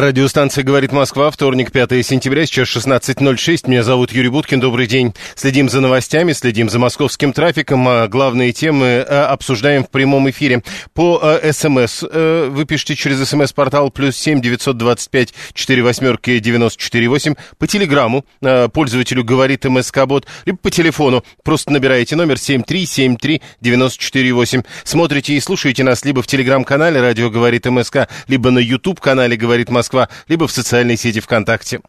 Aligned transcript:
Радиостанция 0.00 0.62
«Говорит 0.62 0.92
Москва», 0.92 1.28
вторник, 1.28 1.72
5 1.72 2.06
сентября, 2.06 2.46
сейчас 2.46 2.68
16.06. 2.68 3.68
Меня 3.68 3.82
зовут 3.82 4.12
Юрий 4.12 4.28
Буткин, 4.28 4.60
добрый 4.60 4.86
день. 4.86 5.12
Следим 5.34 5.68
за 5.68 5.80
новостями, 5.80 6.30
следим 6.34 6.70
за 6.70 6.78
московским 6.78 7.32
трафиком. 7.32 7.88
А 7.88 8.06
главные 8.06 8.52
темы 8.52 8.86
э, 8.86 9.02
обсуждаем 9.02 9.82
в 9.82 9.90
прямом 9.90 10.30
эфире. 10.30 10.62
По 10.94 11.18
э, 11.20 11.52
СМС 11.52 12.04
э, 12.08 12.48
вы 12.48 12.64
пишите 12.64 12.94
через 12.94 13.28
СМС-портал 13.28 13.90
плюс 13.90 14.16
семь 14.16 14.40
девятьсот 14.40 14.76
двадцать 14.76 15.10
пять 15.10 15.34
четыре 15.52 15.82
восьмерки 15.82 16.38
девяносто 16.38 16.80
четыре 16.80 17.08
восемь. 17.08 17.34
По 17.58 17.66
телеграмму 17.66 18.24
пользователю 18.72 19.24
«Говорит 19.24 19.64
МСК-бот», 19.64 20.28
либо 20.46 20.58
по 20.58 20.70
телефону 20.70 21.24
просто 21.42 21.72
набираете 21.72 22.14
номер 22.14 22.38
семь 22.38 22.62
три 22.62 22.86
семь 22.86 23.16
три 23.16 23.42
девяносто 23.60 24.00
четыре 24.00 24.32
восемь. 24.32 24.62
Смотрите 24.84 25.34
и 25.34 25.40
слушаете 25.40 25.82
нас 25.82 26.04
либо 26.04 26.22
в 26.22 26.28
телеграм-канале 26.28 27.00
«Радио 27.00 27.30
говорит 27.30 27.66
МСК», 27.66 28.08
либо 28.28 28.52
на 28.52 28.60
YouTube-канале 28.60 29.36
«Говорит 29.36 29.70
Москва» 29.70 29.87
Москва, 29.88 30.10
либо 30.28 30.46
в 30.46 30.52
социальной 30.52 30.98
сети 30.98 31.20
ВКонтакте. 31.20 31.80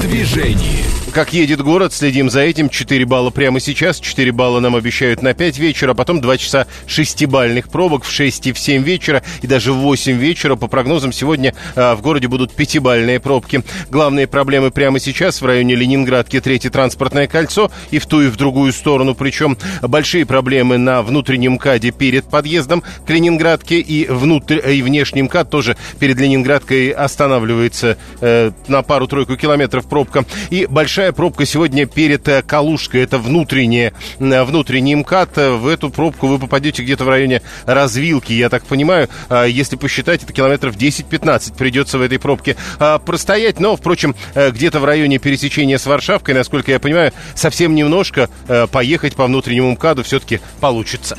Движении. 0.00 1.00
Как 1.12 1.32
едет 1.32 1.60
город, 1.60 1.92
следим 1.92 2.30
за 2.30 2.40
этим. 2.40 2.68
4 2.68 3.04
балла 3.04 3.30
прямо 3.30 3.58
сейчас, 3.58 3.98
4 3.98 4.30
балла 4.30 4.60
нам 4.60 4.76
обещают 4.76 5.22
на 5.22 5.34
5 5.34 5.58
вечера, 5.58 5.90
а 5.90 5.94
потом 5.94 6.20
2 6.20 6.38
часа 6.38 6.66
шестибальных 6.86 7.68
пробок 7.68 8.04
в 8.04 8.10
6 8.12 8.46
и 8.46 8.52
в 8.52 8.58
7 8.58 8.84
вечера, 8.84 9.24
и 9.42 9.48
даже 9.48 9.72
в 9.72 9.78
8 9.78 10.16
вечера. 10.16 10.54
По 10.54 10.68
прогнозам, 10.68 11.12
сегодня 11.12 11.52
а, 11.74 11.96
в 11.96 12.00
городе 12.00 12.28
будут 12.28 12.54
пятибальные 12.54 13.18
пробки. 13.18 13.64
Главные 13.90 14.28
проблемы 14.28 14.70
прямо 14.70 15.00
сейчас 15.00 15.42
в 15.42 15.46
районе 15.46 15.74
Ленинградки, 15.74 16.40
третье 16.40 16.70
транспортное 16.70 17.26
кольцо, 17.26 17.72
и 17.90 17.98
в 17.98 18.06
ту, 18.06 18.22
и 18.22 18.28
в 18.28 18.36
другую 18.36 18.72
сторону. 18.72 19.16
Причем 19.16 19.58
большие 19.82 20.24
проблемы 20.24 20.78
на 20.78 21.02
внутреннем 21.02 21.58
КАДе 21.58 21.90
перед 21.90 22.24
подъездом 22.26 22.84
к 23.04 23.10
Ленинградке, 23.10 23.80
и, 23.80 24.06
внутрь, 24.06 24.60
и 24.64 24.80
внешний 24.80 25.22
МКАД 25.22 25.50
тоже 25.50 25.76
перед 25.98 26.20
Ленинградкой 26.20 26.90
останавливается 26.90 27.98
э, 28.20 28.52
на 28.68 28.82
пару-тройку 28.82 29.36
километров 29.36 29.86
пробка. 29.90 30.24
И 30.48 30.64
большая 30.64 31.12
пробка 31.12 31.44
сегодня 31.44 31.84
перед 31.84 32.26
э, 32.28 32.42
Калужкой. 32.42 33.02
Это 33.02 33.18
внутренняя, 33.18 33.92
э, 34.18 34.42
внутренний 34.44 34.94
МКАД. 34.94 35.36
В 35.36 35.66
эту 35.66 35.90
пробку 35.90 36.28
вы 36.28 36.38
попадете 36.38 36.82
где-то 36.82 37.04
в 37.04 37.08
районе 37.08 37.42
развилки, 37.66 38.32
я 38.32 38.48
так 38.48 38.64
понимаю. 38.64 39.10
А, 39.28 39.44
если 39.44 39.76
посчитать, 39.76 40.22
это 40.22 40.32
километров 40.32 40.76
10-15 40.76 41.56
придется 41.58 41.98
в 41.98 42.02
этой 42.02 42.18
пробке 42.18 42.56
а, 42.78 42.98
простоять. 42.98 43.60
Но, 43.60 43.76
впрочем, 43.76 44.14
э, 44.34 44.50
где-то 44.50 44.80
в 44.80 44.84
районе 44.86 45.18
пересечения 45.18 45.76
с 45.76 45.84
Варшавкой, 45.84 46.34
насколько 46.34 46.70
я 46.70 46.78
понимаю, 46.78 47.12
совсем 47.34 47.74
немножко 47.74 48.30
поехать 48.72 49.16
по 49.16 49.26
внутреннему 49.26 49.72
МКАДу 49.72 50.04
все-таки 50.04 50.40
получится. 50.60 51.18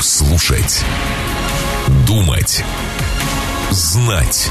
Слушать. 0.00 0.82
Думать. 2.06 2.64
Знать. 3.70 4.50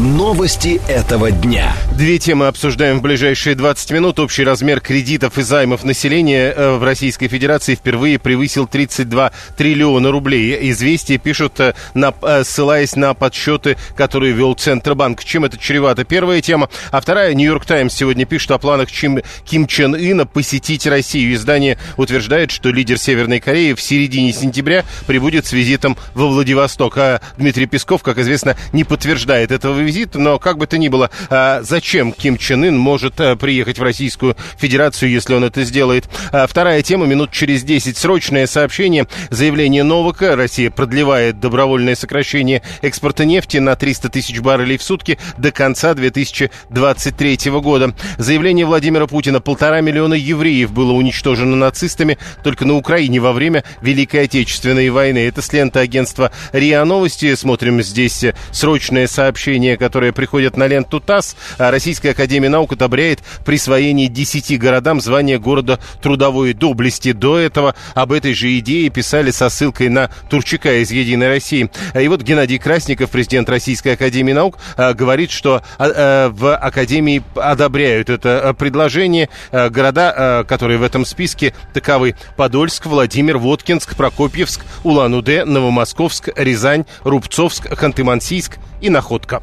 Новости 0.00 0.80
этого 0.86 1.32
дня. 1.32 1.74
Две 1.96 2.20
темы 2.20 2.46
обсуждаем 2.46 3.00
в 3.00 3.02
ближайшие 3.02 3.56
20 3.56 3.90
минут. 3.90 4.20
Общий 4.20 4.44
размер 4.44 4.78
кредитов 4.80 5.38
и 5.38 5.42
займов 5.42 5.82
населения 5.82 6.52
э, 6.52 6.76
в 6.76 6.84
Российской 6.84 7.26
Федерации 7.26 7.74
впервые 7.74 8.20
превысил 8.20 8.68
32 8.68 9.32
триллиона 9.56 10.12
рублей. 10.12 10.70
Известия 10.70 11.18
пишут, 11.18 11.58
э, 11.58 11.74
на, 11.94 12.14
э, 12.22 12.44
ссылаясь 12.44 12.94
на 12.94 13.12
подсчеты, 13.12 13.76
которые 13.96 14.34
вел 14.34 14.54
Центробанк. 14.54 15.24
Чем 15.24 15.44
это 15.44 15.58
чревато? 15.58 16.04
Первая 16.04 16.40
тема. 16.42 16.68
А 16.92 17.00
вторая, 17.00 17.34
Нью-Йорк 17.34 17.66
Таймс 17.66 17.92
сегодня 17.92 18.24
пишет 18.24 18.52
о 18.52 18.58
планах 18.58 18.92
Чим, 18.92 19.18
Ким 19.44 19.66
Чен 19.66 19.96
Ына 19.96 20.26
посетить 20.26 20.86
Россию. 20.86 21.34
Издание 21.34 21.76
утверждает, 21.96 22.52
что 22.52 22.70
лидер 22.70 22.98
Северной 22.98 23.40
Кореи 23.40 23.72
в 23.72 23.80
середине 23.80 24.32
сентября 24.32 24.84
прибудет 25.08 25.46
с 25.46 25.52
визитом 25.52 25.96
во 26.14 26.28
Владивосток. 26.28 26.98
А 26.98 27.20
Дмитрий 27.36 27.66
Песков, 27.66 28.04
как 28.04 28.18
известно, 28.18 28.56
не 28.72 28.84
подтверждает 28.84 29.50
этого 29.50 29.87
визит, 29.88 30.14
но 30.14 30.38
как 30.38 30.58
бы 30.58 30.66
то 30.66 30.76
ни 30.78 30.88
было, 30.88 31.10
а, 31.30 31.62
зачем 31.62 32.12
Ким 32.12 32.36
Чен 32.36 32.64
Ын 32.64 32.76
может 32.76 33.20
а, 33.20 33.36
приехать 33.36 33.78
в 33.78 33.82
Российскую 33.82 34.36
Федерацию, 34.58 35.10
если 35.10 35.34
он 35.34 35.44
это 35.44 35.64
сделает? 35.64 36.08
А, 36.30 36.46
вторая 36.46 36.82
тема, 36.82 37.06
минут 37.06 37.30
через 37.32 37.64
10, 37.64 37.96
срочное 37.96 38.46
сообщение, 38.46 39.06
заявление 39.30 39.82
Новака, 39.82 40.36
Россия 40.36 40.70
продлевает 40.70 41.40
добровольное 41.40 41.94
сокращение 41.94 42.62
экспорта 42.82 43.24
нефти 43.24 43.56
на 43.56 43.76
300 43.76 44.10
тысяч 44.10 44.40
баррелей 44.40 44.76
в 44.76 44.82
сутки 44.82 45.18
до 45.38 45.50
конца 45.52 45.94
2023 45.94 47.50
года. 47.60 47.94
Заявление 48.18 48.66
Владимира 48.66 49.06
Путина, 49.06 49.40
полтора 49.40 49.80
миллиона 49.80 50.14
евреев 50.14 50.70
было 50.72 50.92
уничтожено 50.92 51.56
нацистами 51.56 52.18
только 52.44 52.66
на 52.66 52.74
Украине 52.74 53.20
во 53.20 53.32
время 53.32 53.64
Великой 53.80 54.24
Отечественной 54.24 54.90
войны. 54.90 55.26
Это 55.26 55.40
с 55.40 55.50
ленты 55.52 55.78
агентства 55.78 56.30
РИА 56.52 56.84
Новости. 56.84 57.34
Смотрим 57.34 57.82
здесь 57.82 58.24
срочное 58.52 59.06
сообщение 59.06 59.77
которые 59.78 60.12
приходят 60.12 60.56
на 60.56 60.66
ленту 60.66 61.00
ТАСС, 61.00 61.36
а 61.58 61.70
Российская 61.70 62.10
Академия 62.10 62.48
Наук 62.48 62.72
одобряет 62.72 63.20
присвоение 63.44 64.08
10 64.08 64.58
городам 64.58 65.00
звания 65.00 65.38
города 65.38 65.78
трудовой 66.02 66.52
доблести. 66.52 67.12
До 67.12 67.38
этого 67.38 67.74
об 67.94 68.12
этой 68.12 68.34
же 68.34 68.56
идее 68.58 68.90
писали 68.90 69.30
со 69.30 69.48
ссылкой 69.48 69.88
на 69.88 70.10
Турчака 70.28 70.82
из 70.82 70.90
«Единой 70.90 71.28
России». 71.28 71.70
И 71.98 72.08
вот 72.08 72.22
Геннадий 72.22 72.58
Красников, 72.58 73.10
президент 73.10 73.48
Российской 73.48 73.94
Академии 73.94 74.32
Наук, 74.32 74.58
а, 74.76 74.92
говорит, 74.92 75.30
что 75.30 75.62
а, 75.78 76.30
в 76.30 76.54
Академии 76.56 77.22
одобряют 77.34 78.10
это 78.10 78.54
предложение. 78.58 79.28
Города, 79.52 80.44
которые 80.48 80.78
в 80.78 80.82
этом 80.82 81.04
списке, 81.04 81.54
таковы 81.72 82.14
Подольск, 82.36 82.86
Владимир, 82.86 83.38
Воткинск, 83.38 83.96
Прокопьевск, 83.96 84.62
Улан-Удэ, 84.84 85.44
Новомосковск, 85.44 86.30
Рязань, 86.36 86.84
Рубцовск, 87.04 87.66
Ханты-Мансийск 87.66 88.58
и 88.80 88.90
Находка. 88.90 89.42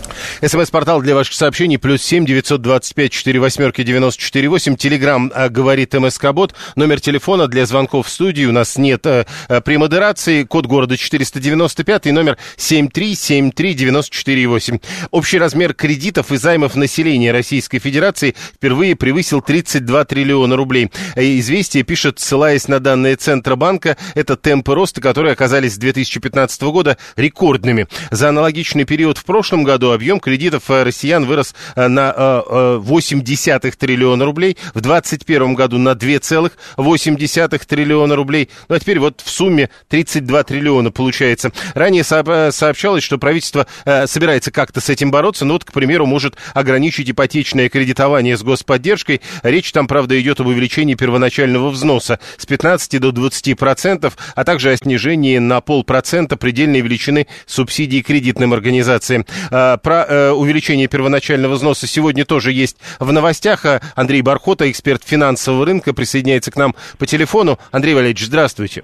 СМС-портал 0.41 1.01
для 1.01 1.15
ваших 1.15 1.33
сообщений 1.33 1.77
плюс 1.77 2.01
семь 2.01 2.25
девятьсот 2.25 2.61
двадцать 2.61 2.95
пять 2.95 3.11
четыре 3.11 3.39
восьмерки 3.39 3.83
девяносто 3.83 4.21
четыре 4.21 4.49
восемь. 4.49 4.75
Телеграмм 4.75 5.31
а, 5.33 5.49
говорит 5.49 5.93
МСК-бот. 5.93 6.53
Номер 6.75 6.99
телефона 6.99 7.47
для 7.47 7.65
звонков 7.65 8.07
в 8.07 8.09
студию. 8.09 8.49
У 8.49 8.51
нас 8.51 8.77
нет 8.77 9.05
а, 9.05 9.25
а, 9.47 9.61
премодерации. 9.61 10.43
Код 10.43 10.65
города 10.65 10.97
495 10.97 12.07
и 12.07 12.11
номер 12.11 12.37
семь 12.57 12.89
три 12.89 13.15
семь 13.15 13.51
три 13.51 13.73
девяносто 13.73 14.15
четыре 14.15 14.47
восемь. 14.47 14.79
Общий 15.11 15.37
размер 15.37 15.73
кредитов 15.73 16.31
и 16.31 16.37
займов 16.37 16.75
населения 16.75 17.31
Российской 17.31 17.79
Федерации 17.79 18.35
впервые 18.55 18.95
превысил 18.95 19.41
32 19.41 20.05
триллиона 20.05 20.55
рублей. 20.55 20.91
Известие 21.15 21.83
пишет, 21.83 22.19
ссылаясь 22.19 22.67
на 22.67 22.79
данные 22.79 23.15
Центробанка, 23.15 23.97
это 24.15 24.35
темпы 24.35 24.75
роста, 24.75 25.01
которые 25.01 25.33
оказались 25.33 25.75
с 25.75 25.77
2015 25.77 26.61
года 26.63 26.97
рекордными. 27.15 27.87
За 28.09 28.29
аналогичный 28.29 28.85
период 28.85 29.17
в 29.17 29.25
прошлом 29.25 29.63
году 29.63 29.91
объем 29.91 30.10
кредитов 30.19 30.69
э, 30.69 30.83
россиян 30.83 31.25
вырос 31.25 31.55
э, 31.75 31.87
на 31.87 32.11
0,8 32.11 33.59
э, 33.63 33.71
триллиона 33.71 34.25
рублей, 34.25 34.57
в 34.73 34.81
2021 34.81 35.53
году 35.55 35.77
на 35.77 35.91
2,8 35.91 37.65
триллиона 37.65 38.15
рублей. 38.15 38.49
Ну 38.69 38.75
а 38.75 38.79
теперь 38.79 38.99
вот 38.99 39.21
в 39.21 39.29
сумме 39.29 39.69
32 39.89 40.43
триллиона 40.43 40.91
получается. 40.91 41.51
Ранее 41.73 42.03
сообщалось, 42.03 43.03
что 43.03 43.17
правительство 43.17 43.67
собирается 44.05 44.51
как-то 44.51 44.81
с 44.81 44.89
этим 44.89 45.11
бороться, 45.11 45.45
но 45.45 45.53
вот, 45.53 45.63
к 45.63 45.71
примеру, 45.71 46.05
может 46.05 46.35
ограничить 46.53 47.09
ипотечное 47.09 47.69
кредитование 47.69 48.37
с 48.37 48.43
господдержкой. 48.43 49.21
Речь 49.43 49.71
там, 49.71 49.87
правда, 49.87 50.19
идет 50.19 50.39
об 50.39 50.47
увеличении 50.47 50.95
первоначального 50.95 51.69
взноса 51.69 52.19
с 52.37 52.45
15 52.45 52.99
до 52.99 53.11
20 53.11 53.57
процентов, 53.57 54.17
а 54.35 54.43
также 54.43 54.71
о 54.71 54.77
снижении 54.77 55.37
на 55.37 55.61
полпроцента 55.61 56.37
предельной 56.37 56.81
величины 56.81 57.27
субсидий 57.45 58.01
кредитным 58.01 58.53
организациям. 58.53 59.25
Про 59.49 60.00
э, 60.07 60.31
увеличение 60.31 60.87
первоначального 60.87 61.53
взноса 61.53 61.87
сегодня 61.87 62.25
тоже 62.25 62.51
есть 62.51 62.77
в 62.99 63.11
новостях. 63.11 63.65
А 63.65 63.81
Андрей 63.95 64.21
Бархота, 64.21 64.69
эксперт 64.69 65.03
финансового 65.03 65.65
рынка, 65.65 65.93
присоединяется 65.93 66.51
к 66.51 66.57
нам 66.57 66.75
по 66.99 67.05
телефону. 67.05 67.57
Андрей 67.71 67.93
Валерьевич, 67.93 68.25
здравствуйте. 68.25 68.83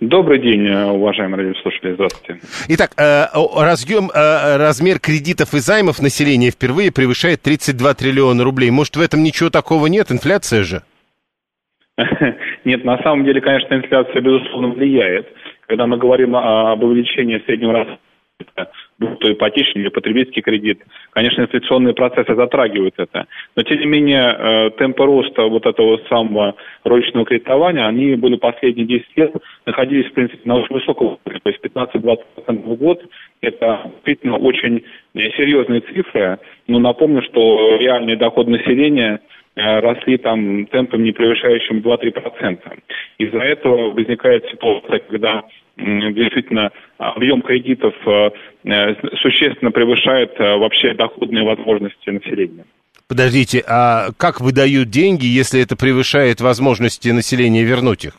Добрый 0.00 0.40
день, 0.40 0.66
уважаемые 0.66 1.48
радиослушатели. 1.48 1.92
Здравствуйте. 1.92 2.40
Итак, 2.68 2.92
э, 2.96 3.26
разъем, 3.54 4.08
э, 4.08 4.56
размер 4.56 4.98
кредитов 4.98 5.52
и 5.52 5.58
займов 5.58 6.00
населения 6.00 6.50
впервые 6.50 6.90
превышает 6.90 7.42
32 7.42 7.92
триллиона 7.92 8.42
рублей. 8.42 8.70
Может, 8.70 8.96
в 8.96 9.00
этом 9.02 9.22
ничего 9.22 9.50
такого 9.50 9.88
нет? 9.88 10.10
Инфляция 10.10 10.62
же? 10.62 10.82
Нет, 12.64 12.82
на 12.84 12.96
самом 13.02 13.26
деле, 13.26 13.42
конечно, 13.42 13.74
инфляция, 13.74 14.22
безусловно, 14.22 14.68
влияет. 14.68 15.28
Когда 15.66 15.86
мы 15.86 15.98
говорим 15.98 16.34
об 16.34 16.82
увеличении 16.82 17.42
среднего 17.44 17.74
расхода 17.74 18.00
будь 19.00 19.18
то 19.18 19.32
ипотечный 19.32 19.82
или 19.82 19.88
потребительский 19.88 20.42
кредит. 20.42 20.82
Конечно, 21.10 21.42
инфляционные 21.42 21.94
процессы 21.94 22.34
затрагивают 22.34 22.94
это. 22.98 23.26
Но, 23.56 23.62
тем 23.62 23.80
не 23.80 23.86
менее, 23.86 24.36
э, 24.38 24.70
темпы 24.78 25.04
роста 25.04 25.44
вот 25.44 25.64
этого 25.66 25.98
самого 26.08 26.54
розничного 26.84 27.24
кредитования, 27.24 27.86
они 27.86 28.14
были 28.14 28.36
последние 28.36 28.86
10 28.86 29.16
лет, 29.16 29.34
находились, 29.64 30.10
в 30.10 30.12
принципе, 30.12 30.42
на 30.44 30.56
очень 30.56 30.74
высоком 30.74 31.18
уровне. 31.24 31.40
То 31.42 31.50
есть 31.50 31.64
15-20% 31.64 32.62
в 32.62 32.74
год– 32.76 33.02
это 33.40 33.90
действительно 33.94 34.36
очень 34.36 34.84
серьезные 35.14 35.80
цифры. 35.80 36.38
Но 36.68 36.78
напомню, 36.78 37.22
что 37.22 37.78
реальный 37.78 38.16
доход 38.16 38.48
населения 38.48 39.20
э, 39.56 39.80
росли 39.80 40.18
там 40.18 40.66
темпом, 40.66 41.02
не 41.02 41.12
превышающим 41.12 41.78
2-3%. 41.78 42.58
Из-за 43.18 43.38
этого 43.38 43.90
возникает 43.92 44.44
ситуация, 44.50 44.98
когда 44.98 45.44
действительно 45.80 46.70
объем 46.98 47.42
кредитов 47.42 47.94
э, 48.06 48.30
э, 48.64 48.94
существенно 49.20 49.70
превышает 49.70 50.32
э, 50.38 50.56
вообще 50.56 50.94
доходные 50.94 51.44
возможности 51.44 52.10
населения. 52.10 52.64
Подождите, 53.08 53.62
а 53.66 54.10
как 54.16 54.40
выдают 54.40 54.88
деньги, 54.88 55.26
если 55.26 55.62
это 55.62 55.76
превышает 55.76 56.40
возможности 56.40 57.08
населения 57.08 57.64
вернуть 57.64 58.04
их? 58.04 58.12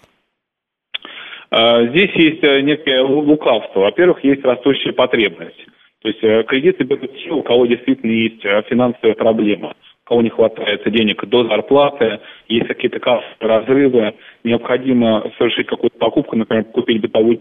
Здесь 1.54 2.12
есть 2.16 2.42
некое 2.42 3.02
лукавство. 3.02 3.82
Во-первых, 3.82 4.24
есть 4.24 4.44
растущая 4.44 4.94
потребность. 4.94 5.66
То 6.02 6.08
есть 6.08 6.48
кредиты 6.48 6.86
берут 6.86 7.12
те, 7.18 7.30
у 7.30 7.44
кого 7.44 7.66
действительно 7.66 8.12
есть 8.12 8.42
финансовая 8.70 9.16
проблема, 9.16 9.74
кого 10.12 10.22
не 10.22 10.30
хватает 10.30 10.82
денег 10.92 11.24
до 11.26 11.46
зарплаты, 11.46 12.20
есть 12.50 12.68
какие-то 12.68 13.00
кассовые 13.00 13.34
разрывы, 13.40 14.14
необходимо 14.44 15.32
совершить 15.38 15.68
какую-то 15.68 15.98
покупку, 15.98 16.36
например, 16.36 16.66
купить 16.66 17.00
бытовую 17.00 17.40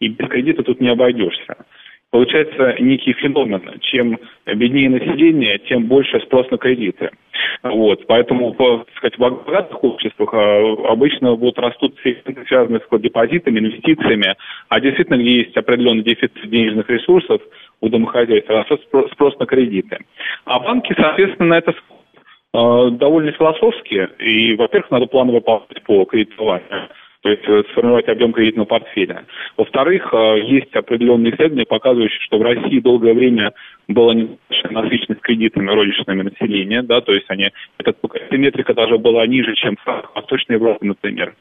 и 0.00 0.08
без 0.08 0.26
кредита 0.30 0.62
тут 0.62 0.80
не 0.80 0.88
обойдешься. 0.88 1.66
Получается 2.14 2.76
некий 2.78 3.12
феномен. 3.14 3.60
Чем 3.80 4.20
беднее 4.46 4.88
население, 4.88 5.58
тем 5.58 5.86
больше 5.86 6.20
спрос 6.20 6.48
на 6.52 6.58
кредиты. 6.58 7.10
Вот. 7.64 8.06
Поэтому, 8.06 8.54
так 8.54 8.86
сказать, 8.98 9.16
в 9.16 9.18
богатых 9.18 9.82
обществах 9.82 10.28
а, 10.32 10.92
обычно 10.92 11.32
вот 11.32 11.58
растут 11.58 11.98
сегменты, 12.04 12.44
связанные 12.46 12.80
с 12.88 13.00
депозитами, 13.00 13.58
инвестициями, 13.58 14.36
а 14.68 14.80
действительно, 14.80 15.16
где 15.16 15.38
есть 15.38 15.56
определенный 15.56 16.04
дефицит 16.04 16.48
денежных 16.48 16.88
ресурсов 16.88 17.42
у 17.80 17.88
домохозяйств, 17.88 18.48
растет 18.48 18.80
спрос 19.10 19.36
на 19.40 19.46
кредиты. 19.46 19.98
А 20.44 20.60
банки, 20.60 20.94
соответственно, 20.96 21.48
на 21.48 21.58
это 21.58 21.74
а, 22.52 22.90
довольно 22.90 23.32
философские. 23.32 24.10
И, 24.20 24.54
во-первых, 24.54 24.88
надо 24.92 25.06
планово 25.06 25.40
по 25.40 25.66
кредитованию 26.04 26.88
то 27.24 27.30
есть 27.30 27.42
э, 27.48 27.62
сформировать 27.70 28.06
объем 28.08 28.34
кредитного 28.34 28.66
портфеля. 28.66 29.24
Во-вторых, 29.56 30.12
э, 30.12 30.40
есть 30.44 30.76
определенные 30.76 31.32
исследования, 31.32 31.64
показывающие, 31.64 32.20
что 32.20 32.36
в 32.36 32.42
России 32.42 32.80
долгое 32.80 33.14
время 33.14 33.54
была 33.88 34.12
недостаточная 34.12 34.82
насыщенность 34.82 35.22
кредитами 35.22 35.70
розничными 35.70 36.22
населения, 36.22 36.82
да, 36.82 37.00
то 37.00 37.14
есть 37.14 37.24
они, 37.28 37.50
эта, 37.78 37.94
эта 38.12 38.36
метрика 38.36 38.74
даже 38.74 38.98
была 38.98 39.26
ниже, 39.26 39.54
чем 39.54 39.76
в 39.76 40.10
Восточной 40.14 40.56
Европе, 40.56 40.86
например. 40.86 41.34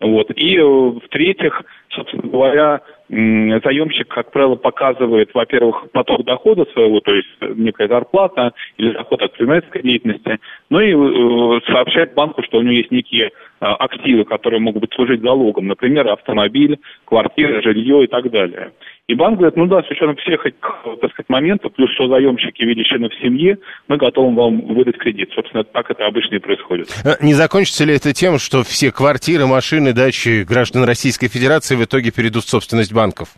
Вот. 0.00 0.28
И 0.34 0.56
э, 0.56 0.60
в-третьих, 0.64 1.62
собственно 1.90 2.28
говоря, 2.28 2.80
заемщик, 3.08 4.08
как 4.08 4.30
правило, 4.30 4.56
показывает, 4.56 5.30
во-первых, 5.32 5.90
поток 5.92 6.24
дохода 6.24 6.66
своего, 6.72 7.00
то 7.00 7.14
есть 7.14 7.28
некая 7.56 7.88
зарплата 7.88 8.52
или 8.76 8.92
доход 8.92 9.22
от 9.22 9.32
предпринимательской 9.32 9.82
деятельности, 9.82 10.38
ну 10.68 10.80
и 10.80 10.92
э, 10.92 11.60
сообщает 11.72 12.14
банку, 12.14 12.42
что 12.42 12.58
у 12.58 12.62
него 12.62 12.74
есть 12.74 12.90
некие 12.90 13.26
э, 13.26 13.30
активы, 13.60 14.24
которые 14.24 14.60
могут 14.60 14.82
быть 14.82 14.92
служить 14.94 15.22
залогом, 15.22 15.68
например, 15.68 16.08
автомобиль, 16.08 16.78
квартира, 17.06 17.62
жилье 17.62 18.04
и 18.04 18.06
так 18.06 18.30
далее. 18.30 18.72
И 19.08 19.14
банк 19.14 19.38
говорит, 19.38 19.56
ну 19.56 19.66
да, 19.66 19.82
с 19.82 19.90
учетом 19.90 20.16
всех 20.16 20.44
этих, 20.44 20.60
так 21.00 21.10
сказать, 21.12 21.30
моментов, 21.30 21.72
плюс 21.72 21.90
что 21.94 22.08
заемщики 22.08 22.62
виде 22.62 22.84
членов 22.84 23.10
семьи, 23.22 23.56
мы 23.88 23.96
готовы 23.96 24.34
вам 24.34 24.60
выдать 24.60 24.98
кредит. 24.98 25.30
Собственно, 25.34 25.64
так 25.64 25.90
это 25.90 26.06
обычно 26.06 26.34
и 26.34 26.38
происходит. 26.38 26.88
Э, 27.06 27.16
не 27.22 27.32
закончится 27.32 27.86
ли 27.86 27.94
это 27.94 28.12
тем, 28.12 28.38
что 28.38 28.62
все 28.62 28.92
квартиры, 28.92 29.46
машины, 29.46 29.94
дачи 29.94 30.44
граждан 30.46 30.84
Российской 30.84 31.28
Федерации 31.28 31.74
в 31.74 31.84
итоге 31.84 32.10
перейдут 32.10 32.44
в 32.44 32.50
собственность 32.50 32.92
банков? 32.98 33.28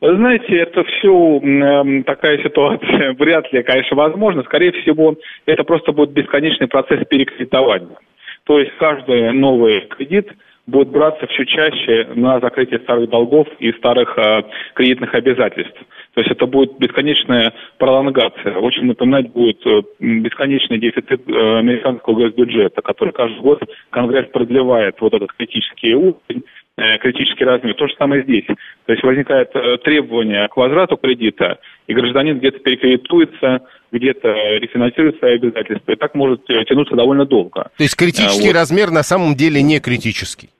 Вы 0.00 0.16
знаете, 0.16 0.56
это 0.56 0.82
все 0.84 1.38
э, 1.38 2.02
такая 2.04 2.42
ситуация 2.42 3.12
вряд 3.18 3.52
ли, 3.52 3.62
конечно, 3.62 3.96
возможно. 3.96 4.42
Скорее 4.44 4.72
всего, 4.72 5.16
это 5.44 5.62
просто 5.64 5.92
будет 5.92 6.12
бесконечный 6.12 6.68
процесс 6.68 7.06
перекредитования. 7.06 7.98
То 8.44 8.58
есть 8.58 8.72
каждый 8.78 9.32
новый 9.32 9.82
кредит– 9.82 10.32
будет 10.70 10.88
браться 10.88 11.26
все 11.26 11.44
чаще 11.44 12.08
на 12.14 12.40
закрытие 12.40 12.80
старых 12.80 13.10
долгов 13.10 13.46
и 13.58 13.72
старых 13.72 14.16
э, 14.16 14.42
кредитных 14.74 15.14
обязательств. 15.14 15.78
То 16.14 16.20
есть 16.20 16.30
это 16.30 16.46
будет 16.46 16.78
бесконечная 16.78 17.52
пролонгация. 17.78 18.56
Очень 18.56 18.86
напоминать 18.86 19.30
будет 19.32 19.64
э, 19.66 19.82
бесконечный 19.98 20.78
дефицит 20.78 21.28
э, 21.28 21.58
американского 21.58 22.14
госбюджета, 22.14 22.82
который 22.82 23.12
каждый 23.12 23.40
год 23.40 23.62
Конгресс 23.90 24.26
продлевает 24.30 24.96
вот 25.00 25.12
этот 25.14 25.32
критический 25.32 25.94
уровень, 25.94 26.44
э, 26.80 26.98
критический 26.98 27.44
размер. 27.44 27.74
То 27.74 27.86
же 27.86 27.94
самое 27.98 28.22
здесь. 28.22 28.46
То 28.86 28.92
есть 28.92 29.02
возникает 29.02 29.50
э, 29.54 29.78
требование 29.78 30.48
к 30.48 30.56
возврату 30.56 30.96
кредита, 30.96 31.58
и 31.86 31.94
гражданин 31.94 32.38
где-то 32.38 32.58
перекредитуется, 32.60 33.60
где-то 33.92 34.28
рефинансирует 34.58 35.18
свои 35.18 35.34
обязательства. 35.34 35.92
И 35.92 35.96
так 35.96 36.14
может 36.14 36.48
э, 36.48 36.64
тянуться 36.64 36.96
довольно 36.96 37.26
долго. 37.26 37.70
То 37.76 37.82
есть 37.82 37.96
критический 37.96 38.48
вот. 38.48 38.56
размер 38.56 38.90
на 38.90 39.02
самом 39.02 39.34
деле 39.34 39.62
не 39.62 39.80
критический? 39.80 40.50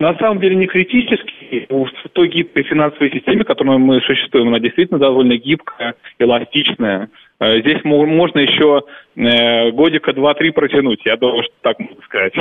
На 0.00 0.16
самом 0.18 0.40
деле 0.40 0.56
не 0.56 0.66
критический. 0.66 1.66
В 1.68 2.08
той 2.12 2.28
гибкой 2.28 2.64
финансовой 2.64 3.10
системе, 3.12 3.44
в 3.44 3.46
которой 3.46 3.78
мы 3.78 4.00
существуем, 4.00 4.48
она 4.48 4.58
действительно 4.58 4.98
довольно 4.98 5.36
гибкая, 5.36 5.94
эластичная. 6.18 7.10
Э, 7.38 7.60
здесь 7.60 7.78
можно 7.84 8.38
еще 8.38 8.82
э, 9.16 9.70
годика 9.72 10.12
два-три 10.12 10.50
протянуть, 10.50 11.00
я 11.04 11.16
думаю, 11.16 11.42
что 11.42 11.52
так 11.62 11.78
можно 11.78 12.02
сказать. 12.04 12.32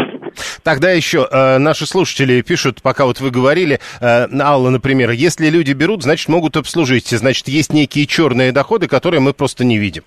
Тогда 0.64 0.92
еще 0.92 1.28
э, 1.30 1.58
наши 1.58 1.86
слушатели 1.86 2.42
пишут, 2.42 2.82
пока 2.82 3.06
вот 3.06 3.20
вы 3.20 3.30
говорили, 3.30 3.80
Алла, 4.02 4.70
например, 4.70 5.12
если 5.12 5.50
люди 5.50 5.74
берут, 5.74 6.04
значит, 6.04 6.30
могут 6.30 6.56
обслужить, 6.56 7.08
значит, 7.08 7.48
есть 7.50 7.74
некие 7.74 8.06
черные 8.06 8.52
доходы, 8.52 8.88
которые 8.88 9.20
мы 9.20 9.34
просто 9.34 9.66
не 9.66 9.78
видим. 9.78 10.04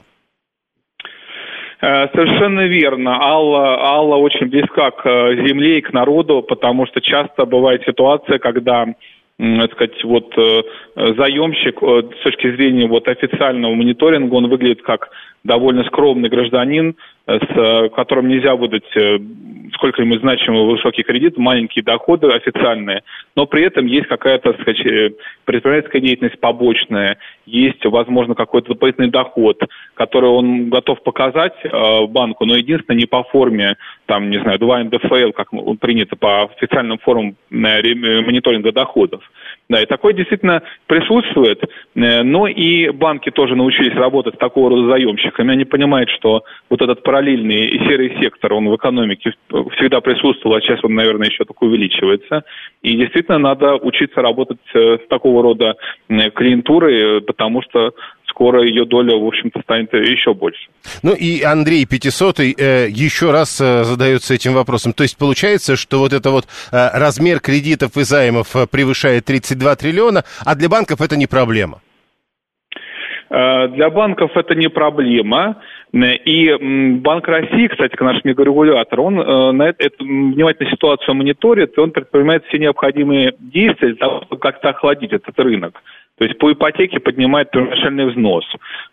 Э, 1.82 2.06
совершенно 2.14 2.66
верно. 2.68 3.20
Алла, 3.20 3.76
Алла 3.80 4.16
очень 4.16 4.46
близка 4.46 4.92
к 4.92 5.04
э, 5.04 5.46
земле 5.46 5.78
и 5.78 5.80
к 5.80 5.92
народу, 5.92 6.40
потому 6.42 6.86
что 6.86 7.00
часто 7.00 7.44
бывает 7.44 7.82
ситуация, 7.84 8.38
когда 8.38 8.86
сказать, 9.72 10.04
вот 10.04 10.32
э, 10.38 10.62
заемщик 10.94 11.78
с 11.82 12.22
точки 12.22 12.54
зрения 12.54 12.86
вот 12.86 13.08
официального 13.08 13.74
мониторинга, 13.74 14.34
он 14.34 14.48
выглядит 14.48 14.82
как 14.82 15.08
довольно 15.44 15.84
скромный 15.84 16.28
гражданин, 16.28 16.96
с 17.26 17.88
которым 17.94 18.28
нельзя 18.28 18.54
выдать 18.56 18.84
сколько-нибудь 19.74 20.20
значимый 20.20 20.64
высокий 20.64 21.02
кредит, 21.02 21.36
маленькие 21.36 21.82
доходы 21.84 22.28
официальные, 22.28 23.02
но 23.36 23.46
при 23.46 23.64
этом 23.64 23.86
есть 23.86 24.06
какая-то, 24.06 24.50
э, 24.50 25.10
предпринимательская 25.44 26.00
деятельность 26.00 26.38
побочная, 26.40 27.18
есть, 27.46 27.84
возможно, 27.84 28.34
какой-то 28.34 28.68
дополнительный 28.68 29.10
доход, 29.10 29.60
который 29.94 30.30
он 30.30 30.68
готов 30.68 31.02
показать 31.02 31.54
э, 31.64 32.06
банку, 32.06 32.44
но 32.44 32.56
единственное 32.56 32.98
не 32.98 33.06
по 33.06 33.22
форме, 33.24 33.76
там, 34.06 34.30
не 34.30 34.40
знаю, 34.40 34.58
2 34.58 34.84
НДФЛ, 34.84 35.32
как 35.32 35.48
принято 35.80 36.16
по 36.16 36.44
официальным 36.44 36.98
формам 36.98 37.36
э, 37.50 37.54
мониторинга 38.22 38.72
доходов. 38.72 39.22
Да, 39.68 39.82
и 39.82 39.86
такое 39.86 40.12
действительно 40.12 40.62
присутствует, 40.86 41.62
э, 41.94 42.22
но 42.22 42.46
и 42.46 42.90
банки 42.90 43.30
тоже 43.30 43.56
научились 43.56 43.94
работать 43.94 44.34
с 44.34 44.38
такого 44.38 44.70
рода 44.70 44.88
заемщиками. 44.88 45.31
Они 45.38 45.64
понимают, 45.64 46.10
что 46.10 46.44
вот 46.70 46.80
этот 46.80 47.02
параллельный 47.02 47.66
и 47.66 47.78
серый 47.86 48.16
сектор, 48.20 48.52
он 48.54 48.68
в 48.68 48.76
экономике 48.76 49.32
всегда 49.48 50.00
присутствовал, 50.00 50.56
а 50.56 50.60
сейчас 50.60 50.82
он, 50.82 50.94
наверное, 50.94 51.28
еще 51.28 51.44
только 51.44 51.64
увеличивается. 51.64 52.44
И 52.82 52.96
действительно 52.96 53.38
надо 53.38 53.76
учиться 53.76 54.22
работать 54.22 54.58
э, 54.74 54.98
с 55.04 55.08
такого 55.08 55.42
рода 55.42 55.76
клиентурой, 56.08 57.20
потому 57.22 57.62
что 57.62 57.92
скоро 58.32 58.64
ее 58.64 58.84
доля, 58.84 59.16
в 59.16 59.26
общем-то, 59.26 59.60
станет 59.60 59.92
еще 59.92 60.34
больше. 60.34 60.68
Ну 61.02 61.14
и 61.14 61.42
Андрей 61.42 61.86
Пятисотый 61.86 62.54
э, 62.56 62.88
еще 62.88 63.30
раз 63.30 63.60
э, 63.60 63.84
задается 63.84 64.34
этим 64.34 64.54
вопросом. 64.54 64.92
То 64.92 65.02
есть 65.02 65.16
получается, 65.16 65.76
что 65.76 65.98
вот 65.98 66.12
это 66.12 66.30
вот 66.30 66.46
э, 66.72 66.88
размер 66.98 67.40
кредитов 67.40 67.96
и 67.96 68.02
займов 68.02 68.56
э, 68.56 68.66
превышает 68.66 69.26
32 69.26 69.76
триллиона, 69.76 70.24
а 70.44 70.54
для 70.54 70.68
банков 70.68 71.00
это 71.00 71.16
не 71.16 71.26
проблема? 71.26 71.80
Э, 73.32 73.68
для 73.68 73.88
банков 73.88 74.36
это 74.36 74.54
не 74.54 74.68
проблема. 74.68 75.56
И 75.94 76.54
Банк 77.00 77.28
России, 77.28 77.66
кстати, 77.66 77.96
наш 78.00 78.22
мегарегулятор, 78.24 79.00
он 79.00 79.18
э, 79.18 79.52
на 79.52 79.68
это, 79.68 79.88
внимательно 80.00 80.70
ситуацию 80.70 81.14
мониторит, 81.14 81.76
и 81.76 81.80
он 81.80 81.92
предпринимает 81.92 82.44
все 82.46 82.58
необходимые 82.58 83.34
действия 83.38 83.88
для 83.88 83.96
того, 83.96 84.22
чтобы 84.22 84.38
как-то 84.38 84.70
охладить 84.70 85.12
этот 85.12 85.38
рынок. 85.38 85.82
То 86.18 86.24
есть 86.24 86.38
по 86.38 86.52
ипотеке 86.52 87.00
поднимает 87.00 87.50
первоначальный 87.50 88.06
взнос, 88.10 88.44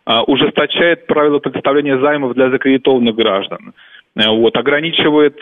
а, 0.06 0.24
ужесточает 0.24 1.06
правила 1.06 1.40
предоставления 1.40 2.00
займов 2.00 2.34
для 2.34 2.50
закредитованных 2.50 3.16
граждан, 3.16 3.74
э, 4.16 4.30
вот, 4.30 4.56
ограничивает 4.56 5.40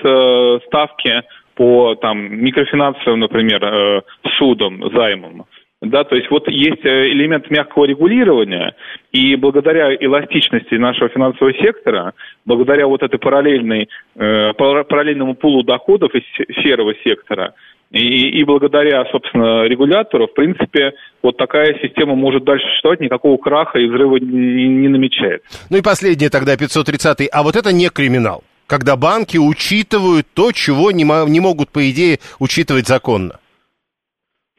ставки 0.66 1.24
по 1.56 1.96
там, 1.96 2.20
микрофинансовым, 2.20 3.20
например, 3.20 4.04
судам, 4.38 4.92
займам. 4.94 5.46
Да, 5.82 6.04
то 6.04 6.16
есть 6.16 6.32
вот 6.32 6.48
есть 6.48 6.84
э, 6.86 7.10
элемент 7.10 7.52
мягкого 7.52 7.86
регулирования, 7.86 8.76
и 9.12 9.36
благодаря 9.36 9.94
эластичности 9.94 10.74
нашего 10.74 11.08
финансового 11.10 11.54
сектора, 11.54 12.14
благодаря 12.46 12.88
вот 12.88 13.04
этой 13.04 13.20
параллельной, 13.20 13.88
э, 14.16 14.54
параллельному 14.54 15.36
пулу 15.36 15.62
доходов 15.62 16.16
из 16.16 16.24
серого 16.64 16.96
сектора, 17.04 17.54
и, 17.92 18.40
и 18.40 18.44
благодаря, 18.44 19.06
собственно, 19.12 19.66
регулятору, 19.66 20.28
в 20.28 20.34
принципе, 20.34 20.94
вот 21.22 21.38
такая 21.38 21.78
система 21.80 22.16
может 22.16 22.44
дальше 22.44 22.66
существовать, 22.70 23.00
никакого 23.00 23.38
краха 23.38 23.78
и 23.78 23.88
взрыва 23.88 24.18
не, 24.18 24.68
не 24.68 24.88
намечается. 24.88 25.48
Ну 25.70 25.78
и 25.78 25.84
последнее 25.84 26.32
тогда, 26.32 26.56
530-й. 26.56 27.28
А 27.28 27.44
вот 27.44 27.56
это 27.56 27.72
не 27.72 27.90
криминал, 27.90 28.44
когда 28.66 28.96
банки 28.96 29.38
учитывают 29.38 30.26
то, 30.34 30.52
чего 30.52 30.90
не, 30.90 31.04
не 31.30 31.40
могут, 31.40 31.70
по 31.70 31.88
идее, 31.88 32.18
учитывать 32.40 32.88
законно. 32.88 33.40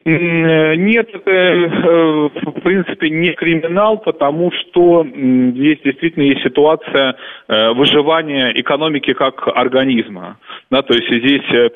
Э, 0.05 0.75
нет, 0.75 1.09
это 1.13 1.29
э, 1.29 2.29
в 2.29 2.61
принципе 2.61 3.09
не 3.09 3.33
криминал, 3.33 3.97
потому 3.97 4.49
что 4.51 5.05
здесь 5.05 5.79
действительно 5.83 6.23
есть 6.23 6.41
ситуация 6.41 7.15
э, 7.49 7.73
выживания 7.73 8.53
экономики 8.55 9.11
как 9.13 9.45
организма. 9.47 10.37
Да, 10.71 10.83
то 10.83 10.93
есть 10.93 11.07
здесь, 11.07 11.71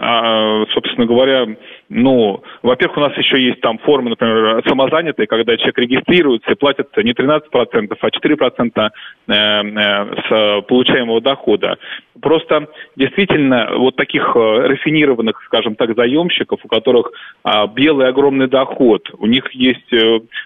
а, 0.00 0.64
собственно 0.74 1.06
говоря, 1.06 1.46
ну, 1.88 2.42
во-первых, 2.62 2.96
у 2.96 3.00
нас 3.00 3.16
еще 3.16 3.40
есть 3.40 3.60
там 3.60 3.78
формы, 3.78 4.10
например, 4.10 4.62
самозанятые, 4.66 5.26
когда 5.26 5.56
человек 5.56 5.78
регистрируется 5.78 6.50
и 6.50 6.54
платит 6.54 6.88
не 6.96 7.12
13%, 7.12 7.42
а 7.52 8.08
4% 8.08 8.90
э, 9.28 9.32
э, 9.32 10.14
с 10.28 10.62
получаемого 10.62 11.20
дохода. 11.20 11.76
Просто 12.22 12.68
действительно 12.94 13.68
вот 13.76 13.96
таких 13.96 14.22
э, 14.36 14.38
рафинированных, 14.38 15.42
скажем 15.46 15.74
так, 15.74 15.94
заемщиков, 15.96 16.60
у 16.62 16.68
которых 16.68 17.10
а, 17.42 17.66
белый 17.66 18.08
огромный 18.08 18.46
доход, 18.46 19.10
у 19.18 19.26
них 19.26 19.50
есть 19.52 19.92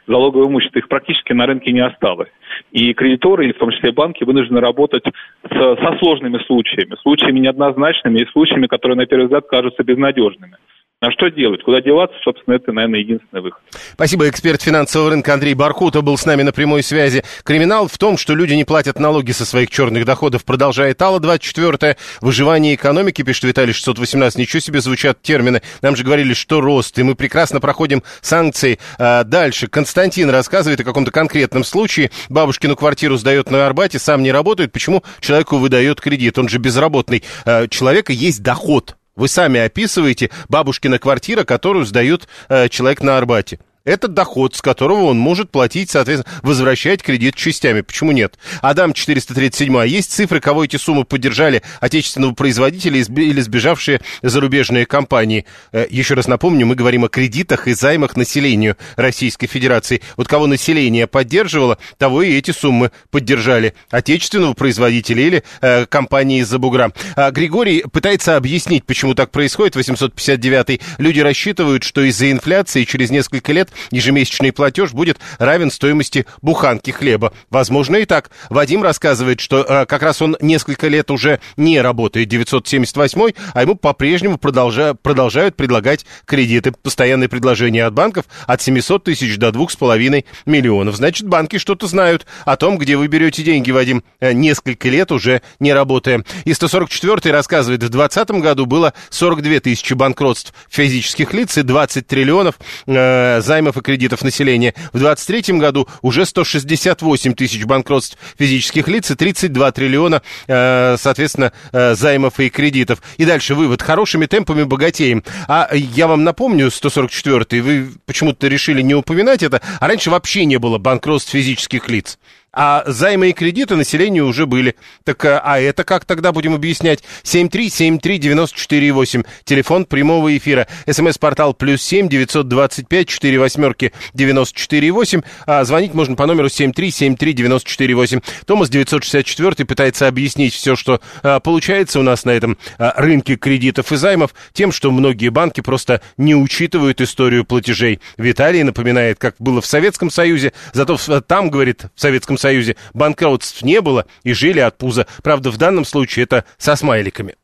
залоговое 0.06 0.48
имущество, 0.48 0.78
их 0.78 0.88
практически 0.88 1.34
на 1.34 1.46
рынке 1.46 1.72
не 1.72 1.80
осталось. 1.80 2.30
И 2.72 2.94
кредиторы, 2.94 3.52
в 3.52 3.58
том 3.58 3.70
числе 3.70 3.92
банки, 3.92 4.24
вынуждены 4.24 4.60
работать 4.60 5.04
с, 5.04 5.52
со 5.52 5.98
сложными 5.98 6.38
случаями, 6.46 6.96
случаями 7.02 7.40
неоднозначными 7.40 8.20
и 8.20 8.26
случаями, 8.30 8.66
которые 8.66 8.96
на 8.96 9.06
первый 9.06 9.24
взгляд 9.24 9.46
кажутся 9.46 9.84
безнадежными. 9.84 10.56
А 11.00 11.10
что 11.10 11.28
делать? 11.28 11.62
Куда 11.62 11.82
деваться? 11.82 12.16
Собственно, 12.24 12.54
это, 12.54 12.72
наверное, 12.72 13.00
единственный 13.00 13.42
выход. 13.42 13.60
Спасибо. 13.92 14.30
Эксперт 14.30 14.62
финансового 14.62 15.10
рынка 15.10 15.34
Андрей 15.34 15.52
Бархута 15.52 16.00
был 16.00 16.16
с 16.16 16.24
нами 16.24 16.42
на 16.42 16.52
прямой 16.52 16.82
связи. 16.82 17.22
Криминал 17.44 17.86
в 17.86 17.98
том, 17.98 18.16
что 18.16 18.34
люди 18.34 18.54
не 18.54 18.64
платят 18.64 18.98
налоги 18.98 19.32
со 19.32 19.44
своих 19.44 19.68
черных 19.68 20.06
доходов. 20.06 20.46
Продолжает 20.46 21.00
Алла 21.02 21.20
24 21.20 21.98
Выживание 22.22 22.74
экономики, 22.74 23.20
пишет 23.20 23.44
Виталий 23.44 23.74
618. 23.74 24.38
Ничего 24.38 24.60
себе 24.60 24.80
звучат 24.80 25.20
термины. 25.20 25.60
Нам 25.82 25.96
же 25.96 26.02
говорили, 26.02 26.32
что 26.32 26.62
рост, 26.62 26.98
и 26.98 27.02
мы 27.02 27.14
прекрасно 27.14 27.60
проходим 27.60 28.02
санкции. 28.22 28.78
А 28.98 29.24
дальше. 29.24 29.66
Константин 29.66 30.30
рассказывает 30.30 30.80
о 30.80 30.84
каком-то 30.84 31.10
конкретном 31.10 31.64
случае. 31.64 32.10
Бабушкину 32.30 32.74
квартиру 32.74 33.18
сдает 33.18 33.50
на 33.50 33.66
Арбате, 33.66 33.98
сам 33.98 34.22
не 34.22 34.32
работает. 34.32 34.72
Почему 34.72 35.04
человеку 35.20 35.58
выдает 35.58 36.00
кредит? 36.00 36.38
Он 36.38 36.48
же 36.48 36.56
безработный. 36.56 37.22
А, 37.44 37.68
человека 37.68 38.14
есть 38.14 38.42
доход. 38.42 38.96
Вы 39.16 39.28
сами 39.28 39.58
описываете 39.60 40.30
бабушкина 40.48 40.98
квартира, 40.98 41.44
которую 41.44 41.86
сдает 41.86 42.28
э, 42.48 42.68
человек 42.68 43.02
на 43.02 43.16
Арбате. 43.16 43.58
Это 43.86 44.08
доход, 44.08 44.56
с 44.56 44.60
которого 44.60 45.04
он 45.04 45.18
может 45.18 45.50
платить, 45.50 45.90
соответственно, 45.90 46.40
возвращать 46.42 47.04
кредит 47.04 47.36
частями. 47.36 47.82
Почему 47.82 48.10
нет? 48.10 48.36
Адам 48.60 48.92
437. 48.92 49.78
А 49.78 49.86
есть 49.86 50.12
цифры, 50.12 50.40
кого 50.40 50.64
эти 50.64 50.76
суммы 50.76 51.04
поддержали 51.04 51.62
отечественного 51.80 52.34
производителя 52.34 52.98
или 52.98 53.40
сбежавшие 53.40 54.00
зарубежные 54.22 54.86
компании? 54.86 55.46
Э, 55.70 55.86
еще 55.88 56.14
раз 56.14 56.26
напомню, 56.26 56.66
мы 56.66 56.74
говорим 56.74 57.04
о 57.04 57.08
кредитах 57.08 57.68
и 57.68 57.74
займах 57.74 58.16
населению 58.16 58.76
Российской 58.96 59.46
Федерации. 59.46 60.02
Вот 60.16 60.26
кого 60.26 60.48
население 60.48 61.06
поддерживало, 61.06 61.78
того 61.96 62.22
и 62.22 62.36
эти 62.36 62.50
суммы 62.50 62.90
поддержали. 63.12 63.74
Отечественного 63.90 64.54
производителя 64.54 65.22
или 65.22 65.44
э, 65.60 65.86
компании 65.86 66.40
из-за 66.40 66.58
бугра. 66.58 66.90
А 67.14 67.30
Григорий 67.30 67.84
пытается 67.92 68.36
объяснить, 68.36 68.84
почему 68.84 69.14
так 69.14 69.30
происходит. 69.30 69.76
859. 69.76 70.80
Люди 70.98 71.20
рассчитывают, 71.20 71.84
что 71.84 72.00
из-за 72.02 72.32
инфляции 72.32 72.82
через 72.82 73.10
несколько 73.10 73.52
лет 73.52 73.70
ежемесячный 73.90 74.52
платеж 74.52 74.92
будет 74.92 75.18
равен 75.38 75.70
стоимости 75.70 76.26
буханки 76.42 76.90
хлеба. 76.90 77.32
Возможно 77.50 77.96
и 77.96 78.04
так. 78.04 78.30
Вадим 78.50 78.82
рассказывает, 78.82 79.40
что 79.40 79.62
э, 79.62 79.86
как 79.86 80.02
раз 80.02 80.22
он 80.22 80.36
несколько 80.40 80.88
лет 80.88 81.10
уже 81.10 81.40
не 81.56 81.80
работает 81.80 82.28
978 82.28 83.32
а 83.54 83.62
ему 83.62 83.74
по-прежнему 83.74 84.38
продолжа, 84.38 84.94
продолжают 84.94 85.56
предлагать 85.56 86.06
кредиты. 86.24 86.72
Постоянные 86.72 87.28
предложения 87.28 87.84
от 87.84 87.94
банков 87.94 88.26
от 88.46 88.62
700 88.62 89.04
тысяч 89.04 89.36
до 89.38 89.48
2,5 89.48 90.24
миллионов. 90.46 90.96
Значит, 90.96 91.26
банки 91.26 91.58
что-то 91.58 91.86
знают 91.86 92.26
о 92.44 92.56
том, 92.56 92.78
где 92.78 92.96
вы 92.96 93.06
берете 93.08 93.42
деньги, 93.42 93.70
Вадим, 93.70 94.04
э, 94.20 94.32
несколько 94.32 94.88
лет 94.88 95.12
уже 95.12 95.42
не 95.60 95.72
работая. 95.72 96.24
И 96.44 96.54
144 96.54 97.32
рассказывает, 97.32 97.82
в 97.82 97.88
2020 97.88 98.30
году 98.42 98.66
было 98.66 98.92
42 99.10 99.60
тысячи 99.60 99.94
банкротств 99.94 100.52
физических 100.68 101.32
лиц 101.32 101.56
и 101.58 101.62
20 101.62 102.06
триллионов 102.06 102.58
э, 102.86 103.40
займов 103.40 103.65
займов 103.66 103.76
и 103.76 103.80
кредитов 103.80 104.22
населения. 104.22 104.74
В 104.92 104.98
2023 104.98 105.58
году 105.58 105.88
уже 106.02 106.24
168 106.24 107.34
тысяч 107.34 107.64
банкротств 107.64 108.16
физических 108.38 108.88
лиц 108.88 109.10
и 109.10 109.14
32 109.14 109.72
триллиона, 109.72 110.22
э, 110.46 110.96
соответственно, 110.98 111.52
э, 111.72 111.94
займов 111.94 112.38
и 112.40 112.48
кредитов. 112.48 113.02
И 113.18 113.24
дальше 113.24 113.54
вывод. 113.54 113.82
Хорошими 113.82 114.26
темпами 114.26 114.64
богатеем. 114.64 115.22
А 115.48 115.68
я 115.72 116.06
вам 116.06 116.24
напомню, 116.24 116.68
144-й, 116.68 117.60
вы 117.60 117.88
почему-то 118.06 118.48
решили 118.48 118.82
не 118.82 118.94
упоминать 118.94 119.42
это, 119.42 119.60
а 119.80 119.88
раньше 119.88 120.10
вообще 120.10 120.44
не 120.44 120.58
было 120.58 120.78
банкротств 120.78 121.32
физических 121.32 121.88
лиц 121.88 122.18
а 122.56 122.82
займы 122.86 123.30
и 123.30 123.32
кредиты 123.34 123.76
населению 123.76 124.26
уже 124.26 124.46
были. 124.46 124.74
Так, 125.04 125.24
а, 125.26 125.40
а 125.44 125.60
это 125.60 125.84
как 125.84 126.06
тогда 126.06 126.32
будем 126.32 126.54
объяснять? 126.54 127.04
7373948, 127.22 129.26
телефон 129.44 129.84
прямого 129.84 130.34
эфира, 130.36 130.66
смс-портал 130.90 131.52
плюс 131.52 131.82
7 131.82 132.08
925 132.08 133.08
4 133.08 133.38
восьмерки 133.38 133.92
948, 134.14 135.20
а 135.46 135.64
звонить 135.64 135.92
можно 135.92 136.16
по 136.16 136.24
номеру 136.24 136.48
7373948. 136.48 138.24
Томас 138.46 138.70
964 138.70 139.66
пытается 139.66 140.08
объяснить 140.08 140.54
все, 140.54 140.76
что 140.76 141.02
а, 141.22 141.40
получается 141.40 142.00
у 142.00 142.02
нас 142.02 142.24
на 142.24 142.30
этом 142.30 142.56
а, 142.78 142.94
рынке 142.96 143.36
кредитов 143.36 143.92
и 143.92 143.96
займов, 143.96 144.30
тем, 144.54 144.72
что 144.72 144.90
многие 144.90 145.28
банки 145.28 145.60
просто 145.60 146.00
не 146.16 146.34
учитывают 146.34 147.02
историю 147.02 147.44
платежей. 147.44 148.00
Виталий 148.16 148.62
напоминает, 148.62 149.18
как 149.18 149.34
было 149.38 149.60
в 149.60 149.66
Советском 149.66 150.08
Союзе, 150.08 150.54
зато 150.72 150.96
там, 151.20 151.50
говорит, 151.50 151.82
в 151.94 152.00
Советском 152.00 152.38
Союзе 152.38 152.45
Союзе 152.46 152.76
банкротств 152.94 153.62
не 153.62 153.80
было 153.80 154.06
и 154.22 154.32
жили 154.32 154.60
от 154.60 154.78
пуза. 154.78 155.08
Правда, 155.24 155.50
в 155.50 155.56
данном 155.56 155.84
случае 155.84 156.22
это 156.22 156.44
со 156.58 156.76
смайликами. 156.76 157.34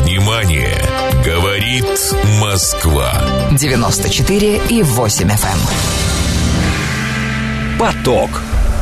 Внимание! 0.00 0.76
Говорит 1.24 1.86
Москва. 2.40 3.12
94 3.52 4.60
и 4.70 4.82
8 4.82 5.28
FM. 5.28 5.58
Эм. 7.72 7.78
Поток. 7.78 8.30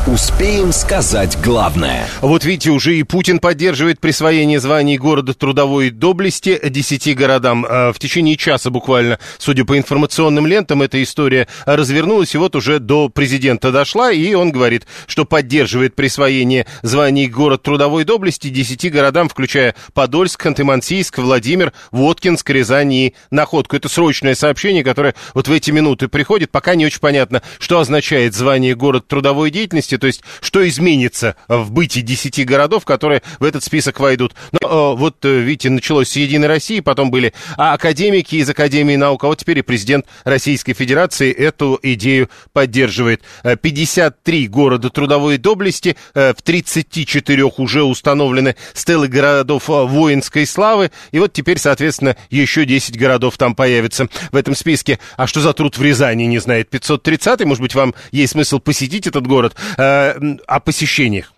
Успеем 0.08 0.72
сказать 0.72 1.38
главное. 1.40 2.08
Вот 2.22 2.44
видите, 2.44 2.70
уже 2.70 2.96
и 2.96 3.04
Путин 3.04 3.38
поддерживает 3.38 4.00
присвоение 4.00 4.58
званий 4.58 4.98
города 4.98 5.32
трудовой 5.32 5.90
доблести 5.90 6.58
десяти 6.70 7.14
городам. 7.14 7.64
А, 7.68 7.92
в 7.92 8.00
течение 8.00 8.36
часа 8.36 8.70
буквально, 8.70 9.20
судя 9.38 9.64
по 9.64 9.78
информационным 9.78 10.44
лентам, 10.44 10.82
эта 10.82 11.00
история 11.00 11.46
развернулась 11.66 12.34
и 12.34 12.38
вот 12.38 12.56
уже 12.56 12.80
до 12.80 13.10
президента 13.10 13.70
дошла, 13.70 14.10
и 14.10 14.34
он 14.34 14.50
говорит, 14.50 14.88
что 15.06 15.24
поддерживает 15.24 15.94
присвоение 15.94 16.66
званий 16.82 17.28
город 17.28 17.62
трудовой 17.62 18.02
доблести 18.02 18.48
десяти 18.48 18.88
городам, 18.88 19.28
включая 19.28 19.76
Подольск, 19.94 20.44
Ханты-Мансийск, 20.44 21.20
Владимир, 21.22 21.72
Воткинск, 21.92 22.50
Рязань 22.50 22.92
и 22.92 23.14
Находку. 23.30 23.76
Это 23.76 23.88
срочное 23.88 24.34
сообщение, 24.34 24.82
которое 24.82 25.14
вот 25.32 25.46
в 25.46 25.52
эти 25.52 25.70
минуты 25.70 26.08
приходит. 26.08 26.50
Пока 26.50 26.74
не 26.74 26.86
очень 26.86 26.98
понятно, 26.98 27.40
что 27.60 27.78
означает 27.78 28.34
звание 28.34 28.74
город 28.74 29.06
трудовой 29.06 29.52
деятельности, 29.52 29.91
области, 29.92 29.98
то 29.98 30.06
есть 30.06 30.22
что 30.40 30.66
изменится 30.68 31.36
в 31.48 31.70
бытии 31.70 32.02
10 32.02 32.44
городов, 32.46 32.84
которые 32.84 33.22
в 33.38 33.44
этот 33.44 33.64
список 33.64 34.00
войдут. 34.00 34.34
Но 34.52 34.94
э, 34.94 34.96
вот, 34.96 35.24
э, 35.24 35.40
видите, 35.40 35.70
началось 35.70 36.10
с 36.10 36.16
Единой 36.16 36.48
России, 36.48 36.80
потом 36.80 37.10
были 37.10 37.32
а 37.56 37.74
академики 37.74 38.36
из 38.36 38.48
Академии 38.48 38.96
наук, 38.96 39.24
а 39.24 39.28
вот 39.28 39.38
теперь 39.38 39.58
и 39.58 39.62
президент 39.62 40.06
Российской 40.24 40.74
Федерации 40.74 41.32
эту 41.32 41.78
идею 41.82 42.28
поддерживает. 42.52 43.22
53 43.42 44.44
э, 44.44 44.48
города 44.48 44.90
трудовой 44.90 45.38
доблести, 45.38 45.96
в 46.14 46.36
34 46.42 47.44
уже 47.44 47.82
установлены 47.82 48.56
стелы 48.74 49.08
городов 49.08 49.68
воинской 49.68 50.46
славы, 50.46 50.90
и 51.10 51.18
вот 51.18 51.32
теперь, 51.32 51.58
соответственно, 51.58 52.16
еще 52.30 52.64
10 52.64 52.98
городов 52.98 53.36
там 53.36 53.54
появятся 53.54 54.08
в 54.30 54.36
этом 54.36 54.54
списке. 54.54 54.98
А 55.16 55.26
что 55.26 55.40
за 55.40 55.52
труд 55.52 55.76
в 55.76 55.82
Рязани, 55.82 56.24
не 56.24 56.38
знает 56.38 56.70
530 56.70 57.44
может 57.44 57.62
быть, 57.62 57.74
вам 57.74 57.94
есть 58.10 58.32
смысл 58.32 58.58
посетить 58.58 59.06
этот 59.06 59.26
город. 59.26 59.54
Э, 59.82 60.36
о 60.46 60.60
посещениях. 60.60 61.32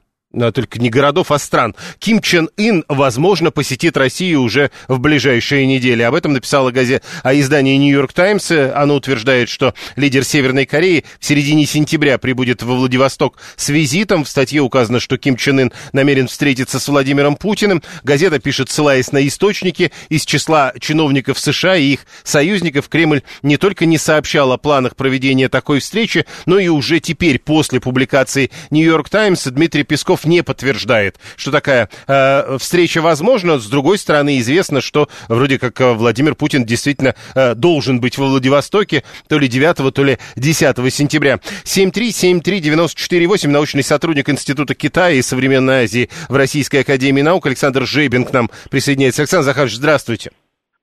Только 0.52 0.78
не 0.78 0.90
городов, 0.90 1.30
а 1.30 1.38
стран. 1.38 1.74
Ким 1.98 2.20
Чен 2.20 2.50
Ын, 2.56 2.84
возможно, 2.88 3.50
посетит 3.50 3.96
Россию 3.96 4.42
уже 4.42 4.70
в 4.88 4.98
ближайшие 4.98 5.66
недели. 5.66 6.02
Об 6.02 6.14
этом 6.14 6.32
написала 6.32 6.70
газета, 6.70 7.04
а 7.22 7.34
издание 7.34 7.76
Нью-Йорк 7.78 8.12
Таймс. 8.12 8.50
Оно 8.50 8.96
утверждает, 8.96 9.48
что 9.48 9.74
лидер 9.96 10.24
Северной 10.24 10.66
Кореи 10.66 11.04
в 11.18 11.24
середине 11.24 11.66
сентября 11.66 12.18
прибудет 12.18 12.62
во 12.62 12.74
Владивосток 12.74 13.38
с 13.56 13.68
визитом. 13.68 14.24
В 14.24 14.28
статье 14.28 14.60
указано, 14.60 15.00
что 15.00 15.18
Ким 15.18 15.36
Чен 15.36 15.60
Ын 15.60 15.72
намерен 15.92 16.28
встретиться 16.28 16.78
с 16.78 16.88
Владимиром 16.88 17.36
Путиным. 17.36 17.82
Газета 18.02 18.38
пишет, 18.38 18.70
ссылаясь 18.70 19.12
на 19.12 19.26
источники 19.26 19.92
из 20.08 20.24
числа 20.24 20.72
чиновников 20.80 21.38
США 21.38 21.76
и 21.76 21.94
их 21.94 22.06
союзников, 22.22 22.88
Кремль 22.88 23.22
не 23.42 23.56
только 23.56 23.86
не 23.86 23.98
сообщал 23.98 24.52
о 24.52 24.58
планах 24.58 24.96
проведения 24.96 25.48
такой 25.48 25.80
встречи, 25.80 26.26
но 26.46 26.58
и 26.58 26.68
уже 26.68 27.00
теперь, 27.00 27.38
после 27.38 27.80
публикации 27.80 28.50
Нью-Йорк 28.70 29.08
Таймс, 29.08 29.44
Дмитрий 29.44 29.84
Песков 29.84 30.23
не 30.24 30.42
подтверждает, 30.42 31.18
что 31.36 31.50
такая 31.50 31.88
э, 32.06 32.58
встреча 32.58 33.00
возможна. 33.00 33.58
С 33.58 33.66
другой 33.66 33.98
стороны, 33.98 34.38
известно, 34.38 34.80
что 34.80 35.08
вроде 35.28 35.58
как 35.58 35.80
э, 35.80 35.92
Владимир 35.92 36.34
Путин 36.34 36.64
действительно 36.64 37.14
э, 37.34 37.54
должен 37.54 38.00
быть 38.00 38.18
во 38.18 38.26
Владивостоке 38.26 39.04
то 39.28 39.38
ли 39.38 39.48
9, 39.48 39.94
то 39.94 40.04
ли 40.04 40.18
10 40.36 40.94
сентября. 40.94 41.40
7373948, 41.64 43.48
научный 43.48 43.82
сотрудник 43.82 44.28
Института 44.28 44.74
Китая 44.74 45.14
и 45.14 45.22
Современной 45.22 45.84
Азии 45.84 46.10
в 46.28 46.36
Российской 46.36 46.78
Академии 46.78 47.22
Наук 47.22 47.46
Александр 47.46 47.86
Жейбин 47.86 48.24
к 48.24 48.32
нам 48.32 48.50
присоединяется. 48.70 49.22
Александр 49.22 49.44
Захарович, 49.44 49.74
здравствуйте. 49.74 50.30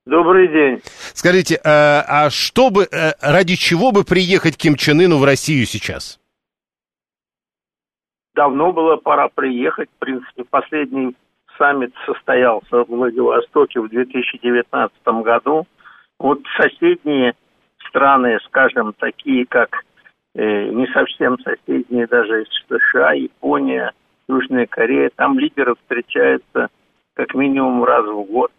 Добрый 0.06 0.48
день. 0.48 0.82
Скажите, 1.14 1.60
а, 1.64 2.04
а 2.08 2.30
что 2.32 2.72
бы, 2.72 2.88
э, 2.92 3.14
ради 3.22 3.56
чего 3.56 3.92
бы 3.92 4.04
приехать 4.04 4.58
Ким 4.58 4.76
Чен 4.76 5.00
Ыну 5.00 5.18
в 5.20 5.24
Россию 5.24 5.68
сейчас? 5.68 6.21
Давно 8.36 8.72
было 8.72 8.98
пора 8.98 9.30
приехать. 9.30 9.90
В 9.90 10.00
принципе, 10.00 10.44
последний 10.50 11.16
саммит 11.58 11.94
состоялся 12.06 12.84
в 12.84 12.90
Владивостоке 12.90 13.80
в 13.80 13.90
2019 13.90 14.94
году. 15.24 15.68
Вот 16.20 16.40
соседние 16.58 17.34
страны, 17.88 18.40
скажем, 18.46 18.94
такие 18.94 19.46
как 19.46 19.84
э, 20.36 20.66
не 20.70 20.88
совсем 20.88 21.38
соседние 21.40 22.08
даже 22.08 22.46
США, 22.70 23.14
Япония, 23.14 23.92
Южная 24.28 24.66
Корея, 24.66 25.12
там 25.16 25.38
лидеры 25.38 25.76
встречаются 25.76 26.70
как 27.14 27.34
минимум 27.34 27.84
раз 27.84 28.06
в 28.06 28.24
год, 28.24 28.52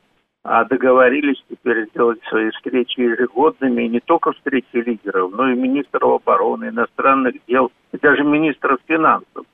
а 0.45 0.65
договорились 0.65 1.43
теперь 1.49 1.89
сделать 1.91 2.21
свои 2.29 2.51
встречи 2.51 3.01
ежегодными, 3.01 3.85
и 3.85 3.89
не 3.89 4.01
только 4.01 4.33
встречи 4.33 4.75
лидеров, 4.75 5.33
но 5.33 5.51
и 5.51 5.57
министров 5.57 6.21
обороны, 6.21 6.67
иностранных 6.67 7.35
дел, 7.47 7.71
и 7.93 7.99
даже 7.99 8.25
министров 8.25 8.79
финансов. 8.87 9.47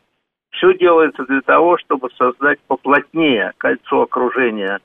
Все 0.50 0.74
делается 0.74 1.24
для 1.24 1.40
того, 1.40 1.78
чтобы 1.78 2.10
создать 2.16 2.58
поплотнее 2.66 3.52
кольцо 3.58 4.02
окружения 4.02 4.80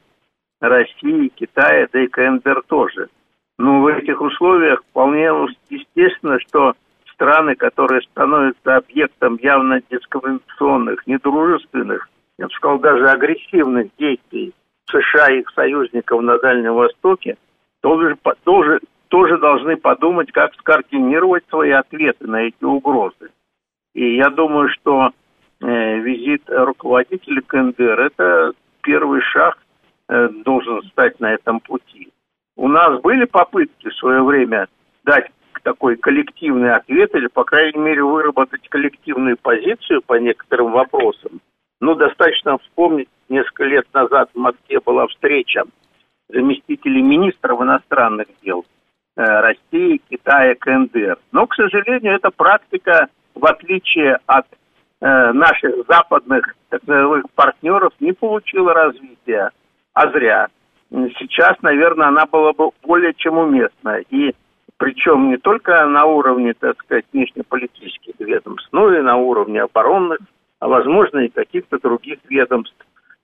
России, 0.61 1.29
Китая, 1.29 1.87
да 1.91 2.03
и 2.03 2.07
КНДР 2.07 2.63
тоже. 2.67 3.09
Но 3.57 3.81
в 3.81 3.87
этих 3.87 4.19
условиях 4.21 4.83
вполне 4.89 5.29
естественно, 5.69 6.39
что 6.39 6.73
страны, 7.11 7.55
которые 7.55 8.01
становятся 8.01 8.77
объектом 8.77 9.37
явно 9.41 9.81
дискриминационных, 9.89 11.05
недружественных, 11.07 12.09
я 12.37 12.47
бы 12.47 12.53
сказал, 12.53 12.79
даже 12.79 13.07
агрессивных 13.09 13.89
действий 13.97 14.53
США 14.89 15.31
и 15.31 15.39
их 15.39 15.49
союзников 15.51 16.21
на 16.21 16.37
Дальнем 16.39 16.73
Востоке, 16.73 17.37
тоже, 17.81 18.17
тоже, 18.43 18.79
тоже 19.09 19.37
должны 19.37 19.77
подумать, 19.77 20.31
как 20.31 20.53
скоординировать 20.55 21.43
свои 21.49 21.71
ответы 21.71 22.27
на 22.27 22.43
эти 22.43 22.63
угрозы. 22.63 23.29
И 23.93 24.15
я 24.15 24.29
думаю, 24.29 24.69
что 24.69 25.11
Визит 26.23 26.43
руководителя 26.47 27.41
КНДР, 27.41 27.99
это 27.99 28.53
первый 28.81 29.21
шаг 29.21 29.57
э, 30.07 30.29
должен 30.45 30.81
стать 30.83 31.19
на 31.19 31.33
этом 31.33 31.59
пути. 31.59 32.09
У 32.55 32.67
нас 32.67 33.01
были 33.01 33.25
попытки 33.25 33.89
в 33.89 33.95
свое 33.95 34.23
время 34.23 34.67
дать 35.03 35.29
такой 35.63 35.97
коллективный 35.97 36.73
ответ 36.73 37.13
или, 37.15 37.27
по 37.27 37.43
крайней 37.43 37.79
мере, 37.79 38.03
выработать 38.03 38.67
коллективную 38.69 39.37
позицию 39.37 40.01
по 40.01 40.13
некоторым 40.15 40.71
вопросам. 40.71 41.41
Ну, 41.81 41.95
достаточно 41.95 42.57
вспомнить, 42.57 43.09
несколько 43.27 43.65
лет 43.65 43.85
назад 43.93 44.29
в 44.33 44.37
Москве 44.37 44.79
была 44.79 45.07
встреча 45.07 45.63
заместителей 46.29 47.01
министров 47.01 47.61
иностранных 47.61 48.27
дел 48.41 48.65
э, 49.17 49.21
России, 49.23 50.01
Китая, 50.09 50.55
КНДР. 50.55 51.17
Но, 51.33 51.47
к 51.47 51.55
сожалению, 51.55 52.13
эта 52.15 52.29
практика, 52.31 53.09
в 53.35 53.45
отличие 53.45 54.19
от 54.25 54.45
наших 55.03 55.85
западных 55.89 56.55
так 56.69 56.81
партнеров 57.35 57.91
не 57.99 58.13
получила 58.13 58.73
развития, 58.73 59.51
а 59.93 60.09
зря. 60.11 60.47
Сейчас, 60.89 61.61
наверное, 61.61 62.07
она 62.07 62.25
была 62.25 62.53
бы 62.53 62.69
более 62.83 63.13
чем 63.13 63.37
уместна. 63.37 63.99
И 64.09 64.33
причем 64.77 65.29
не 65.29 65.37
только 65.37 65.85
на 65.87 66.05
уровне, 66.05 66.53
так 66.53 66.81
сказать, 66.83 67.05
внешнеполитических 67.11 68.13
ведомств, 68.19 68.69
но 68.71 68.93
и 68.93 69.01
на 69.01 69.17
уровне 69.17 69.61
оборонных, 69.61 70.19
а 70.59 70.67
возможно 70.69 71.19
и 71.19 71.29
каких-то 71.29 71.79
других 71.79 72.19
ведомств. 72.29 72.75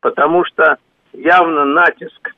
Потому 0.02 0.44
что 0.46 0.78
явно 1.14 1.64
натиск, 1.64 2.36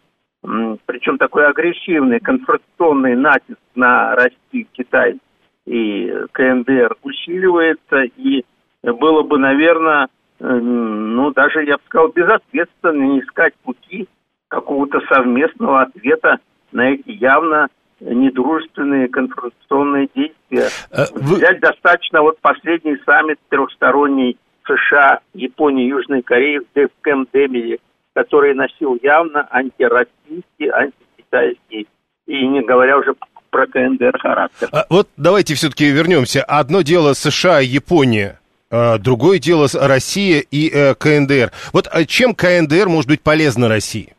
причем 0.86 1.18
такой 1.18 1.48
агрессивный, 1.48 2.20
конфронтационный 2.20 3.16
натиск 3.16 3.60
на 3.74 4.16
Россию, 4.16 4.68
Китай 4.72 5.20
и 5.66 6.14
КНДР 6.32 6.96
усиливается, 7.02 8.04
и 8.18 8.46
было 8.84 9.24
бы, 9.24 9.38
наверное, 9.38 10.08
э, 10.40 10.48
ну, 10.48 11.32
даже, 11.32 11.64
я 11.64 11.78
бы 11.78 11.84
сказал, 11.86 12.10
безответственно 12.10 13.20
искать 13.20 13.54
пути 13.64 14.08
какого-то 14.48 15.00
совместного 15.08 15.84
ответа 15.84 16.40
на 16.72 16.92
эти 16.92 17.12
явно 17.12 17.68
недружественные 18.00 19.08
конфронтационные 19.08 20.10
действия. 20.16 20.70
А, 20.92 21.06
вы... 21.14 21.36
Взять 21.36 21.60
достаточно 21.60 22.22
вот 22.22 22.40
последний 22.42 22.98
саммит 23.06 23.38
трехсторонний 23.50 24.38
США, 24.66 25.20
Японии, 25.34 25.88
Южной 25.88 26.22
Кореи 26.22 26.60
в 26.60 26.90
Кэмп 27.02 27.30
Демиде, 27.32 27.78
который 28.14 28.54
носил 28.56 28.98
явно 29.02 29.48
антироссийский, 29.52 30.70
антикитайский, 30.70 31.88
и 32.28 32.48
не 32.48 32.62
говоря 32.62 32.98
уже 32.98 33.14
про 33.50 33.68
КНДР 33.68 34.18
характер. 34.20 34.70
А, 34.72 34.86
вот 34.90 35.08
давайте 35.18 35.54
все-таки 35.56 35.90
вернемся. 35.90 36.44
Одно 36.44 36.82
дело 36.82 37.14
США 37.14 37.62
и 37.62 37.66
Япония. 37.66 38.41
А, 38.72 38.98
другое 38.98 39.40
дело 39.40 39.68
Россия 39.74 40.44
и 40.50 40.70
э, 40.70 40.96
КНДР. 40.96 41.52
Вот 41.74 41.88
а 41.92 42.06
чем 42.06 42.34
КНДР 42.34 42.88
может 42.88 43.10
быть 43.10 43.22
полезна 43.22 43.68
России? 43.68 44.14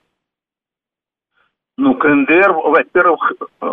Ну, 1.79 1.95
КНДР, 1.95 2.53
во-первых, 2.53 3.33
э, 3.63 3.67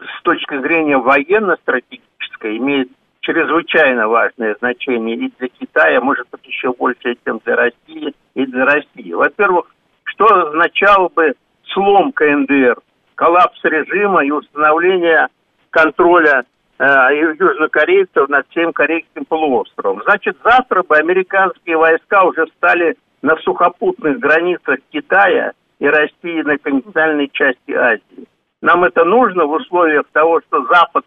с 0.00 0.22
точки 0.22 0.58
зрения 0.62 0.96
военно-стратегической, 0.96 2.56
имеет 2.56 2.88
чрезвычайно 3.20 4.08
важное 4.08 4.56
значение 4.58 5.16
и 5.16 5.32
для 5.38 5.48
Китая, 5.48 6.00
может 6.00 6.26
быть, 6.32 6.44
еще 6.46 6.72
больше, 6.72 7.14
чем 7.24 7.40
для 7.44 7.56
России, 7.56 8.14
и 8.34 8.46
для 8.46 8.64
России. 8.64 9.12
Во-первых, 9.12 9.66
что 10.04 10.24
означало 10.24 11.08
бы 11.10 11.34
слом 11.72 12.10
КНДР, 12.12 12.76
коллапс 13.16 13.62
режима 13.64 14.24
и 14.24 14.30
установление 14.30 15.28
контроля 15.70 16.40
э, 16.40 16.44
южнокорейцев 16.82 18.28
над 18.28 18.46
всем 18.50 18.72
Корейским 18.72 19.24
полуостровом. 19.24 20.02
Значит, 20.04 20.36
завтра 20.42 20.82
бы 20.82 20.96
американские 20.96 21.76
войска 21.76 22.24
уже 22.24 22.46
встали 22.46 22.96
на 23.22 23.36
сухопутных 23.36 24.18
границах 24.18 24.78
Китая 24.90 25.52
и 25.78 25.86
России 25.86 26.42
на 26.42 26.58
континентальной 26.58 27.28
части 27.32 27.72
Азии. 27.72 28.26
Нам 28.60 28.84
это 28.84 29.04
нужно 29.04 29.44
в 29.44 29.52
условиях 29.52 30.04
того, 30.12 30.40
что 30.40 30.64
Запад 30.66 31.04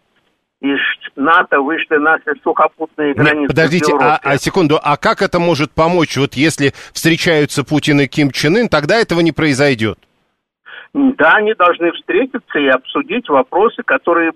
и 0.62 0.74
НАТО 1.16 1.60
вышли 1.60 1.96
на 1.96 2.12
наши 2.12 2.40
сухопутные 2.42 3.14
границы. 3.14 3.40
Нет, 3.40 3.48
подождите, 3.48 3.92
а, 4.00 4.18
а 4.22 4.38
секунду, 4.38 4.78
а 4.82 4.96
как 4.96 5.20
это 5.20 5.38
может 5.38 5.70
помочь? 5.72 6.16
Вот 6.16 6.34
если 6.34 6.72
встречаются 6.92 7.64
Путин 7.64 8.00
и 8.00 8.06
Ким 8.06 8.30
Чен 8.30 8.56
Ын, 8.56 8.68
тогда 8.68 8.96
этого 8.96 9.20
не 9.20 9.32
произойдет. 9.32 9.98
Да, 10.94 11.34
они 11.34 11.52
должны 11.52 11.92
встретиться 11.92 12.58
и 12.58 12.68
обсудить 12.68 13.28
вопросы, 13.28 13.82
которые 13.82 14.32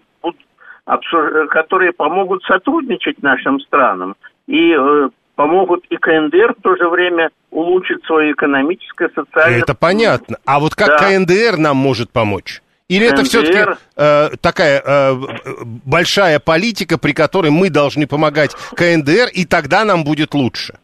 которые 0.85 1.93
помогут 1.93 2.43
сотрудничать 2.45 3.23
нашим 3.23 3.61
странам 3.61 4.17
и 4.47 4.73
э, 4.73 5.09
помогут 5.35 5.85
и 5.89 5.97
КНДР 5.97 6.55
в 6.59 6.63
то 6.63 6.77
же 6.77 6.89
время 6.89 7.31
улучшить 7.51 8.05
свое 8.05 8.33
экономическое, 8.33 9.09
социальное... 9.15 9.61
Это 9.61 9.75
понятно. 9.75 10.37
А 10.45 10.61
вот 10.61 10.75
как 10.75 10.89
да. 10.89 10.99
КНДР 10.99 11.57
нам 11.57 11.77
может 11.77 12.11
помочь? 12.11 12.63
Или 12.89 13.09
КНДР... 13.09 13.15
это 13.15 13.25
все-таки 13.25 13.59
э, 13.97 14.29
такая 14.41 14.83
э, 14.85 15.15
большая 15.87 16.41
политика, 16.41 16.99
при 16.99 17.13
которой 17.13 17.51
мы 17.51 17.71
должны 17.71 18.07
помогать 18.07 18.55
КНДР, 18.77 19.29
и 19.33 19.47
тогда 19.47 19.85
нам 19.85 20.05
будет 20.05 20.35
лучше? 20.35 20.75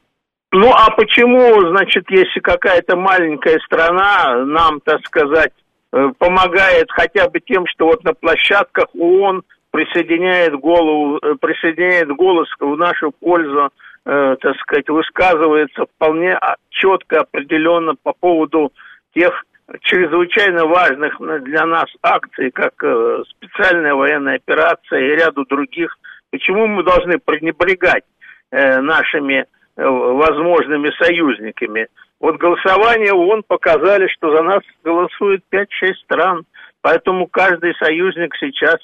Ну, 0.52 0.72
а 0.72 0.90
почему, 0.90 1.68
значит, 1.68 2.04
если 2.08 2.40
какая-то 2.40 2.96
маленькая 2.96 3.58
страна 3.66 4.44
нам, 4.44 4.80
так 4.80 5.04
сказать, 5.04 5.52
э, 5.92 6.08
помогает 6.18 6.90
хотя 6.90 7.28
бы 7.28 7.40
тем, 7.40 7.66
что 7.66 7.86
вот 7.86 8.04
на 8.04 8.14
площадках 8.14 8.86
ООН 8.94 9.42
присоединяет 9.76 10.54
голову, 10.54 11.18
э, 11.18 11.34
присоединяет 11.38 12.08
голос 12.08 12.48
в 12.58 12.76
нашу 12.76 13.12
пользу 13.12 13.70
э, 14.06 14.36
так 14.40 14.56
сказать, 14.60 14.88
высказывается 14.88 15.84
вполне 15.84 16.38
четко, 16.70 17.20
определенно 17.20 17.94
по 18.02 18.14
поводу 18.14 18.72
тех 19.14 19.44
чрезвычайно 19.82 20.64
важных 20.64 21.18
для 21.42 21.66
нас 21.66 21.86
акций, 22.02 22.50
как 22.52 22.72
э, 22.82 23.22
специальная 23.28 23.94
военная 23.94 24.36
операция 24.36 25.00
и 25.00 25.16
ряду 25.16 25.44
других. 25.44 25.94
Почему 26.30 26.66
мы 26.66 26.82
должны 26.82 27.18
пренебрегать 27.18 28.04
э, 28.52 28.80
нашими 28.80 29.44
э, 29.44 29.44
возможными 29.84 30.90
союзниками? 31.02 31.88
Вот 32.18 32.36
голосование 32.36 33.12
ООН 33.12 33.42
показали, 33.46 34.08
что 34.08 34.34
за 34.34 34.42
нас 34.42 34.62
голосует 34.82 35.42
5-6 35.52 35.66
стран. 36.04 36.46
Поэтому 36.80 37.26
каждый 37.26 37.74
союзник 37.74 38.34
сейчас, 38.38 38.76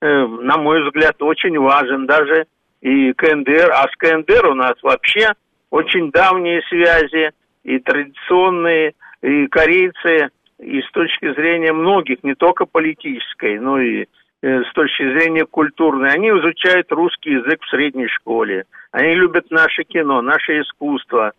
на 0.00 0.58
мой 0.58 0.82
взгляд, 0.84 1.20
очень 1.22 1.58
важен. 1.58 2.06
Даже 2.06 2.46
и 2.80 3.12
КНДР. 3.12 3.72
А 3.72 3.88
с 3.88 3.96
КНДР 3.96 4.46
у 4.46 4.54
нас 4.54 4.74
вообще 4.82 5.32
очень 5.70 6.10
давние 6.10 6.62
связи 6.68 7.32
и 7.64 7.78
традиционные, 7.80 8.94
и 9.22 9.46
корейцы, 9.48 10.28
и 10.58 10.80
с 10.80 10.90
точки 10.92 11.34
зрения 11.34 11.72
многих, 11.72 12.22
не 12.22 12.34
только 12.34 12.64
политической, 12.64 13.58
но 13.58 13.80
и 13.80 14.06
э, 14.42 14.62
с 14.62 14.72
точки 14.72 15.02
зрения 15.02 15.44
культурной. 15.44 16.10
Они 16.10 16.28
изучают 16.28 16.90
русский 16.92 17.32
язык 17.32 17.62
в 17.62 17.68
средней 17.68 18.08
школе. 18.08 18.64
Они 18.92 19.14
любят 19.14 19.50
наше 19.50 19.82
кино, 19.84 20.22
наше 20.22 20.60
искусство. 20.60 21.32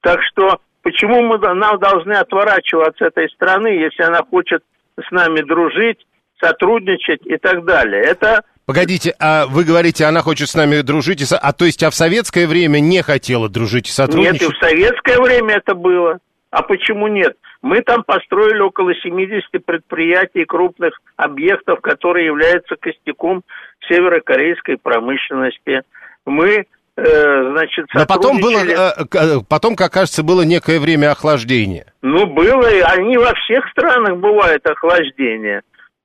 Так 0.00 0.22
что 0.22 0.58
почему 0.82 1.22
мы 1.22 1.38
нам 1.38 1.78
должны 1.78 2.14
отворачиваться 2.14 3.06
от 3.06 3.16
этой 3.18 3.28
страны, 3.30 3.68
если 3.68 4.02
она 4.02 4.22
хочет 4.22 4.64
с 4.98 5.10
нами 5.10 5.40
дружить, 5.42 6.04
сотрудничать 6.40 7.26
и 7.26 7.36
так 7.36 7.64
далее? 7.64 8.02
Это 8.02 8.44
Погодите, 8.66 9.14
а 9.20 9.46
вы 9.46 9.64
говорите, 9.64 10.06
она 10.06 10.22
хочет 10.22 10.48
с 10.48 10.54
нами 10.54 10.80
дружить, 10.80 11.20
и 11.20 11.26
со... 11.26 11.36
а 11.36 11.52
то 11.52 11.66
есть, 11.66 11.82
а 11.82 11.90
в 11.90 11.94
советское 11.94 12.46
время 12.46 12.80
не 12.80 13.02
хотела 13.02 13.50
дружить 13.50 13.88
и 13.88 13.92
сотрудничать? 13.92 14.40
Нет, 14.40 14.50
и 14.50 14.54
в 14.54 14.58
советское 14.58 15.20
время 15.20 15.56
это 15.56 15.74
было. 15.74 16.18
А 16.50 16.62
почему 16.62 17.08
нет? 17.08 17.36
Мы 17.60 17.82
там 17.82 18.04
построили 18.04 18.60
около 18.60 18.94
70 18.94 19.64
предприятий, 19.64 20.44
крупных 20.44 20.98
объектов, 21.16 21.80
которые 21.80 22.26
являются 22.26 22.76
костяком 22.76 23.42
северокорейской 23.88 24.78
промышленности. 24.78 25.82
Мы 26.24 26.64
э, 26.96 27.50
значит, 27.50 27.86
Но 27.92 28.06
потом 28.06 28.40
было, 28.40 28.58
э, 28.58 29.04
э, 29.14 29.40
потом, 29.48 29.76
как 29.76 29.92
кажется, 29.92 30.22
было 30.22 30.42
некое 30.42 30.78
время 30.78 31.10
охлаждения. 31.10 31.92
Ну, 32.02 32.26
было, 32.26 32.68
они 32.92 33.18
во 33.18 33.34
всех 33.34 33.68
странах 33.70 34.16
бывает 34.18 34.66
охлаждение. 34.66 35.62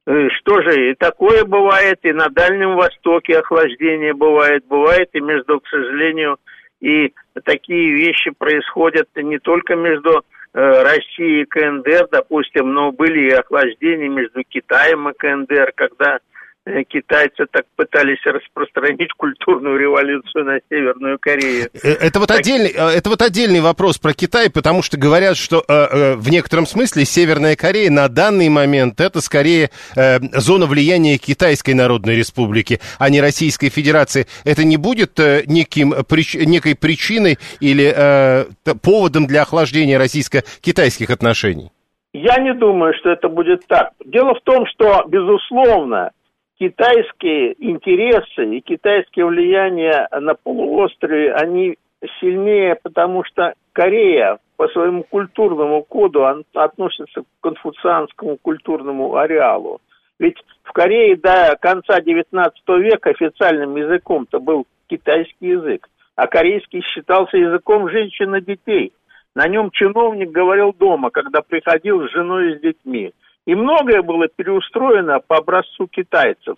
Что 0.09 0.61
же, 0.61 0.91
и 0.91 0.95
такое 0.95 1.43
бывает, 1.45 1.99
и 2.01 2.11
на 2.11 2.29
Дальнем 2.29 2.75
Востоке 2.75 3.37
охлаждение 3.37 4.13
бывает, 4.13 4.65
бывает 4.67 5.09
и 5.13 5.19
между, 5.21 5.59
к 5.59 5.67
сожалению, 5.67 6.37
и 6.81 7.13
такие 7.43 7.91
вещи 7.93 8.31
происходят 8.31 9.07
не 9.15 9.37
только 9.37 9.75
между 9.75 10.23
Э, 10.51 10.81
России 10.81 11.41
и 11.41 11.45
КНДР, 11.45 12.07
допустим, 12.11 12.73
но 12.73 12.91
были 12.91 13.29
и 13.29 13.33
охлаждения 13.33 14.09
между 14.09 14.43
Китаем 14.43 15.07
и 15.07 15.13
КНДР, 15.13 15.73
когда 15.75 16.15
Э, 16.15 16.38
китайцы 16.87 17.45
так 17.51 17.65
пытались 17.75 18.23
распространить 18.25 19.11
культурную 19.17 19.77
революцию 19.77 20.45
на 20.45 20.59
Северную 20.69 21.17
Корею. 21.19 21.69
Э, 21.73 21.89
это 21.89 22.19
вот, 22.19 22.27
так... 22.27 22.39
отдельный, 22.39 22.71
э, 22.75 22.89
это 22.97 23.09
вот 23.09 23.21
отдельный 23.21 23.61
вопрос 23.61 23.97
про 23.97 24.13
Китай, 24.13 24.49
потому 24.49 24.81
что 24.81 24.97
говорят, 24.97 25.37
что 25.37 25.63
э, 25.67 26.15
в 26.15 26.29
некотором 26.29 26.65
смысле 26.65 27.05
Северная 27.05 27.55
Корея 27.55 27.89
на 27.91 28.07
данный 28.07 28.49
момент 28.49 28.99
это 29.01 29.21
скорее 29.21 29.69
э, 29.95 30.19
зона 30.33 30.65
влияния 30.65 31.17
Китайской 31.17 31.73
Народной 31.73 32.15
Республики, 32.15 32.79
а 32.97 33.09
не 33.09 33.21
Российской 33.21 33.69
Федерации. 33.69 34.27
Это 34.45 34.63
не 34.63 34.77
будет 34.77 35.19
э, 35.19 35.43
неким, 35.45 35.93
прич, 36.07 36.35
некой 36.35 36.75
причиной 36.75 37.37
или 37.59 37.93
э, 37.95 38.45
поводом 38.81 39.27
для 39.27 39.43
охлаждения 39.43 39.97
российско-китайских 39.97 41.09
отношений? 41.09 41.71
Я 42.13 42.37
не 42.37 42.53
думаю, 42.53 42.93
что 42.99 43.11
это 43.11 43.29
будет 43.29 43.67
так. 43.67 43.91
Дело 44.03 44.33
в 44.33 44.41
том, 44.41 44.65
что, 44.65 45.03
безусловно, 45.07 46.11
китайские 46.59 47.55
интересы 47.63 48.45
и 48.55 48.61
китайское 48.61 49.25
влияние 49.25 50.07
на 50.11 50.35
полуострове, 50.35 51.33
они 51.33 51.77
сильнее, 52.19 52.75
потому 52.81 53.23
что 53.23 53.53
Корея 53.73 54.39
по 54.57 54.67
своему 54.69 55.03
культурному 55.03 55.83
коду 55.83 56.25
относится 56.53 57.21
к 57.21 57.25
конфуцианскому 57.41 58.37
культурному 58.37 59.15
ареалу. 59.15 59.79
Ведь 60.19 60.35
в 60.63 60.73
Корее 60.73 61.15
до 61.15 61.57
конца 61.61 61.99
XIX 61.99 62.51
века 62.79 63.11
официальным 63.11 63.77
языком-то 63.77 64.41
был 64.41 64.67
китайский 64.87 65.47
язык, 65.47 65.87
а 66.15 66.27
корейский 66.27 66.81
считался 66.81 67.37
языком 67.37 67.89
женщин 67.89 68.35
и 68.35 68.41
детей. 68.41 68.91
На 69.33 69.47
нем 69.47 69.71
чиновник 69.71 70.31
говорил 70.31 70.73
дома, 70.73 71.09
когда 71.09 71.41
приходил 71.41 72.05
с 72.05 72.11
женой 72.11 72.51
и 72.51 72.57
с 72.57 72.61
детьми. 72.61 73.13
И 73.49 73.55
многое 73.55 74.03
было 74.03 74.27
переустроено 74.27 75.21
по 75.25 75.37
образцу 75.37 75.87
китайцев. 75.87 76.55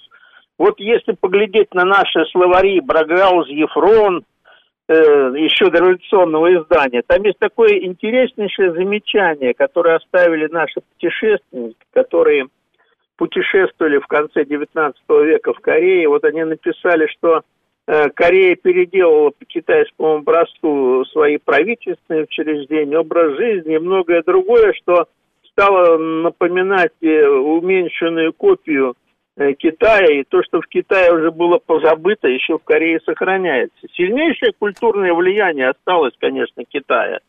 Вот 0.57 0.77
если 0.77 1.13
поглядеть 1.13 1.73
на 1.73 1.85
наши 1.85 2.25
словари 2.33 2.81
Брагаус, 2.81 3.47
Ефрон, 3.47 4.25
э, 4.89 4.93
еще 5.37 5.69
до 5.69 5.77
революционного 5.77 6.53
издания, 6.53 7.01
там 7.07 7.23
есть 7.23 7.39
такое 7.39 7.79
интереснейшее 7.79 8.73
замечание, 8.73 9.53
которое 9.53 9.95
оставили 9.95 10.47
наши 10.47 10.81
путешественники, 10.81 11.77
которые 11.93 12.47
путешествовали 13.15 13.99
в 13.99 14.07
конце 14.07 14.43
XIX 14.43 14.93
века 15.23 15.53
в 15.53 15.61
Корее. 15.61 16.09
Вот 16.09 16.25
они 16.25 16.43
написали, 16.43 17.07
что 17.07 17.43
э, 17.87 18.09
Корея 18.09 18.57
переделала 18.57 19.29
по 19.29 19.45
китайскому 19.45 20.17
образцу 20.17 21.05
свои 21.05 21.37
правительственные 21.37 22.23
учреждения, 22.23 22.99
образ 22.99 23.37
жизни 23.37 23.75
и 23.75 23.79
многое 23.79 24.23
другое, 24.23 24.73
что 24.73 25.07
стало 25.53 25.97
напоминать 25.97 26.93
э, 27.01 27.27
уменьшенную 27.27 28.33
копию 28.33 28.95
э, 29.37 29.53
Китая, 29.53 30.21
и 30.21 30.23
то, 30.23 30.41
что 30.43 30.61
в 30.61 30.67
Китае 30.67 31.13
уже 31.13 31.31
было 31.31 31.57
позабыто, 31.57 32.27
еще 32.27 32.57
в 32.57 32.63
Корее 32.63 32.99
сохраняется. 33.05 33.87
Сильнейшее 33.93 34.53
культурное 34.57 35.13
влияние 35.13 35.69
осталось, 35.69 36.13
конечно, 36.19 36.63
Китая, 36.65 37.19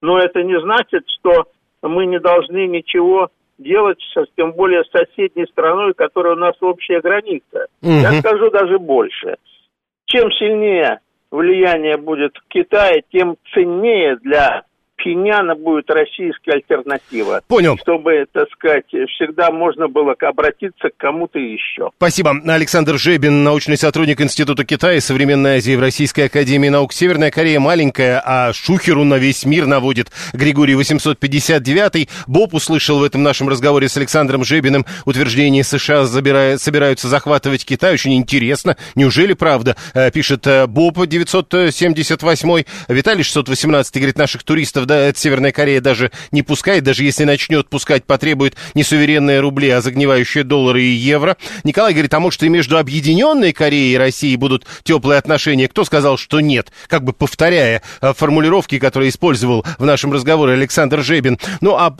но 0.00 0.18
это 0.18 0.42
не 0.42 0.60
значит, 0.60 1.04
что 1.18 1.46
мы 1.82 2.06
не 2.06 2.18
должны 2.18 2.66
ничего 2.66 3.30
делать, 3.58 3.98
тем 4.36 4.52
более 4.52 4.84
с 4.84 4.90
соседней 4.90 5.46
страной, 5.46 5.94
которая 5.94 6.34
у 6.34 6.38
нас 6.38 6.54
общая 6.60 7.00
граница. 7.00 7.66
Угу. 7.82 7.90
Я 7.90 8.12
скажу 8.20 8.50
даже 8.50 8.78
больше. 8.78 9.36
Чем 10.06 10.30
сильнее 10.32 11.00
влияние 11.30 11.96
будет 11.96 12.36
в 12.36 12.48
Китае, 12.48 13.02
тем 13.12 13.36
ценнее 13.52 14.16
для 14.16 14.62
Пхеньяна 14.98 15.54
будет 15.54 15.88
российская 15.90 16.52
альтернатива. 16.54 17.40
Понял. 17.46 17.78
Чтобы, 17.78 18.26
так 18.32 18.48
сказать, 18.50 18.86
всегда 18.88 19.50
можно 19.50 19.88
было 19.88 20.14
обратиться 20.20 20.88
к 20.90 20.96
кому-то 20.96 21.38
еще. 21.38 21.90
Спасибо. 21.96 22.36
Александр 22.46 22.98
Жебин, 22.98 23.44
научный 23.44 23.76
сотрудник 23.76 24.20
Института 24.20 24.64
Китая 24.64 24.96
и 24.96 25.00
Современной 25.00 25.58
Азии 25.58 25.76
в 25.76 25.80
Российской 25.80 26.22
Академии 26.22 26.68
Наук. 26.68 26.92
Северная 26.92 27.30
Корея 27.30 27.60
маленькая, 27.60 28.20
а 28.24 28.52
шухеру 28.52 29.04
на 29.04 29.18
весь 29.18 29.44
мир 29.44 29.66
наводит 29.66 30.08
Григорий 30.32 30.74
859. 30.74 32.08
Боб 32.26 32.54
услышал 32.54 32.98
в 32.98 33.04
этом 33.04 33.22
нашем 33.22 33.48
разговоре 33.48 33.88
с 33.88 33.96
Александром 33.96 34.44
Жебиным 34.44 34.84
утверждение 35.04 35.62
США 35.62 36.04
забирая, 36.06 36.58
собираются 36.58 37.06
захватывать 37.08 37.64
Китай. 37.64 37.94
Очень 37.94 38.14
интересно. 38.14 38.76
Неужели 38.96 39.34
правда? 39.34 39.76
Э, 39.94 40.10
пишет 40.10 40.46
э, 40.46 40.66
Боб 40.66 40.98
978. 41.06 42.64
Виталий 42.88 43.22
618 43.22 43.94
говорит, 43.94 44.18
наших 44.18 44.42
туристов 44.42 44.86
да, 44.88 44.98
это 44.98 45.18
Северная 45.18 45.52
Корея 45.52 45.80
даже 45.80 46.10
не 46.32 46.42
пускает, 46.42 46.82
даже 46.82 47.04
если 47.04 47.24
начнет 47.24 47.68
пускать, 47.68 48.04
потребует 48.04 48.56
не 48.74 48.82
суверенные 48.82 49.40
рубли, 49.40 49.70
а 49.70 49.80
загнивающие 49.80 50.42
доллары 50.42 50.82
и 50.82 50.90
евро. 50.90 51.36
Николай 51.62 51.92
говорит, 51.92 52.12
а 52.14 52.20
может 52.20 52.42
и 52.42 52.48
между 52.48 52.78
Объединенной 52.78 53.52
Кореей 53.52 53.94
и 53.94 53.98
Россией 53.98 54.36
будут 54.36 54.66
теплые 54.82 55.18
отношения? 55.18 55.68
Кто 55.68 55.84
сказал, 55.84 56.16
что 56.16 56.40
нет? 56.40 56.72
Как 56.88 57.04
бы 57.04 57.12
повторяя 57.12 57.82
э, 58.00 58.12
формулировки, 58.14 58.78
которые 58.78 59.10
использовал 59.10 59.64
в 59.78 59.84
нашем 59.84 60.12
разговоре 60.12 60.54
Александр 60.54 61.02
Жебин. 61.02 61.38
Ну, 61.60 61.76
а 61.76 61.90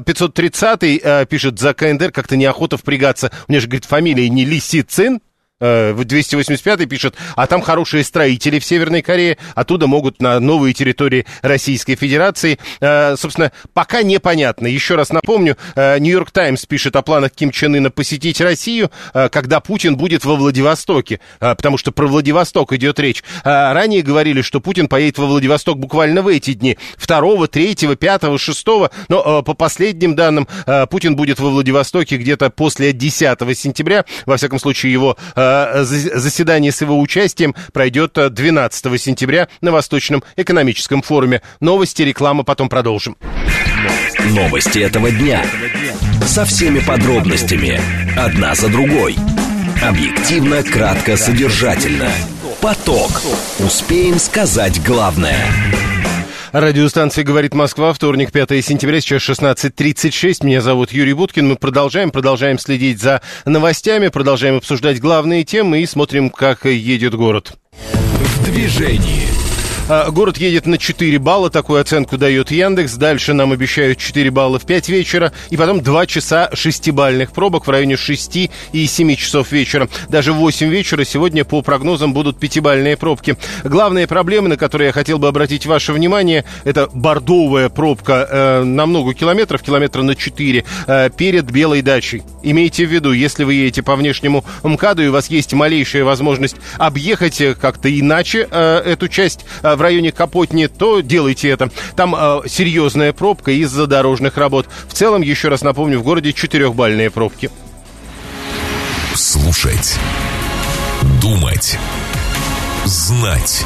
530-й 0.00 1.00
э, 1.02 1.26
пишет, 1.26 1.58
за 1.58 1.74
КНДР 1.74 2.12
как-то 2.12 2.36
неохота 2.36 2.76
впрягаться. 2.76 3.32
У 3.48 3.52
меня 3.52 3.60
же, 3.60 3.66
говорит, 3.66 3.84
фамилия 3.84 4.28
не 4.28 4.44
Лисицин, 4.44 5.20
285 5.58 6.80
э, 6.80 6.86
пишет, 6.86 7.14
а 7.34 7.46
там 7.46 7.62
хорошие 7.62 8.04
строители 8.04 8.58
в 8.58 8.64
Северной 8.64 9.00
Корее, 9.00 9.38
оттуда 9.54 9.86
могут 9.86 10.20
на 10.20 10.38
новые 10.38 10.74
территории 10.74 11.24
Российской 11.40 11.94
Федерации. 11.94 12.58
Э, 12.80 13.16
собственно, 13.16 13.52
пока 13.72 14.02
непонятно. 14.02 14.66
Еще 14.66 14.96
раз 14.96 15.10
напомню, 15.10 15.56
э, 15.74 15.98
Нью-Йорк 15.98 16.30
Таймс 16.30 16.66
пишет 16.66 16.94
о 16.96 17.02
планах 17.02 17.32
Ким 17.32 17.50
Чен 17.50 17.74
Ына 17.74 17.90
посетить 17.90 18.40
Россию, 18.40 18.90
когда 19.12 19.60
Путин 19.60 19.96
будет 19.96 20.24
во 20.24 20.36
Владивостоке, 20.36 21.20
потому 21.38 21.78
что 21.78 21.90
про 21.90 22.06
Владивосток 22.06 22.72
идет 22.74 22.98
речь. 23.00 23.24
Ранее 23.44 24.02
говорили, 24.02 24.42
что 24.42 24.60
Путин 24.60 24.88
поедет 24.88 25.18
во 25.18 25.26
Владивосток 25.26 25.78
буквально 25.78 26.22
в 26.22 26.28
эти 26.28 26.52
дни, 26.52 26.76
2, 27.04 27.46
3, 27.46 27.96
5, 27.96 28.22
6, 28.38 28.66
но 29.08 29.42
по 29.42 29.54
последним 29.54 30.14
данным 30.14 30.48
Путин 30.90 31.16
будет 31.16 31.38
во 31.40 31.50
Владивостоке 31.50 32.16
где-то 32.16 32.50
после 32.50 32.92
10 32.92 33.38
сентября, 33.56 34.04
во 34.26 34.36
всяком 34.36 34.58
случае 34.58 34.92
его 34.92 35.16
Заседание 35.84 36.72
с 36.72 36.80
его 36.80 37.00
участием 37.00 37.54
пройдет 37.72 38.18
12 38.32 39.00
сентября 39.00 39.48
на 39.60 39.72
Восточном 39.72 40.22
экономическом 40.36 41.02
форуме. 41.02 41.42
Новости, 41.60 42.02
реклама, 42.02 42.44
потом 42.44 42.68
продолжим. 42.68 43.16
Новости 44.30 44.80
этого 44.80 45.10
дня. 45.10 45.44
Со 46.26 46.44
всеми 46.44 46.80
подробностями. 46.80 47.80
Одна 48.16 48.54
за 48.54 48.68
другой. 48.68 49.16
Объективно, 49.82 50.62
кратко, 50.62 51.16
содержательно. 51.16 52.10
Поток. 52.60 53.22
Успеем 53.58 54.18
сказать 54.18 54.82
главное. 54.82 55.38
Радиостанция 56.52 57.24
«Говорит 57.24 57.54
Москва», 57.54 57.92
вторник, 57.92 58.32
5 58.32 58.64
сентября, 58.64 59.00
сейчас 59.00 59.22
16.36. 59.22 60.44
Меня 60.44 60.60
зовут 60.60 60.92
Юрий 60.92 61.12
Буткин. 61.12 61.48
Мы 61.48 61.56
продолжаем, 61.56 62.10
продолжаем 62.10 62.58
следить 62.58 63.00
за 63.00 63.20
новостями, 63.44 64.08
продолжаем 64.08 64.56
обсуждать 64.56 65.00
главные 65.00 65.44
темы 65.44 65.80
и 65.80 65.86
смотрим, 65.86 66.30
как 66.30 66.66
едет 66.66 67.14
город. 67.14 67.58
В 67.72 68.44
движении. 68.44 69.55
А, 69.88 70.10
город 70.10 70.36
едет 70.38 70.66
на 70.66 70.78
4 70.78 71.16
балла, 71.20 71.48
такую 71.48 71.80
оценку 71.80 72.18
дает 72.18 72.50
Яндекс. 72.50 72.94
Дальше 72.94 73.34
нам 73.34 73.52
обещают 73.52 73.98
4 73.98 74.32
балла 74.32 74.58
в 74.58 74.66
5 74.66 74.88
вечера. 74.88 75.32
И 75.50 75.56
потом 75.56 75.80
2 75.80 76.06
часа 76.06 76.50
6-бальных 76.52 77.32
пробок 77.32 77.68
в 77.68 77.70
районе 77.70 77.96
6 77.96 78.50
и 78.72 78.86
7 78.86 79.14
часов 79.14 79.52
вечера. 79.52 79.88
Даже 80.08 80.32
в 80.32 80.38
8 80.38 80.68
вечера 80.68 81.04
сегодня 81.04 81.44
по 81.44 81.62
прогнозам 81.62 82.12
будут 82.14 82.42
5-бальные 82.42 82.96
пробки. 82.96 83.36
Главные 83.62 84.08
проблемы, 84.08 84.48
на 84.48 84.56
которые 84.56 84.88
я 84.88 84.92
хотел 84.92 85.20
бы 85.20 85.28
обратить 85.28 85.66
ваше 85.66 85.92
внимание, 85.92 86.44
это 86.64 86.88
бордовая 86.92 87.68
пробка 87.68 88.26
э, 88.28 88.62
на 88.64 88.86
много 88.86 89.14
километров, 89.14 89.62
километра 89.62 90.02
на 90.02 90.16
4, 90.16 90.64
э, 90.88 91.10
перед 91.16 91.44
Белой 91.44 91.82
дачей. 91.82 92.24
Имейте 92.42 92.86
в 92.86 92.90
виду, 92.90 93.12
если 93.12 93.44
вы 93.44 93.54
едете 93.54 93.84
по 93.84 93.94
внешнему 93.94 94.44
МКАДу 94.64 95.04
и 95.04 95.06
у 95.06 95.12
вас 95.12 95.30
есть 95.30 95.52
малейшая 95.52 96.02
возможность 96.02 96.56
объехать 96.76 97.40
как-то 97.60 97.88
иначе 97.88 98.48
э, 98.50 98.78
эту 98.84 99.06
часть 99.06 99.44
э, 99.62 99.75
в 99.76 99.80
районе 99.80 100.12
Капотни, 100.12 100.66
то 100.66 101.00
делайте 101.00 101.48
это. 101.48 101.70
Там 101.94 102.14
э, 102.16 102.40
серьезная 102.48 103.12
пробка 103.12 103.52
из-за 103.52 103.86
дорожных 103.86 104.36
работ. 104.36 104.66
В 104.88 104.94
целом, 104.94 105.22
еще 105.22 105.48
раз 105.48 105.62
напомню, 105.62 105.98
в 105.98 106.02
городе 106.02 106.32
четырехбальные 106.32 107.10
пробки. 107.10 107.50
Слушать. 109.14 109.98
Думать. 111.20 111.78
Знать. 112.84 113.64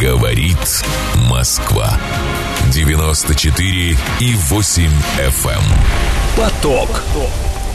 Говорит 0.00 0.84
Москва. 1.28 1.98
94 2.72 3.96
и 4.20 4.34
8 4.34 4.90
FM. 5.18 5.50
Эм. 5.50 5.62
Поток. 6.36 7.02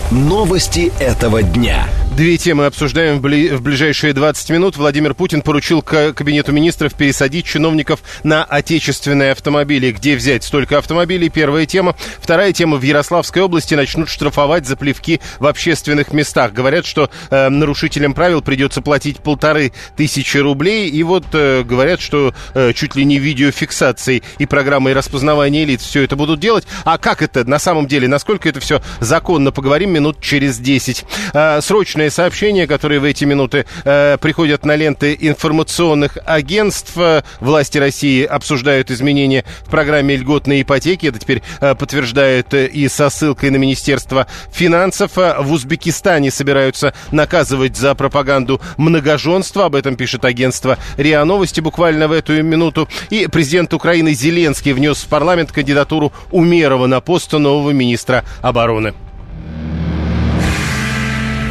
Новости 0.10 0.92
этого 1.00 1.44
дня. 1.44 1.88
Две 2.16 2.36
темы 2.38 2.66
обсуждаем 2.66 3.20
в, 3.20 3.26
бли- 3.28 3.56
в 3.56 3.62
ближайшие 3.62 4.12
20 4.12 4.50
минут. 4.50 4.76
Владимир 4.76 5.14
Путин 5.14 5.44
поручил 5.44 5.84
кабинету 5.84 6.52
министров 6.52 6.96
пересадить 6.96 7.46
чиновников 7.46 8.00
на 8.24 8.44
отечественные 8.44 9.34
автомобили. 9.34 9.92
Где 9.92 10.16
взять 10.16 10.44
столько 10.44 10.80
автомобилей? 10.80 11.30
Первая 11.30 11.68
тема. 11.68 11.96
Вторая 12.20 12.54
тема. 12.54 12.78
В 12.78 12.82
Ярославской 12.82 13.44
области 13.44 13.76
начнут 13.76 14.10
штрафовать 14.10 14.66
за 14.66 14.76
плевки 14.76 15.22
в 15.38 15.46
общественных 15.46 16.12
местах. 16.12 16.54
Говорят, 16.54 16.88
что 16.88 17.12
э, 17.30 17.50
нарушителям 17.50 18.16
правил 18.16 18.42
придется 18.42 18.82
платить 18.82 19.18
полторы 19.18 19.72
тысячи 19.96 20.38
рублей. 20.38 20.90
И 20.90 21.04
вот 21.04 21.26
э, 21.34 21.62
говорят, 21.64 22.02
что 22.02 22.34
э, 22.56 22.74
чуть 22.74 22.96
ли 22.96 23.06
не 23.06 23.20
видеофиксацией 23.20 24.24
и 24.40 24.48
программой 24.48 24.94
распознавания 24.94 25.66
лиц 25.66 25.84
все 25.84 26.02
это 26.02 26.16
будут 26.16 26.40
делать. 26.40 26.66
А 26.84 26.98
как 26.98 27.22
это 27.22 27.48
на 27.48 27.60
самом 27.60 27.86
деле? 27.86 28.08
Насколько 28.08 28.50
это 28.50 28.60
все 28.60 28.82
законно? 29.02 29.52
Поговорим 29.52 29.92
минут 29.92 30.20
через 30.20 30.58
10. 30.58 31.06
Э, 31.36 31.62
срочное 31.62 31.97
Важные 31.98 32.12
сообщения, 32.12 32.68
которые 32.68 33.00
в 33.00 33.06
эти 33.06 33.24
минуты 33.24 33.66
э, 33.84 34.20
приходят 34.22 34.64
на 34.66 34.76
ленты 34.76 35.18
информационных 35.20 36.20
агентств. 36.26 36.94
Власти 37.40 37.80
России 37.80 38.24
обсуждают 38.24 38.92
изменения 38.92 39.44
в 39.66 39.72
программе 39.72 40.16
льготной 40.16 40.62
ипотеки. 40.62 41.08
Это 41.08 41.18
теперь 41.18 41.42
э, 41.60 41.74
подтверждает 41.74 42.54
э, 42.54 42.68
и 42.68 42.88
со 42.88 43.10
ссылкой 43.10 43.50
на 43.50 43.56
Министерство 43.56 44.28
финансов. 44.52 45.18
Э, 45.18 45.38
в 45.40 45.52
Узбекистане 45.52 46.30
собираются 46.30 46.94
наказывать 47.12 47.76
за 47.76 47.96
пропаганду 47.96 48.62
многоженства. 48.78 49.66
Об 49.66 49.74
этом 49.74 49.96
пишет 49.96 50.24
агентство 50.24 50.78
РИА 50.98 51.26
Новости 51.26 51.62
буквально 51.62 52.08
в 52.08 52.12
эту 52.12 52.44
минуту. 52.44 52.88
И 53.10 53.26
президент 53.26 53.74
Украины 53.74 54.14
Зеленский 54.14 54.74
внес 54.74 55.00
в 55.00 55.08
парламент 55.08 55.52
кандидатуру 55.52 56.14
Умерова 56.30 56.86
на 56.86 57.02
пост 57.02 57.34
нового 57.34 57.72
министра 57.72 58.24
обороны. 58.44 58.94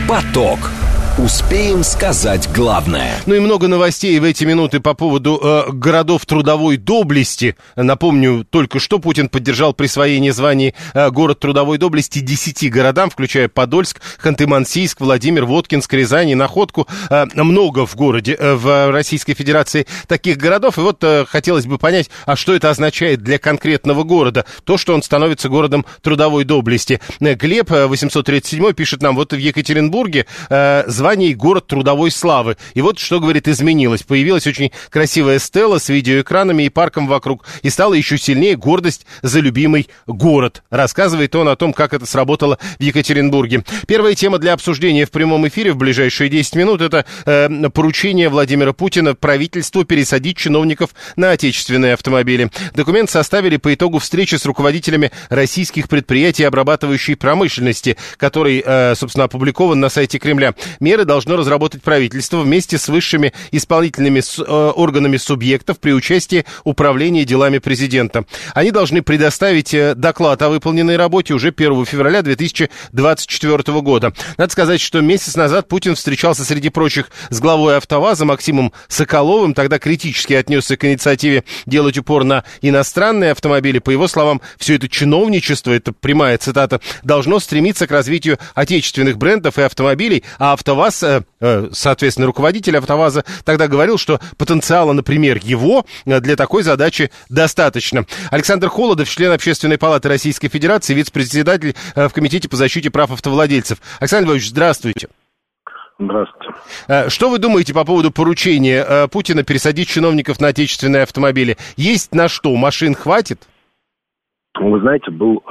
Поток. 0.09 0.86
Успеем 1.19 1.83
сказать 1.83 2.47
главное. 2.55 3.15
Ну 3.25 3.35
и 3.35 3.41
много 3.41 3.69
новостей 3.69 4.19
в 4.21 4.25
эти 4.25 4.45
минуты 4.45 4.81
по 4.81 4.93
поводу 4.93 5.41
э, 5.43 5.73
городов 5.73 6.27
трудовой 6.27 6.77
доблести. 6.77 7.57
Напомню, 7.75 8.45
только 8.45 8.79
что 8.79 8.99
Путин 8.99 9.31
поддержал 9.31 9.73
присвоение 9.73 10.35
званий 10.35 10.75
э, 10.93 11.09
город 11.09 11.41
трудовой 11.41 11.79
доблести 11.79 12.19
10 12.19 12.71
городам, 12.71 13.09
включая 13.09 13.49
Подольск, 13.49 14.03
Ханты-Мансийск, 14.23 14.97
Владимир, 14.99 15.47
Воткинск, 15.47 15.91
Рязань 15.95 16.29
и 16.29 16.35
Находку. 16.35 16.87
Э, 17.09 17.25
много 17.33 17.87
в 17.87 17.97
городе, 17.97 18.37
э, 18.39 18.55
в 18.55 18.91
Российской 18.91 19.33
Федерации 19.33 19.87
таких 20.09 20.37
городов. 20.37 20.77
И 20.77 20.83
вот 20.83 21.03
э, 21.03 21.25
хотелось 21.27 21.65
бы 21.65 21.79
понять, 21.79 22.11
а 22.27 22.37
что 22.37 22.55
это 22.55 22.69
означает 22.69 23.23
для 23.23 23.39
конкретного 23.39 24.03
города? 24.03 24.45
То, 24.65 24.77
что 24.77 24.93
он 24.93 25.03
становится 25.03 25.49
городом 25.49 25.87
трудовой 26.03 26.45
доблести. 26.45 27.01
Э, 27.21 27.33
Глеб, 27.33 27.71
837 27.71 28.67
э, 28.67 28.73
пишет 28.75 29.01
нам, 29.01 29.17
вот 29.17 29.33
в 29.33 29.39
Екатеринбурге 29.39 30.27
э, 30.51 30.85
названий 31.07 31.35
«Город 31.35 31.69
трудовой 31.69 32.11
славы». 32.11 32.57
И 32.75 32.83
вот 32.83 32.99
что, 32.99 33.21
говорит, 33.21 33.47
изменилось. 33.47 34.03
Появилась 34.03 34.45
очень 34.49 34.73
красивая 34.91 35.39
стела 35.39 35.79
с 35.79 35.89
видеоэкранами 35.89 36.65
и 36.65 36.69
парком 36.69 37.07
вокруг. 37.07 37.45
И 37.63 37.71
стала 37.71 37.95
еще 37.95 38.19
сильнее 38.19 38.57
гордость 38.57 39.07
за 39.23 39.39
любимый 39.39 39.87
город. 40.09 40.65
Рассказывает 40.69 41.37
он 41.37 41.49
о 41.49 41.55
том, 41.55 41.73
как 41.73 41.95
это 41.95 42.07
сработало 42.07 42.59
в 42.81 42.83
Екатеринбурге. 42.83 43.63
Первая 43.87 44.17
тема 44.17 44.39
для 44.39 44.53
обсуждения 44.53 45.07
в 45.07 45.13
прямом 45.13 45.47
эфире 45.47 45.75
в 45.75 45.77
ближайшие 45.77 46.29
10 46.29 46.57
минут– 46.57 46.81
это 46.83 47.05
э, 47.25 47.49
поручение 47.73 48.29
Владимира 48.29 48.73
Путина 48.73 49.15
правительству 49.15 49.85
пересадить 49.85 50.37
чиновников 50.37 50.91
на 51.15 51.31
отечественные 51.31 51.95
автомобили. 51.95 52.51
Документ 52.75 53.11
составили 53.11 53.59
по 53.59 53.73
итогу 53.73 54.01
встречи 54.01 54.35
с 54.35 54.45
руководителями 54.45 55.13
российских 55.29 55.89
предприятий 55.89 56.43
обрабатывающей 56.43 57.15
промышленности, 57.15 57.97
который, 58.17 58.61
э, 58.67 58.97
собственно, 58.97 59.27
опубликован 59.27 59.79
на 59.79 59.89
сайте 59.89 60.19
Кремля. 60.19 60.53
Меры 60.97 61.05
должно 61.05 61.37
разработать 61.37 61.83
правительство 61.83 62.41
вместе 62.41 62.79
с 62.79 62.89
высшими 62.89 63.35
исполнительными 63.51 64.21
э, 64.21 64.71
органами 64.71 65.19
субъектов 65.19 65.79
при 65.79 65.93
участии 65.93 66.47
управления 66.65 67.27
делами 67.27 67.59
президента. 67.59 68.25
Они 68.55 68.71
должны 68.71 69.03
предоставить 69.03 69.75
э, 69.75 69.95
доклад 69.95 70.41
о 70.41 70.49
выполненной 70.49 70.97
работе 70.97 71.35
уже 71.35 71.49
1 71.49 71.85
февраля 71.85 72.23
2024 72.23 73.81
года. 73.83 74.15
Надо 74.39 74.51
сказать, 74.51 74.81
что 74.81 75.03
месяц 75.03 75.37
назад 75.37 75.69
Путин 75.69 75.97
встречался, 75.97 76.45
среди 76.45 76.71
прочих, 76.71 77.11
с 77.29 77.41
главой 77.41 77.77
АвтоВАЗа 77.77 78.25
Максимом 78.25 78.73
Соколовым, 78.89 79.53
тогда 79.53 79.79
критически 79.79 80.33
отнесся 80.33 80.79
к 80.79 80.85
инициативе 80.87 81.45
делать 81.67 81.99
упор 81.99 82.25
на 82.25 82.45
иностранные 82.63 83.33
автомобили. 83.33 83.81
По 83.81 83.91
его 83.91 84.09
словам, 84.09 84.41
все 84.57 84.77
это 84.77 84.89
чиновничество, 84.89 85.73
это 85.73 85.93
прямая 85.93 86.39
цитата, 86.39 86.81
должно 87.03 87.39
стремиться 87.39 87.87
к 87.87 87.91
развитию 87.91 88.39
отечественных 88.55 89.19
брендов 89.19 89.59
и 89.59 89.63
автомобилей, 89.63 90.25
а 90.39 90.55
АвтоВАЗ 90.55 90.86
АвтоВАЗ, 90.87 91.03
э, 91.03 91.23
э, 91.41 91.69
соответственно, 91.73 92.27
руководитель 92.27 92.77
АвтоВАЗа 92.77 93.25
тогда 93.45 93.69
говорил, 93.69 93.99
что 93.99 94.21
потенциала, 94.39 94.93
например, 94.93 95.39
его 95.43 95.85
э, 96.05 96.21
для 96.21 96.37
такой 96.37 96.63
задачи 96.63 97.11
достаточно. 97.29 98.07
Александр 98.31 98.69
Холодов, 98.69 99.09
член 99.09 99.33
Общественной 99.33 99.79
палаты 99.79 100.09
Российской 100.09 100.49
Федерации, 100.49 100.95
вице-председатель 100.95 101.75
в 101.95 102.11
Комитете 102.11 102.49
по 102.49 102.57
защите 102.57 102.91
прав 102.91 103.11
автовладельцев. 103.11 103.79
Александр 104.01 104.29
Львович, 104.29 104.49
здравствуйте. 104.49 105.09
Здравствуйте. 105.99 107.09
Что 107.09 107.31
вы 107.31 107.39
думаете 107.39 107.73
по 107.73 107.85
поводу 107.85 108.11
поручения 108.11 109.09
Путина 109.09 109.45
пересадить 109.45 109.89
чиновников 109.89 110.41
на 110.41 110.49
отечественные 110.49 111.05
автомобили? 111.05 111.57
Есть 111.77 112.15
на 112.15 112.29
что? 112.29 112.55
Машин 112.55 112.95
хватит? 112.95 113.49
Вы 114.59 114.81
знаете, 114.81 115.11
был 115.11 115.43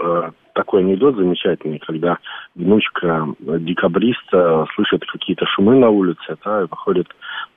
такой 0.55 0.81
анекдот 0.81 1.15
замечательный, 1.15 1.79
когда 1.79 2.17
внучка 2.55 3.27
декабриста 3.39 4.65
слышит 4.73 5.05
какие-то 5.05 5.45
шумы 5.45 5.75
на 5.75 5.89
улице, 5.89 6.37
да, 6.43 6.61
выходит 6.61 7.07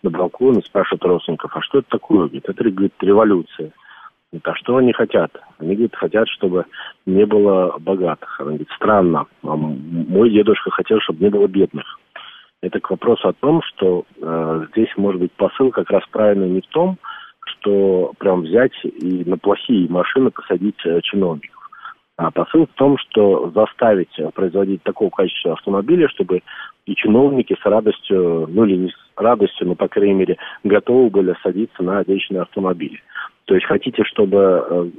на 0.02 0.10
балкон 0.10 0.58
и 0.58 0.64
спрашивает 0.64 1.04
родственников, 1.04 1.56
а 1.56 1.62
что 1.62 1.78
это 1.78 1.88
такое? 1.88 2.26
Говорит, 2.26 2.44
это, 2.48 2.70
говорит, 2.70 2.92
революция. 3.00 3.72
Говорит, 4.30 4.48
а 4.48 4.54
что 4.56 4.76
они 4.76 4.92
хотят? 4.92 5.30
Они, 5.58 5.74
говорит, 5.74 5.94
хотят, 5.94 6.28
чтобы 6.28 6.66
не 7.06 7.24
было 7.24 7.76
богатых. 7.78 8.40
Она 8.40 8.50
говорит, 8.50 8.68
странно. 8.74 9.26
А 9.42 9.56
мой 9.56 10.30
дедушка 10.30 10.70
хотел, 10.70 11.00
чтобы 11.00 11.22
не 11.22 11.30
было 11.30 11.46
бедных. 11.46 11.98
Это 12.60 12.80
к 12.80 12.90
вопросу 12.90 13.28
о 13.28 13.32
том, 13.32 13.62
что 13.62 14.04
э, 14.20 14.66
здесь 14.72 14.92
может 14.96 15.20
быть 15.20 15.32
посыл 15.32 15.70
как 15.70 15.88
раз 15.90 16.02
правильно 16.10 16.44
не 16.44 16.60
в 16.60 16.66
том, 16.66 16.98
что 17.46 18.12
прям 18.18 18.42
взять 18.42 18.74
и 18.84 19.22
на 19.24 19.38
плохие 19.38 19.88
машины 19.88 20.32
посадить 20.32 20.84
э, 20.84 21.00
чиновников 21.02 21.57
А 22.18 22.32
посыл 22.32 22.66
в 22.66 22.76
том, 22.76 22.98
что 22.98 23.52
заставить 23.54 24.10
производить 24.34 24.82
такого 24.82 25.08
качества 25.08 25.52
автомобиля, 25.52 26.08
чтобы 26.08 26.42
и 26.84 26.94
чиновники 26.96 27.56
с 27.62 27.64
радостью, 27.64 28.48
ну 28.48 28.64
или 28.64 28.76
не 28.76 28.88
с 28.88 28.94
радостью, 29.16 29.68
но, 29.68 29.76
по 29.76 29.86
крайней 29.86 30.14
мере, 30.14 30.36
готовы 30.64 31.10
были 31.10 31.36
садиться 31.44 31.80
на 31.80 32.00
отечественные 32.00 32.42
автомобили. 32.42 33.00
То 33.44 33.54
есть 33.54 33.66
хотите, 33.66 34.02
чтобы 34.04 34.36
э, 34.36 34.90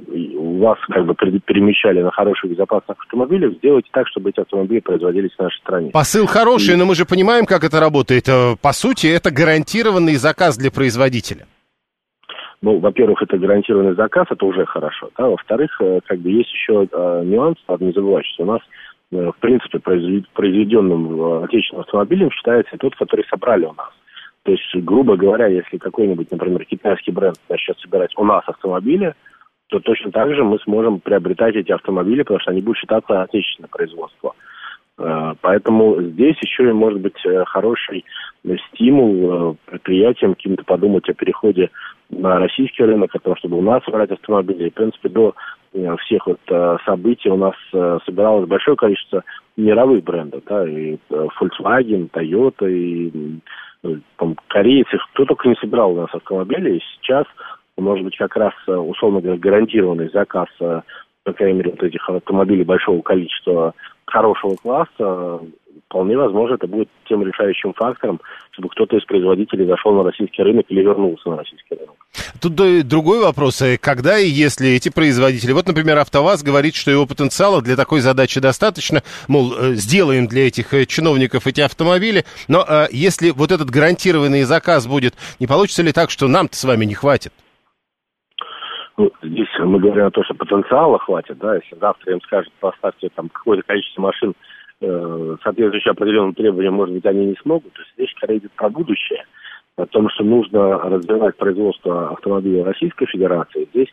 вас 0.58 0.78
как 0.88 1.04
бы 1.04 1.14
перемещали 1.14 2.00
на 2.00 2.10
хороших 2.10 2.50
безопасных 2.50 2.98
автомобилях, 2.98 3.52
сделайте 3.58 3.90
так, 3.92 4.08
чтобы 4.08 4.30
эти 4.30 4.40
автомобили 4.40 4.80
производились 4.80 5.32
в 5.32 5.42
нашей 5.42 5.58
стране. 5.58 5.90
Посыл 5.90 6.26
хороший, 6.26 6.74
и... 6.74 6.76
но 6.76 6.86
мы 6.86 6.94
же 6.94 7.04
понимаем, 7.04 7.44
как 7.44 7.64
это 7.64 7.80
работает. 7.80 8.28
Э, 8.28 8.56
по 8.60 8.72
сути, 8.72 9.08
это 9.08 9.30
гарантированный 9.30 10.16
заказ 10.16 10.56
для 10.56 10.70
производителя. 10.70 11.46
Ну, 12.62 12.78
во-первых, 12.78 13.22
это 13.22 13.38
гарантированный 13.38 13.94
заказ, 13.94 14.26
это 14.30 14.44
уже 14.44 14.66
хорошо. 14.66 15.10
Да? 15.16 15.28
Во-вторых, 15.28 15.80
э, 15.80 16.00
как 16.04 16.18
бы 16.18 16.30
есть 16.30 16.52
еще 16.52 16.86
э, 16.90 17.22
нюанс, 17.24 17.56
надо 17.68 17.84
не 17.84 17.92
забывать, 17.92 18.26
что 18.26 18.42
у 18.44 18.46
нас 18.46 18.60
в 19.10 19.34
принципе, 19.40 19.80
произведенным 19.80 21.42
отечественным 21.42 21.80
автомобилем 21.80 22.30
считается 22.30 22.76
тот, 22.78 22.94
который 22.94 23.26
собрали 23.28 23.64
у 23.64 23.72
нас. 23.72 23.90
То 24.42 24.52
есть, 24.52 24.74
грубо 24.84 25.16
говоря, 25.16 25.46
если 25.46 25.78
какой-нибудь, 25.78 26.30
например, 26.30 26.64
китайский 26.64 27.10
бренд 27.10 27.36
начнет 27.48 27.78
собирать 27.78 28.12
у 28.16 28.24
нас 28.24 28.42
автомобили, 28.46 29.14
то 29.68 29.80
точно 29.80 30.10
так 30.10 30.34
же 30.34 30.44
мы 30.44 30.58
сможем 30.60 31.00
приобретать 31.00 31.56
эти 31.56 31.72
автомобили, 31.72 32.22
потому 32.22 32.40
что 32.40 32.50
они 32.50 32.60
будут 32.60 32.78
считаться 32.78 33.22
отечественное 33.22 33.68
производство. 33.68 34.34
Э, 35.00 35.34
поэтому 35.40 36.00
здесь 36.02 36.36
еще 36.42 36.68
и 36.68 36.72
может 36.72 37.00
быть 37.00 37.16
э, 37.24 37.44
хороший 37.46 38.04
стимул 38.68 39.14
э, 39.22 39.54
предприятиям 39.66 40.34
каким-то 40.34 40.64
подумать 40.64 41.08
о 41.08 41.14
переходе 41.14 41.70
на 42.10 42.38
российский 42.38 42.84
рынок, 42.84 43.14
о 43.14 43.18
том, 43.18 43.34
чтобы 43.36 43.56
у 43.58 43.62
нас 43.62 43.82
брать 43.86 44.10
автомобили. 44.10 44.66
И, 44.66 44.70
в 44.70 44.74
принципе, 44.74 45.08
до 45.08 45.34
всех 46.00 46.26
вот 46.26 46.40
событий 46.84 47.28
у 47.28 47.36
нас 47.36 47.54
собиралось 48.04 48.48
большое 48.48 48.76
количество 48.76 49.22
мировых 49.56 50.02
брендов, 50.02 50.42
да, 50.44 50.68
и 50.68 50.96
Volkswagen, 51.08 52.10
Toyota, 52.10 52.68
и 52.68 53.38
там, 54.16 54.36
корейцы, 54.48 54.98
кто 55.12 55.26
только 55.26 55.48
не 55.48 55.54
собирал 55.54 55.92
у 55.92 56.00
нас 56.00 56.12
автомобили, 56.12 56.78
и 56.78 56.82
сейчас, 56.96 57.24
может 57.78 58.04
быть, 58.04 58.16
как 58.16 58.34
раз, 58.34 58.52
условно 58.66 59.20
говоря, 59.20 59.38
гарантированный 59.38 60.10
заказ, 60.10 60.48
по 60.58 61.32
крайней 61.32 61.58
мере, 61.58 61.70
вот 61.70 61.82
этих 61.84 62.10
автомобилей 62.10 62.64
большого 62.64 63.00
количества 63.02 63.72
хорошего 64.10 64.56
класса, 64.56 65.40
вполне 65.90 66.16
возможно, 66.16 66.54
это 66.54 66.66
будет 66.66 66.88
тем 67.08 67.26
решающим 67.26 67.72
фактором, 67.74 68.20
чтобы 68.52 68.68
кто-то 68.68 68.96
из 68.96 69.04
производителей 69.04 69.66
зашел 69.66 69.92
на 69.94 70.04
российский 70.04 70.42
рынок 70.42 70.66
или 70.68 70.82
вернулся 70.82 71.30
на 71.30 71.36
российский 71.38 71.74
рынок. 71.74 71.94
Тут 72.40 72.54
другой 72.86 73.20
вопрос. 73.20 73.60
Э, 73.62 73.76
когда 73.76 74.18
и 74.18 74.28
если 74.28 74.70
эти 74.70 74.88
производители... 74.88 75.52
Вот, 75.52 75.66
например, 75.66 75.98
АвтоВАЗ 75.98 76.42
говорит, 76.42 76.74
что 76.74 76.90
его 76.90 77.06
потенциала 77.06 77.60
для 77.60 77.76
такой 77.76 78.00
задачи 78.00 78.40
достаточно, 78.40 79.02
мол, 79.28 79.52
э, 79.52 79.74
сделаем 79.74 80.26
для 80.26 80.46
этих 80.46 80.72
э, 80.74 80.86
чиновников 80.86 81.46
эти 81.46 81.60
автомобили, 81.60 82.24
но 82.48 82.66
если 82.90 83.30
вот 83.30 83.50
этот 83.50 83.70
гарантированный 83.70 84.42
заказ 84.44 84.86
будет, 84.86 85.14
не 85.38 85.46
получится 85.46 85.82
ли 85.82 85.92
так, 85.92 86.10
что 86.10 86.28
нам-то 86.28 86.56
с 86.56 86.64
вами 86.64 86.84
не 86.84 86.94
хватит? 86.94 87.32
Ну, 89.00 89.10
здесь 89.22 89.48
мы 89.60 89.80
говорим 89.80 90.04
о 90.04 90.10
том, 90.10 90.22
что 90.24 90.34
потенциала 90.34 90.98
хватит, 90.98 91.38
да, 91.38 91.54
если 91.54 91.74
завтра 91.80 92.12
им 92.12 92.20
скажут, 92.20 92.52
поставьте 92.60 93.08
там 93.14 93.30
какое-то 93.30 93.62
количество 93.66 94.02
машин, 94.02 94.34
э, 94.82 95.36
соответствующие 95.42 95.92
определенным 95.92 96.34
требованиям, 96.34 96.74
может 96.74 96.94
быть, 96.94 97.06
они 97.06 97.24
не 97.24 97.36
смогут. 97.36 97.72
То 97.72 97.80
есть 97.80 97.94
здесь 97.94 98.10
скорее 98.10 98.40
идет 98.40 98.52
про 98.52 98.68
будущее 98.68 99.24
о 99.76 99.86
том, 99.86 100.10
что 100.10 100.22
нужно 100.22 100.78
развивать 100.80 101.34
производство 101.38 102.10
автомобилей 102.10 102.62
Российской 102.62 103.06
Федерации, 103.06 103.70
здесь 103.72 103.88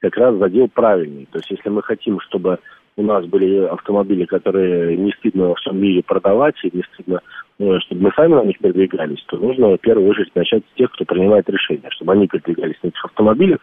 как 0.00 0.16
раз 0.16 0.34
задел 0.36 0.68
правильный. 0.68 1.28
То 1.30 1.40
есть 1.40 1.50
если 1.50 1.68
мы 1.68 1.82
хотим, 1.82 2.18
чтобы 2.20 2.58
у 2.96 3.02
нас 3.02 3.26
были 3.26 3.66
автомобили, 3.66 4.24
которые 4.24 4.96
не 4.96 5.12
стыдно 5.12 5.48
во 5.48 5.56
всем 5.56 5.78
мире 5.78 6.02
продавать, 6.02 6.56
и 6.62 6.70
не 6.74 6.82
стыдно, 6.94 7.20
ну, 7.58 7.78
чтобы 7.80 8.00
мы 8.00 8.12
сами 8.16 8.32
на 8.32 8.44
них 8.44 8.58
передвигались, 8.60 9.22
то 9.26 9.36
нужно 9.36 9.76
в 9.76 9.80
первую 9.80 10.08
очередь 10.08 10.34
начать 10.34 10.62
с 10.72 10.78
тех, 10.78 10.90
кто 10.92 11.04
принимает 11.04 11.50
решения, 11.50 11.90
чтобы 11.90 12.12
они 12.12 12.26
передвигались 12.26 12.82
на 12.82 12.88
этих 12.88 13.04
автомобилях, 13.04 13.58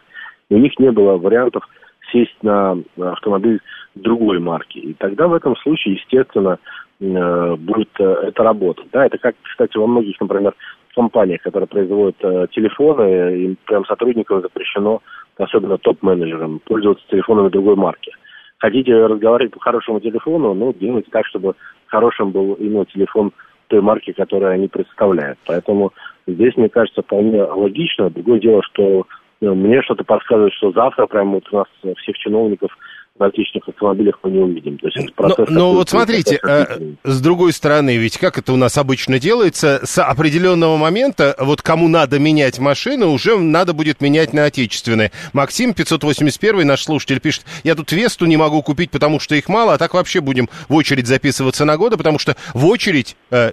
у 0.50 0.58
них 0.58 0.78
не 0.80 0.92
было 0.92 1.18
вариантов 1.18 1.64
сесть 2.12 2.36
на 2.44 2.78
автомобиль 3.00 3.60
другой 3.96 4.40
марки. 4.40 4.78
И 4.78 4.94
тогда 4.94 5.28
в 5.28 5.34
этом 5.34 5.56
случае, 5.58 5.96
естественно, 5.96 6.60
э, 7.00 7.56
будет 7.56 7.90
э, 8.00 8.04
это 8.28 8.44
работать. 8.44 8.86
Да, 8.92 9.06
это 9.06 9.18
как, 9.18 9.36
кстати, 9.42 9.78
во 9.78 9.88
многих, 9.88 10.20
например, 10.20 10.54
компаниях, 10.96 11.42
которые 11.42 11.68
производят 11.68 12.16
э, 12.22 12.48
телефоны, 12.52 13.44
им 13.44 13.58
прям 13.66 13.86
сотрудникам 13.86 14.42
запрещено, 14.42 15.02
особенно 15.38 15.78
топ-менеджерам, 15.78 16.60
пользоваться 16.66 17.06
телефонами 17.10 17.50
другой 17.50 17.76
марки. 17.76 18.12
Хотите 18.58 19.06
разговаривать 19.06 19.54
по 19.54 19.60
хорошему 19.60 20.00
телефону, 20.00 20.54
ну, 20.54 20.74
делайте 20.74 21.12
так, 21.12 21.26
чтобы 21.26 21.56
хорошим 21.88 22.32
был 22.32 22.54
именно 22.54 22.86
телефон 22.86 23.32
той 23.68 23.82
марки, 23.82 24.14
которую 24.14 24.52
они 24.52 24.68
представляют. 24.68 25.38
Поэтому 25.46 25.92
здесь, 26.28 26.56
мне 26.56 26.70
кажется, 26.70 27.02
вполне 27.02 27.44
логично. 27.44 28.10
Другое 28.10 28.40
дело, 28.40 28.62
что 28.64 29.06
мне 29.54 29.82
что-то 29.84 30.04
подсказывает, 30.04 30.54
что 30.54 30.72
завтра 30.72 31.06
прямо 31.08 31.36
вот 31.36 31.44
у 31.52 31.58
нас 31.58 31.68
всех 31.98 32.18
чиновников 32.18 32.72
на 33.18 33.28
отечественных 33.28 33.70
автомобилях 33.70 34.20
мы 34.24 34.32
не 34.32 34.40
увидим. 34.40 34.78
То 34.78 34.88
есть 34.88 34.98
это 34.98 35.14
процесс 35.14 35.50
но, 35.50 35.60
но 35.60 35.74
вот 35.74 35.90
смотрите, 35.90 36.38
э, 36.44 36.66
с 37.04 37.22
другой 37.22 37.54
стороны, 37.54 37.96
ведь 37.96 38.18
как 38.18 38.38
это 38.38 38.52
у 38.52 38.58
нас 38.58 38.78
обычно 38.78 39.20
делается, 39.20 39.80
с 39.86 40.04
определенного 40.04 40.76
момента, 40.76 41.34
вот 41.40 41.62
кому 41.62 41.88
надо 41.88 42.20
менять 42.20 42.60
машины, 42.60 43.06
уже 43.06 43.38
надо 43.38 43.74
будет 43.74 44.02
менять 44.02 44.34
на 44.34 44.46
отечественные. 44.46 45.12
Максим 45.32 45.74
581, 45.74 46.68
наш 46.68 46.84
слушатель, 46.84 47.22
пишет, 47.22 47.46
я 47.64 47.76
тут 47.76 47.92
Весту 47.94 48.26
не 48.26 48.36
могу 48.36 48.62
купить, 48.62 48.92
потому 48.92 49.22
что 49.22 49.36
их 49.36 49.48
мало, 49.48 49.74
а 49.74 49.78
так 49.78 49.94
вообще 49.94 50.20
будем 50.20 50.50
в 50.68 50.76
очередь 50.76 51.08
записываться 51.08 51.64
на 51.64 51.78
годы, 51.78 51.96
потому 51.96 52.20
что 52.20 52.36
в 52.54 52.66
очередь, 52.66 53.16
э, 53.32 53.52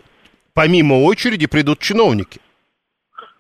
помимо 0.54 0.94
очереди, 1.04 1.46
придут 1.46 1.78
чиновники. 1.78 2.40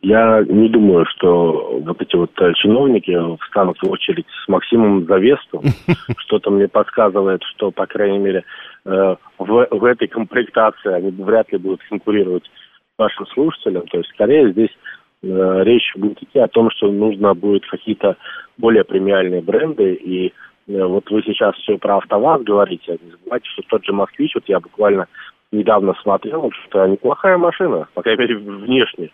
Я 0.02 0.44
не 0.48 0.68
думаю, 0.68 1.06
что 1.06 1.80
вот 1.84 2.02
эти 2.02 2.16
вот 2.16 2.32
э, 2.40 2.52
чиновники 2.54 3.16
встанут 3.44 3.78
в 3.80 3.88
очередь 3.88 4.26
с 4.44 4.48
Максимом 4.48 5.06
за 5.06 5.18
Весту. 5.18 5.62
Что-то 6.18 6.50
мне 6.50 6.66
подсказывает, 6.66 7.40
что, 7.44 7.70
по 7.70 7.86
крайней 7.86 8.18
мере, 8.18 8.42
э, 8.84 9.16
в, 9.38 9.68
в 9.70 9.84
этой 9.84 10.08
комплектации 10.08 10.92
они 10.92 11.12
вряд 11.12 11.52
ли 11.52 11.58
будут 11.58 11.84
конкурировать 11.84 12.50
нашим 12.98 13.26
слушателям. 13.28 13.86
То 13.86 13.98
есть, 13.98 14.10
скорее, 14.10 14.50
здесь 14.50 14.76
э, 15.22 15.62
речь 15.62 15.92
будет 15.94 16.20
идти 16.20 16.40
о 16.40 16.48
том, 16.48 16.70
что 16.72 16.90
нужно 16.90 17.34
будет 17.34 17.64
какие-то 17.66 18.16
более 18.58 18.82
премиальные 18.82 19.40
бренды. 19.40 19.94
И 19.94 20.32
вот 20.66 21.08
вы 21.12 21.22
сейчас 21.22 21.54
все 21.56 21.78
про 21.78 21.98
АвтоВАЗ 21.98 22.42
говорите. 22.42 22.98
Не 23.00 23.10
забывайте, 23.12 23.48
что 23.50 23.62
тот 23.68 23.84
же 23.84 23.92
«Москвич», 23.92 24.34
вот 24.34 24.44
я 24.48 24.58
буквально 24.58 25.06
недавно 25.52 25.94
смотрел, 26.02 26.50
что 26.64 26.86
неплохая 26.86 27.38
машина, 27.38 27.86
по 27.94 28.02
крайней 28.02 28.22
мере, 28.22 28.36
внешне. 28.36 29.10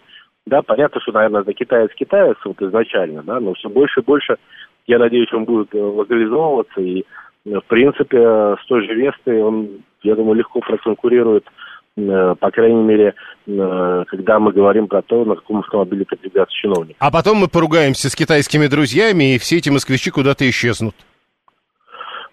Да, 0.49 0.63
понятно, 0.63 1.01
что, 1.01 1.13
наверное, 1.13 1.43
это 1.43 1.53
китаец-китаец 1.53 2.37
вот 2.45 2.61
изначально, 2.63 3.23
да, 3.23 3.39
но 3.39 3.53
все 3.55 3.69
больше 3.69 4.01
и 4.01 4.05
больше, 4.05 4.37
я 4.87 4.99
надеюсь, 4.99 5.33
он 5.33 5.45
будет 5.45 5.75
э, 5.75 5.79
локализовываться, 5.79 6.81
и, 6.81 7.01
э, 7.01 7.05
в 7.45 7.65
принципе, 7.65 8.19
с 8.19 8.67
той 8.67 8.87
же 8.87 8.95
Вестой 8.95 9.43
он, 9.43 9.69
я 10.03 10.15
думаю, 10.15 10.37
легко 10.37 10.61
проконкурирует 10.61 11.45
э, 11.99 12.35
по 12.41 12.51
крайней 12.51 12.83
мере, 12.83 13.15
когда 13.47 14.39
мы 14.39 14.53
говорим 14.53 14.89
про 14.89 15.03
то, 15.03 15.25
на 15.25 15.35
каком 15.35 15.59
автомобиле 15.59 16.05
передвигаться 16.05 16.55
чиновник. 16.55 16.97
А 16.99 17.11
потом 17.11 17.39
мы 17.39 17.49
поругаемся 17.49 18.09
с 18.09 18.15
китайскими 18.15 18.67
друзьями, 18.67 19.35
и 19.35 19.39
все 19.39 19.57
эти 19.57 19.69
москвичи 19.69 20.11
куда-то 20.11 20.49
исчезнут. 20.49 20.95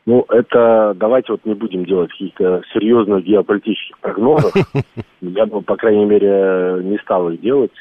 Ну, 0.06 0.24
это 0.30 0.94
давайте 0.96 1.32
вот 1.32 1.46
не 1.46 1.56
будем 1.56 1.84
делать 1.86 2.12
каких-то 2.12 2.62
серьезных 2.74 3.24
геополитических 3.24 3.98
прогнозов. 4.00 4.54
Я 5.22 5.46
бы, 5.46 5.62
по 5.62 5.76
крайней 5.78 6.06
мере, 6.06 6.84
не 6.84 6.98
стал 7.00 7.30
их 7.32 7.42
делать 7.42 7.72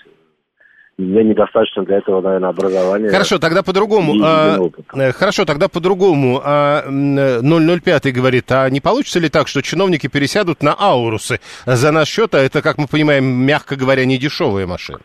мне 0.97 1.25
недостаточно 1.25 1.85
для 1.85 1.99
этого, 1.99 2.21
наверное, 2.21 2.51
образования. 2.51 3.09
Хорошо, 3.09 3.39
тогда 3.39 3.63
по-другому. 3.63 4.15
А, 4.23 4.57
э, 4.95 5.13
хорошо, 5.13 5.45
тогда 5.45 5.69
по-другому. 5.69 6.41
А, 6.45 6.83
005 6.83 8.13
говорит, 8.13 8.51
а 8.53 8.69
не 8.71 8.81
получится 8.81 9.19
ли 9.19 9.29
так, 9.29 9.49
что 9.49 9.63
чиновники 9.63 10.07
пересядут 10.07 10.63
на 10.63 10.73
аурусы 10.73 11.41
за 11.67 11.91
наш 11.91 12.09
счет, 12.09 12.35
а 12.35 12.39
это, 12.39 12.63
как 12.63 12.79
мы 12.79 12.87
понимаем, 12.87 13.25
мягко 13.25 13.77
говоря, 13.77 14.05
не 14.05 14.19
дешевые 14.19 14.67
машины? 14.67 15.01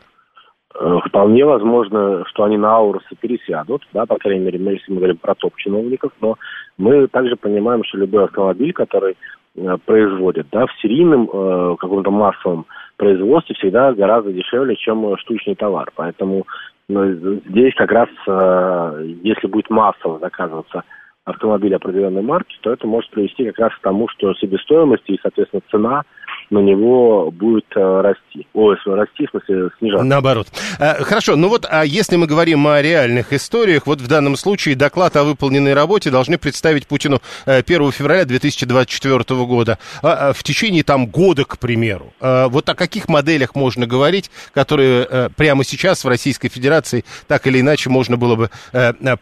Э, 0.79 0.99
вполне 1.07 1.43
возможно, 1.45 2.23
что 2.27 2.43
они 2.43 2.57
на 2.57 2.75
аурусы 2.75 3.15
пересядут, 3.19 3.81
да, 3.91 4.05
по 4.05 4.17
крайней 4.17 4.45
мере, 4.45 4.59
мы, 4.59 4.73
если 4.73 4.91
мы 4.91 4.97
говорим 4.97 5.17
про 5.17 5.35
топ-чиновников, 5.35 6.11
но 6.21 6.37
мы 6.77 7.07
также 7.07 7.35
понимаем, 7.35 7.83
что 7.83 7.97
любой 7.97 8.25
автомобиль, 8.25 8.71
который 8.73 9.17
э, 9.55 9.77
производят, 9.85 10.47
да, 10.51 10.67
в 10.67 10.81
серийном 10.81 11.29
э, 11.31 11.75
каком-то 11.79 12.11
массовом 12.11 12.65
производстве 12.99 13.55
всегда 13.55 13.93
гораздо 13.93 14.31
дешевле, 14.31 14.75
чем 14.75 15.17
штучный 15.17 15.55
товар. 15.55 15.89
Поэтому 15.95 16.45
ну, 16.87 17.13
здесь 17.49 17.73
как 17.75 17.91
раз, 17.91 18.09
э, 18.27 19.05
если 19.23 19.47
будет 19.47 19.69
массово 19.69 20.19
заказываться 20.19 20.83
автомобиль 21.29 21.75
определенной 21.75 22.21
марки, 22.21 22.57
то 22.61 22.71
это 22.71 22.87
может 22.87 23.09
привести 23.11 23.45
как 23.45 23.59
раз 23.59 23.73
к 23.75 23.81
тому, 23.81 24.07
что 24.09 24.33
себестоимость 24.35 25.03
и, 25.07 25.19
соответственно, 25.21 25.61
цена 25.69 26.03
на 26.49 26.59
него 26.59 27.31
будет 27.31 27.65
э, 27.75 28.01
расти. 28.01 28.47
Ой, 28.53 28.75
расти, 28.85 29.27
в 29.27 29.29
смысле, 29.29 29.69
снижаться. 29.77 30.05
Наоборот. 30.05 30.47
Э, 30.79 31.03
хорошо, 31.03 31.35
ну 31.35 31.49
вот, 31.49 31.65
а 31.69 31.85
если 31.85 32.15
мы 32.15 32.27
говорим 32.27 32.67
о 32.67 32.81
реальных 32.81 33.33
историях, 33.33 33.85
вот 33.85 34.01
в 34.01 34.07
данном 34.07 34.35
случае 34.35 34.75
доклад 34.75 35.15
о 35.15 35.23
выполненной 35.23 35.73
работе 35.73 36.09
должны 36.09 36.37
представить 36.37 36.87
Путину 36.87 37.21
1 37.45 37.63
э, 37.81 37.91
февраля 37.91 38.25
2024 38.25 39.45
года. 39.45 39.77
А, 40.01 40.29
а, 40.29 40.33
в 40.33 40.43
течение 40.43 40.83
там 40.83 41.07
года, 41.07 41.45
к 41.45 41.59
примеру. 41.59 42.13
Вот 42.19 42.67
о 42.69 42.75
каких 42.75 43.09
моделях 43.09 43.55
можно 43.55 43.85
говорить, 43.85 44.31
которые 44.53 45.29
прямо 45.35 45.63
сейчас 45.63 46.03
в 46.03 46.07
Российской 46.07 46.49
Федерации 46.49 47.03
так 47.27 47.45
или 47.47 47.59
иначе 47.61 47.89
можно 47.89 48.17
было 48.17 48.35
бы 48.35 48.49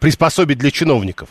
приспособить 0.00 0.58
для 0.58 0.70
чиновников? 0.70 1.28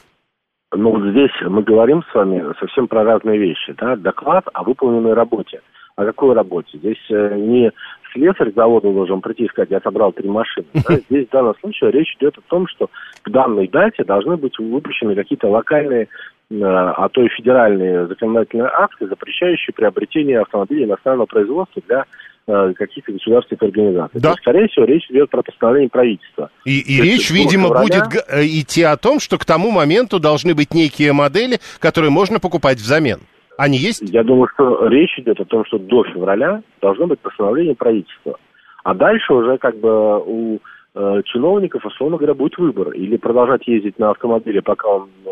Ну, 0.74 0.92
вот 0.92 1.12
здесь 1.12 1.32
мы 1.42 1.64
говорим 1.64 2.04
с 2.04 2.14
вами 2.14 2.44
совсем 2.60 2.88
про 2.88 3.04
разные 3.04 3.40
вещи. 3.40 3.74
Да? 3.78 3.96
Доклад 3.96 4.46
о 4.54 4.64
выполненной 4.64 5.14
работе. 5.14 5.62
О 5.96 6.06
какой 6.06 6.36
работе? 6.36 6.78
Здесь 6.78 7.00
э, 7.10 7.36
не 7.36 7.72
слесарь 8.12 8.52
завода 8.54 8.92
должен 8.92 9.22
прийти 9.22 9.46
и 9.46 9.48
сказать, 9.48 9.72
я 9.72 9.80
собрал 9.80 10.12
три 10.12 10.28
машины. 10.30 10.68
Да? 10.74 10.96
Здесь 11.10 11.28
в 11.28 11.32
данном 11.32 11.56
случае 11.60 11.92
речь 11.92 12.14
идет 12.20 12.38
о 12.38 12.50
том, 12.50 12.68
что 12.68 12.90
к 13.24 13.30
данной 13.30 13.68
дате 13.70 14.04
должны 14.04 14.36
быть 14.36 14.60
выпущены 14.60 15.16
какие-то 15.16 15.48
локальные, 15.48 16.10
э, 16.52 16.56
а 16.62 17.08
то 17.10 17.24
и 17.24 17.30
федеральные 17.30 18.08
законодательные 18.08 18.68
акты, 18.68 19.08
запрещающие 19.08 19.74
приобретение 19.74 20.42
автомобилей 20.42 20.84
иностранного 20.84 21.28
производства 21.28 21.82
для 21.88 22.06
каких-то 22.48 23.12
государственных 23.12 23.62
организаций. 23.62 24.22
Да. 24.22 24.30
То 24.30 24.30
есть, 24.30 24.42
скорее 24.42 24.68
всего, 24.70 24.86
речь 24.86 25.10
идет 25.10 25.30
про 25.30 25.42
постановление 25.44 25.90
правительства. 25.90 26.50
И, 26.66 26.80
и 26.80 27.02
речь, 27.02 27.30
видимо, 27.30 27.68
февраля... 27.68 27.82
будет 27.82 28.24
идти 28.46 28.84
о 28.84 28.96
том, 28.96 29.20
что 29.20 29.38
к 29.38 29.44
тому 29.44 29.72
моменту 29.72 30.20
должны 30.20 30.56
быть 30.56 30.74
некие 30.74 31.12
модели, 31.12 31.60
которые 31.80 32.10
можно 32.10 32.40
покупать 32.40 32.78
взамен. 32.78 33.20
Они 33.58 33.78
есть? 33.78 34.02
Я 34.02 34.24
думаю, 34.24 34.48
что 34.54 34.88
речь 34.88 35.18
идет 35.18 35.40
о 35.42 35.46
том, 35.46 35.66
что 35.66 35.78
до 35.78 36.04
февраля 36.06 36.62
должно 36.80 37.08
быть 37.08 37.20
постановление 37.20 37.76
правительства. 37.76 38.38
А 38.84 38.94
дальше 38.94 39.34
уже 39.34 39.58
как 39.58 39.78
бы 39.78 40.20
у 40.20 40.60
э, 40.96 41.22
чиновников, 41.26 41.84
условно 41.84 42.18
говоря, 42.18 42.36
будет 42.36 42.58
выбор. 42.58 42.92
Или 42.92 43.18
продолжать 43.18 43.68
ездить 43.68 44.00
на 44.00 44.12
автомобиле, 44.12 44.62
пока 44.62 44.88
он 44.88 45.10
э, 45.26 45.30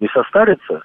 не 0.00 0.08
состарится 0.14 0.82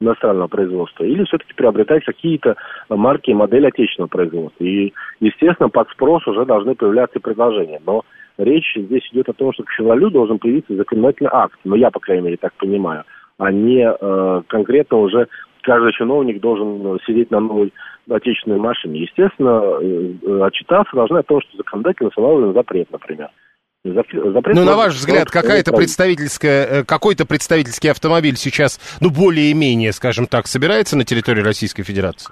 иностранного 0.00 0.48
производства, 0.48 1.04
или 1.04 1.24
все-таки 1.24 1.52
приобретать 1.54 2.04
какие-то 2.04 2.56
марки 2.88 3.30
и 3.30 3.34
модели 3.34 3.66
отечественного 3.66 4.08
производства. 4.08 4.64
И, 4.64 4.92
естественно, 5.20 5.68
под 5.68 5.90
спрос 5.90 6.26
уже 6.26 6.44
должны 6.46 6.74
появляться 6.74 7.20
предложения. 7.20 7.80
Но 7.86 8.02
речь 8.38 8.72
здесь 8.74 9.06
идет 9.12 9.28
о 9.28 9.34
том, 9.34 9.52
что 9.52 9.64
к 9.64 9.70
февралю 9.70 10.10
должен 10.10 10.38
появиться 10.38 10.74
законодательный 10.74 11.30
акт, 11.32 11.58
но 11.64 11.76
я, 11.76 11.90
по 11.90 12.00
крайней 12.00 12.24
мере, 12.24 12.36
так 12.38 12.54
понимаю, 12.54 13.04
а 13.38 13.52
не 13.52 13.86
э, 13.88 14.42
конкретно 14.48 14.98
уже 14.98 15.28
каждый 15.62 15.92
чиновник 15.92 16.40
должен 16.40 16.98
сидеть 17.06 17.30
на 17.30 17.40
новой 17.40 17.72
отечественной 18.08 18.58
машине. 18.58 19.02
Естественно, 19.02 19.62
э, 19.80 20.12
э, 20.22 20.42
отчитаться 20.42 20.96
должны 20.96 21.18
о 21.18 21.22
том, 21.22 21.40
что 21.42 21.56
законодательно 21.58 22.08
установлен 22.08 22.54
запрет, 22.54 22.90
например. 22.90 23.28
Запрет 23.82 24.54
ну, 24.54 24.64
на 24.64 24.76
ваш 24.76 24.92
взгляд, 24.94 25.30
какая-то 25.30 25.72
представительская, 25.72 26.66
э, 26.66 26.84
какой-то 26.84 27.24
представительский 27.24 27.90
автомобиль 27.90 28.36
сейчас, 28.36 28.78
ну, 29.00 29.08
более-менее, 29.10 29.92
скажем 29.92 30.26
так, 30.26 30.46
собирается 30.48 30.98
на 30.98 31.04
территории 31.04 31.40
Российской 31.40 31.82
Федерации? 31.82 32.30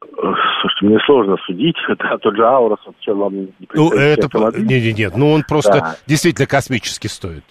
Слушайте, 0.00 0.86
мне 0.86 0.98
сложно 1.06 1.36
судить. 1.44 1.74
Это 1.88 2.18
тот 2.18 2.36
же 2.36 2.46
Аурос, 2.46 2.78
вот 2.86 2.94
чем 3.00 3.18
вам 3.18 3.34
не 3.34 3.52
Ну, 3.74 3.90
это... 3.90 4.28
Нет, 4.58 4.84
нет, 4.84 4.98
нет, 4.98 5.16
ну 5.16 5.32
он 5.32 5.42
просто 5.42 5.80
да. 5.80 5.96
действительно 6.06 6.46
космически 6.46 7.08
стоит. 7.08 7.42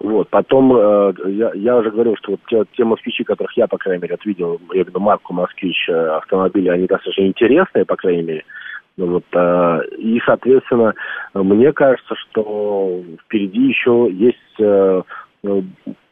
Вот. 0.00 0.28
Потом, 0.28 0.76
э, 0.76 1.12
я, 1.26 1.50
я 1.54 1.76
уже 1.76 1.90
говорил, 1.90 2.16
что 2.16 2.32
вот 2.32 2.40
те, 2.48 2.64
те 2.76 2.84
москвичи, 2.84 3.24
которых 3.24 3.56
я, 3.56 3.66
по 3.66 3.78
крайней 3.78 4.02
мере, 4.02 4.14
отвидел, 4.14 4.60
я 4.68 4.74
имею 4.74 4.84
в 4.84 4.88
виду 4.88 5.00
марку 5.00 5.32
«Москвич» 5.32 5.88
э, 5.88 5.92
автомобиля, 5.92 6.72
они 6.72 6.86
достаточно 6.86 7.26
интересные, 7.26 7.84
по 7.84 7.96
крайней 7.96 8.22
мере. 8.22 8.44
Ну, 8.98 9.06
вот, 9.06 9.24
э, 9.32 9.80
и, 9.96 10.20
соответственно, 10.26 10.92
мне 11.32 11.72
кажется, 11.72 12.16
что 12.16 13.00
впереди 13.24 13.68
еще 13.68 14.08
есть 14.10 14.60
э, 14.60 15.02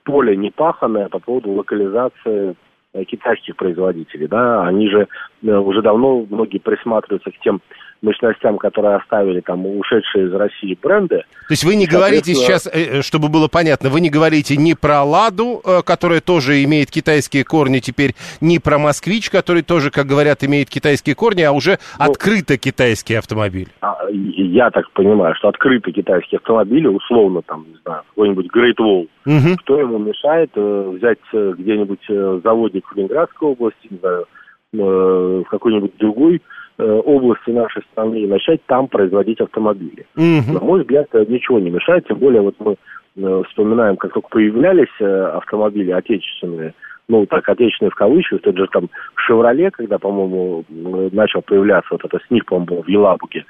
поле 0.05 0.37
непаханное 0.37 1.09
по 1.09 1.19
поводу 1.19 1.51
локализации 1.51 2.55
э, 2.95 3.05
китайских 3.05 3.57
производителей. 3.57 4.29
Да? 4.29 4.65
Они 4.65 4.89
же 4.89 5.09
э, 5.43 5.51
уже 5.51 5.83
давно 5.83 6.25
многие 6.31 6.59
присматриваются 6.59 7.33
к 7.33 7.39
тем 7.41 7.61
мощностям, 8.03 8.59
которые 8.59 8.97
оставили 8.97 9.41
там 9.41 9.67
ушедшие 9.67 10.27
из 10.27 10.33
России 10.33 10.79
бренды. 10.81 11.19
То 11.19 11.53
есть 11.53 11.65
вы 11.65 11.77
не 11.77 11.87
говорите 11.87 12.35
сейчас, 12.35 12.67
э, 12.67 12.99
э, 12.99 13.03
чтобы 13.03 13.29
было 13.29 13.49
понятно, 13.49 13.89
вы 13.89 14.01
не 14.01 14.11
говорите 14.11 14.57
ни 14.57 14.75
про 14.75 15.03
«Ладу», 15.03 15.61
э, 15.65 15.83
которая 15.85 16.21
тоже 16.21 16.63
имеет 16.65 16.91
китайские 16.91 17.45
корни 17.45 17.79
теперь, 17.79 18.15
ни 18.41 18.59
про 18.59 18.79
«Москвич», 18.79 19.31
который 19.31 19.63
тоже, 19.63 19.91
как 19.91 20.07
говорят, 20.07 20.45
имеет 20.45 20.69
китайские 20.69 21.15
корни, 21.15 21.43
а 21.43 21.53
уже 21.53 21.79
ну, 21.99 22.05
открыто 22.05 22.59
китайский 22.59 23.15
автомобиль. 23.15 23.69
А, 23.81 23.97
я 24.11 24.71
так 24.71 24.91
понимаю, 24.93 25.35
что 25.37 25.49
открытый 25.49 25.93
китайский 25.93 26.37
автомобиль, 26.37 26.87
условно, 26.89 27.43
там, 27.43 27.67
не 27.69 27.79
знаю, 27.85 28.03
какой-нибудь 28.09 28.47
Great 28.55 28.79
Wall, 28.79 29.09
угу. 29.25 29.57
кто 29.63 29.81
ему 29.81 29.99
мешает 29.99 30.51
взять 30.55 31.19
где-нибудь 31.33 32.43
заводик 32.43 32.87
в 32.89 32.97
Ленинградской 32.97 33.49
области, 33.49 33.89
не 33.91 33.99
знаю, 33.99 34.27
в 34.73 35.45
какой-нибудь 35.45 35.97
другой 35.99 36.43
области 36.83 37.51
нашей 37.51 37.83
страны 37.93 38.21
и 38.21 38.27
начать 38.27 38.61
там 38.67 38.89
производить 38.89 39.41
автомобили. 39.41 40.07
Mm-hmm. 40.17 40.53
На 40.53 40.61
мой 40.61 40.83
взгляд, 40.83 41.13
ничего 41.29 41.59
не 41.59 41.71
мешает, 41.71 42.07
тем 42.07 42.19
более 42.19 42.43
вот 42.43 42.55
мы 42.59 42.77
э, 43.17 43.43
вспоминаем, 43.49 43.97
как 43.97 44.13
только 44.13 44.29
появлялись 44.29 44.93
э, 45.01 45.25
автомобили 45.35 45.91
отечественные, 45.91 46.75
ну, 47.09 47.25
так, 47.27 47.49
отечественные 47.49 47.91
в 47.91 47.95
кавычках, 47.95 48.43
тот 48.43 48.57
же 48.57 48.67
там 48.67 48.89
«Шевроле», 49.15 49.71
когда, 49.71 49.99
по-моему, 49.99 50.65
начал 51.13 51.41
появляться, 51.41 51.89
вот 51.93 52.05
это 52.05 52.19
с 52.19 52.31
них, 52.31 52.45
по-моему, 52.45 52.67
был 52.67 52.83
в 52.83 52.89
Елабуге, 52.89 53.45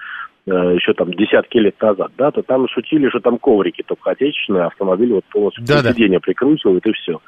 еще 0.46 0.92
там 0.92 1.12
десятки 1.12 1.58
лет 1.58 1.74
назад, 1.80 2.12
да, 2.16 2.30
то 2.30 2.42
там 2.42 2.68
шутили, 2.68 3.08
что 3.08 3.18
там 3.18 3.38
коврики 3.38 3.82
только 3.84 4.10
отечественные, 4.10 4.64
автомобили 4.66 5.14
вот 5.14 5.24
полностью 5.24 5.64
да 5.66 5.80
-да. 5.80 5.92
сиденье 5.92 6.20
прикручивают 6.20 6.86
и 6.86 6.92
все. 6.92 7.20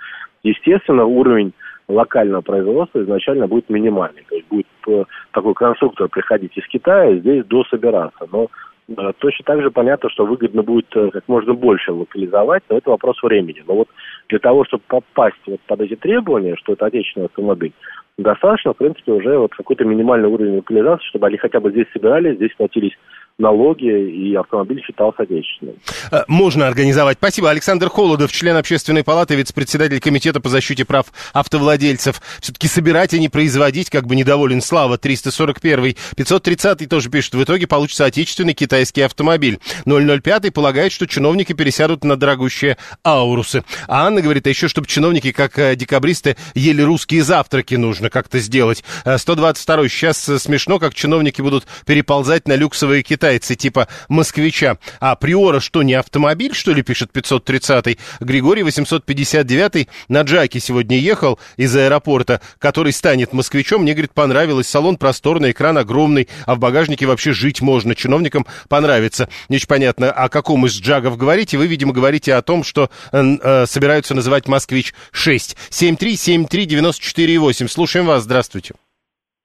Естественно, 0.44 1.04
уровень 1.04 1.52
локального 1.88 2.42
производства 2.42 3.02
изначально 3.02 3.46
будет 3.46 3.68
минимальный. 3.70 4.24
То 4.28 4.36
есть 4.36 4.48
будет 4.48 4.66
э, 4.86 5.04
такой 5.32 5.54
конструктор 5.54 6.08
приходить 6.08 6.56
из 6.56 6.66
Китая, 6.68 7.16
здесь 7.16 7.44
дособираться. 7.46 8.26
Но 8.30 8.48
э, 8.88 9.12
точно 9.18 9.44
так 9.44 9.62
же 9.62 9.70
понятно, 9.70 10.10
что 10.10 10.26
выгодно 10.26 10.62
будет 10.62 10.86
э, 10.94 11.10
как 11.10 11.24
можно 11.28 11.54
больше 11.54 11.92
локализовать, 11.92 12.62
но 12.68 12.76
это 12.76 12.90
вопрос 12.90 13.22
времени. 13.22 13.64
Но 13.66 13.74
вот 13.74 13.88
для 14.28 14.38
того, 14.38 14.64
чтобы 14.64 14.82
попасть 14.86 15.40
вот 15.46 15.60
под 15.66 15.80
эти 15.80 15.96
требования, 15.96 16.56
что 16.56 16.74
это 16.74 16.86
отечественный 16.86 17.26
автомобиль, 17.26 17.72
достаточно, 18.18 18.74
в 18.74 18.76
принципе, 18.76 19.12
уже 19.12 19.38
вот 19.38 19.54
какой-то 19.54 19.84
минимальный 19.84 20.28
уровень 20.28 20.56
локализации, 20.56 21.06
чтобы 21.06 21.28
они 21.28 21.38
хотя 21.38 21.60
бы 21.60 21.70
здесь 21.70 21.86
собирались, 21.92 22.36
здесь 22.36 22.54
платились 22.56 22.96
налоги, 23.38 23.86
и 23.86 24.34
автомобиль 24.34 24.82
считался 24.84 25.22
отечественным. 25.22 25.76
Э, 26.10 26.24
можно 26.26 26.66
организовать. 26.66 27.18
Спасибо. 27.18 27.50
Александр 27.50 27.88
Холодов, 27.88 28.32
член 28.32 28.56
общественной 28.56 29.04
палаты, 29.04 29.36
вице-председатель 29.36 30.00
комитета 30.00 30.40
по 30.40 30.48
защите 30.48 30.84
прав 30.84 31.06
автовладельцев. 31.32 32.20
Все-таки 32.40 32.66
собирать, 32.66 33.14
а 33.14 33.18
не 33.18 33.28
производить, 33.28 33.90
как 33.90 34.06
бы 34.06 34.16
недоволен 34.16 34.60
Слава, 34.60 34.98
341 34.98 35.94
530 36.16 36.88
тоже 36.88 37.10
пишет, 37.10 37.34
в 37.34 37.42
итоге 37.42 37.68
получится 37.68 38.04
отечественный 38.04 38.54
китайский 38.54 39.02
автомобиль. 39.02 39.60
005 39.84 40.52
полагает, 40.52 40.90
что 40.90 41.06
чиновники 41.06 41.52
пересядут 41.52 42.02
на 42.02 42.16
дорогущие 42.16 42.76
аурусы. 43.04 43.62
А 43.86 44.06
Анна 44.06 44.20
говорит, 44.20 44.46
а 44.46 44.50
еще, 44.50 44.66
чтобы 44.66 44.88
чиновники, 44.88 45.30
как 45.30 45.58
э, 45.58 45.76
декабристы, 45.76 46.36
ели 46.54 46.82
русские 46.82 47.22
завтраки, 47.22 47.76
нужно 47.76 48.10
как-то 48.10 48.40
сделать. 48.40 48.82
122 49.04 49.84
э, 49.84 49.88
сейчас 49.88 50.18
смешно, 50.18 50.80
как 50.80 50.94
чиновники 50.94 51.40
будут 51.40 51.66
переползать 51.86 52.48
на 52.48 52.56
люксовые 52.56 53.04
китайские 53.04 53.27
китайцы 53.28 53.56
типа 53.56 53.88
москвича. 54.08 54.78
А 55.00 55.14
Приора 55.14 55.60
что, 55.60 55.82
не 55.82 55.92
автомобиль, 55.94 56.54
что 56.54 56.72
ли, 56.72 56.82
пишет 56.82 57.10
530-й? 57.12 57.98
Григорий 58.20 58.62
859-й 58.62 59.88
на 60.08 60.22
Джаке 60.22 60.60
сегодня 60.60 60.96
ехал 60.96 61.38
из 61.58 61.76
аэропорта, 61.76 62.40
который 62.58 62.92
станет 62.92 63.34
москвичом. 63.34 63.82
Мне, 63.82 63.92
говорит, 63.92 64.14
понравилось. 64.14 64.66
Салон 64.66 64.96
просторный, 64.96 65.50
экран 65.50 65.76
огромный, 65.76 66.26
а 66.46 66.54
в 66.54 66.58
багажнике 66.58 67.04
вообще 67.04 67.32
жить 67.32 67.60
можно. 67.60 67.94
Чиновникам 67.94 68.46
понравится. 68.70 69.28
Не 69.50 69.56
очень 69.56 69.68
понятно, 69.68 70.10
о 70.10 70.30
каком 70.30 70.64
из 70.64 70.80
джагов 70.80 71.18
говорите. 71.18 71.58
Вы, 71.58 71.66
видимо, 71.66 71.92
говорите 71.92 72.32
о 72.34 72.40
том, 72.40 72.64
что 72.64 72.88
э, 73.12 73.22
э, 73.42 73.66
собираются 73.66 74.14
называть 74.14 74.48
«Москвич-6». 74.48 75.54
7373948. 75.70 77.68
Слушаем 77.68 78.06
вас. 78.06 78.22
Здравствуйте. 78.22 78.72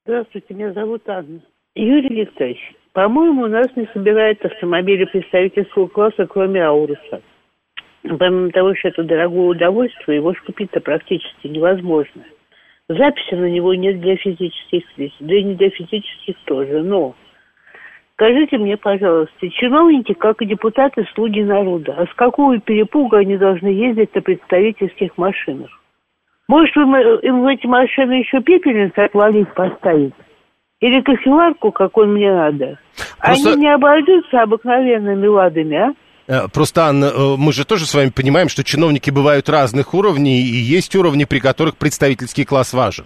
Здравствуйте, 0.05 0.53
меня 0.53 0.71
зовут 0.71 1.01
Анна. 1.09 1.41
Юрий 1.75 2.21
Викторович, 2.21 2.59
по-моему, 2.93 3.43
у 3.43 3.47
нас 3.47 3.67
не 3.75 3.87
собирают 3.91 4.43
автомобили 4.45 5.05
представительского 5.05 5.87
класса, 5.87 6.27
кроме 6.27 6.63
Ауруса. 6.63 7.21
Помимо 8.03 8.51
того, 8.51 8.75
что 8.75 8.89
это 8.89 9.03
дорогое 9.03 9.47
удовольствие, 9.47 10.17
его 10.17 10.33
купить-то 10.45 10.79
практически 10.79 11.47
невозможно. 11.47 12.23
Записи 12.89 13.33
на 13.33 13.49
него 13.49 13.73
нет 13.73 13.99
для 14.01 14.15
физических 14.17 14.83
лиц, 14.97 15.11
да 15.19 15.35
и 15.35 15.43
не 15.43 15.55
для 15.55 15.69
физических 15.69 16.35
тоже. 16.45 16.83
Но 16.83 17.15
скажите 18.13 18.57
мне, 18.57 18.77
пожалуйста, 18.77 19.49
чиновники, 19.49 20.13
как 20.13 20.41
и 20.41 20.45
депутаты, 20.45 21.07
слуги 21.15 21.41
народа, 21.41 21.95
а 21.97 22.05
с 22.05 22.13
какого 22.13 22.59
перепуга 22.59 23.19
они 23.19 23.37
должны 23.37 23.67
ездить 23.67 24.13
на 24.13 24.21
представительских 24.21 25.17
машинах? 25.17 25.71
Может, 26.49 26.75
им, 26.75 26.95
им 26.95 27.41
в 27.41 27.47
эти 27.47 27.65
машины 27.65 28.19
еще 28.19 28.41
пепельницу 28.41 29.01
отвалить 29.01 29.51
поставить? 29.53 30.13
Или 30.83 30.99
кофеварку, 30.99 31.71
как 31.71 31.97
он 31.97 32.13
мне 32.13 32.29
надо? 32.29 32.77
Просто- 33.21 33.51
Они 33.53 33.61
не 33.61 33.73
обойдутся 33.73 34.41
обыкновенными 34.41 35.27
ладами, 35.27 35.77
а? 35.77 35.93
Э, 36.27 36.47
Просто, 36.53 36.87
Анна, 36.87 37.05
э, 37.05 37.35
мы 37.37 37.53
же 37.53 37.65
тоже 37.65 37.85
с 37.85 37.95
вами 37.95 38.09
понимаем, 38.09 38.49
что 38.49 38.65
чиновники 38.65 39.09
бывают 39.09 39.47
разных 39.47 39.93
уровней, 39.93 40.41
и 40.41 40.55
есть 40.77 40.93
уровни, 40.97 41.23
при 41.23 41.39
которых 41.39 41.77
представительский 41.77 42.43
класс 42.43 42.73
важен. 42.73 43.05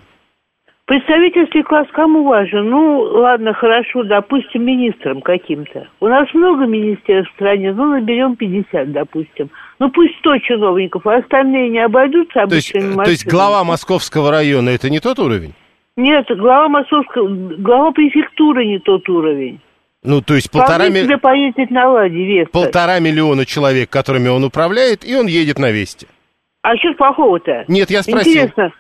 Представительский 0.86 1.62
класс 1.62 1.86
кому 1.94 2.24
важен? 2.24 2.68
Ну, 2.68 3.00
ладно, 3.02 3.54
хорошо, 3.54 4.02
допустим, 4.04 4.66
министрам 4.66 5.22
каким-то. 5.22 5.88
У 6.00 6.08
нас 6.08 6.28
много 6.34 6.66
министерств 6.66 7.32
в 7.34 7.36
стране, 7.36 7.74
ну, 7.74 7.92
наберем 7.92 8.36
50, 8.38 8.92
допустим. 8.92 9.52
Ну, 9.78 9.92
пусть 9.92 10.16
100 10.20 10.40
чиновников, 10.40 11.06
а 11.06 11.18
остальные 11.18 11.70
не 11.70 11.80
обойдутся 11.86 12.48
То 12.48 12.56
есть, 12.56 12.74
обычными 12.74 13.02
э, 13.02 13.06
то 13.06 13.12
есть 13.12 13.28
глава 13.28 13.64
московского 13.64 14.32
района 14.32 14.70
это 14.70 14.90
не 14.90 15.00
тот 15.00 15.20
уровень? 15.20 15.54
Нет, 15.98 16.26
глава 16.30 16.70
московского, 16.70 17.28
глава 17.28 17.92
префектуры 17.92 18.66
не 18.66 18.80
тот 18.80 19.10
уровень. 19.10 19.60
Ну, 20.04 20.22
то 20.22 20.36
есть 20.36 20.52
полтора, 20.52 20.90
ми- 20.90 21.18
поездить 21.18 21.72
на 21.72 21.90
«Ладе», 21.90 22.24
Веста. 22.24 22.52
полтора 22.52 23.00
миллиона 23.00 23.46
человек, 23.46 23.90
которыми 23.90 24.30
он 24.30 24.44
управляет, 24.44 25.04
и 25.04 25.16
он 25.16 25.26
едет 25.26 25.58
на 25.58 25.72
Весте. 25.72 26.06
А 26.62 26.78
что 26.78 26.94
плохого-то? 26.94 27.66
Нет, 27.68 27.90
я 27.90 28.04
спросил. 28.04 28.32
Интересно. 28.32 28.72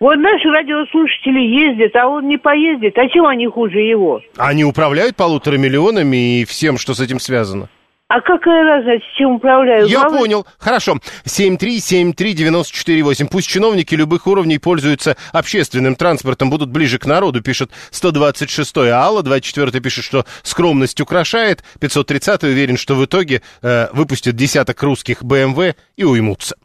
Вот 0.00 0.16
наши 0.16 0.48
радиослушатели 0.48 1.40
ездят, 1.40 1.94
а 1.96 2.08
он 2.08 2.28
не 2.28 2.38
поездит. 2.38 2.96
А 2.98 3.08
чего 3.08 3.28
они 3.28 3.46
хуже 3.46 3.78
его? 3.78 4.20
Они 4.36 4.64
управляют 4.64 5.16
полутора 5.16 5.56
миллионами 5.58 6.40
и 6.40 6.44
всем, 6.44 6.76
что 6.76 6.94
с 6.94 7.00
этим 7.00 7.18
связано. 7.20 7.68
А 8.10 8.22
какая 8.22 8.64
разница, 8.64 9.04
чем 9.18 9.32
управляют? 9.34 9.90
Я 9.90 9.98
Главное- 9.98 10.20
понял. 10.20 10.46
Хорошо. 10.58 10.96
7373948. 11.26 13.28
Пусть 13.28 13.48
чиновники 13.48 13.94
любых 13.94 14.26
уровней 14.26 14.56
пользуются 14.58 15.18
общественным 15.32 15.94
транспортом, 15.94 16.48
будут 16.48 16.70
ближе 16.70 16.98
к 16.98 17.04
народу, 17.04 17.42
пишет 17.42 17.70
126-й. 17.92 18.88
А 18.90 19.02
Алла 19.02 19.22
24 19.22 19.78
пишет, 19.82 20.04
что 20.06 20.24
скромность 20.42 21.02
украшает. 21.02 21.62
530 21.80 22.44
уверен, 22.44 22.78
что 22.78 22.94
в 22.94 23.04
итоге 23.04 23.42
э, 23.60 23.88
выпустят 23.92 24.34
десяток 24.36 24.82
русских 24.82 25.22
БМВ 25.22 25.74
и 25.96 26.04
уймутся. 26.04 26.56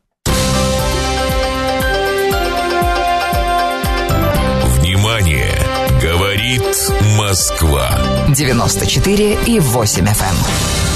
Внимание! 4.80 5.52
Говорит 6.02 6.62
Москва. 7.18 7.90
94 8.30 9.38
и 9.48 9.60
8 9.60 10.06
FM. 10.06 10.93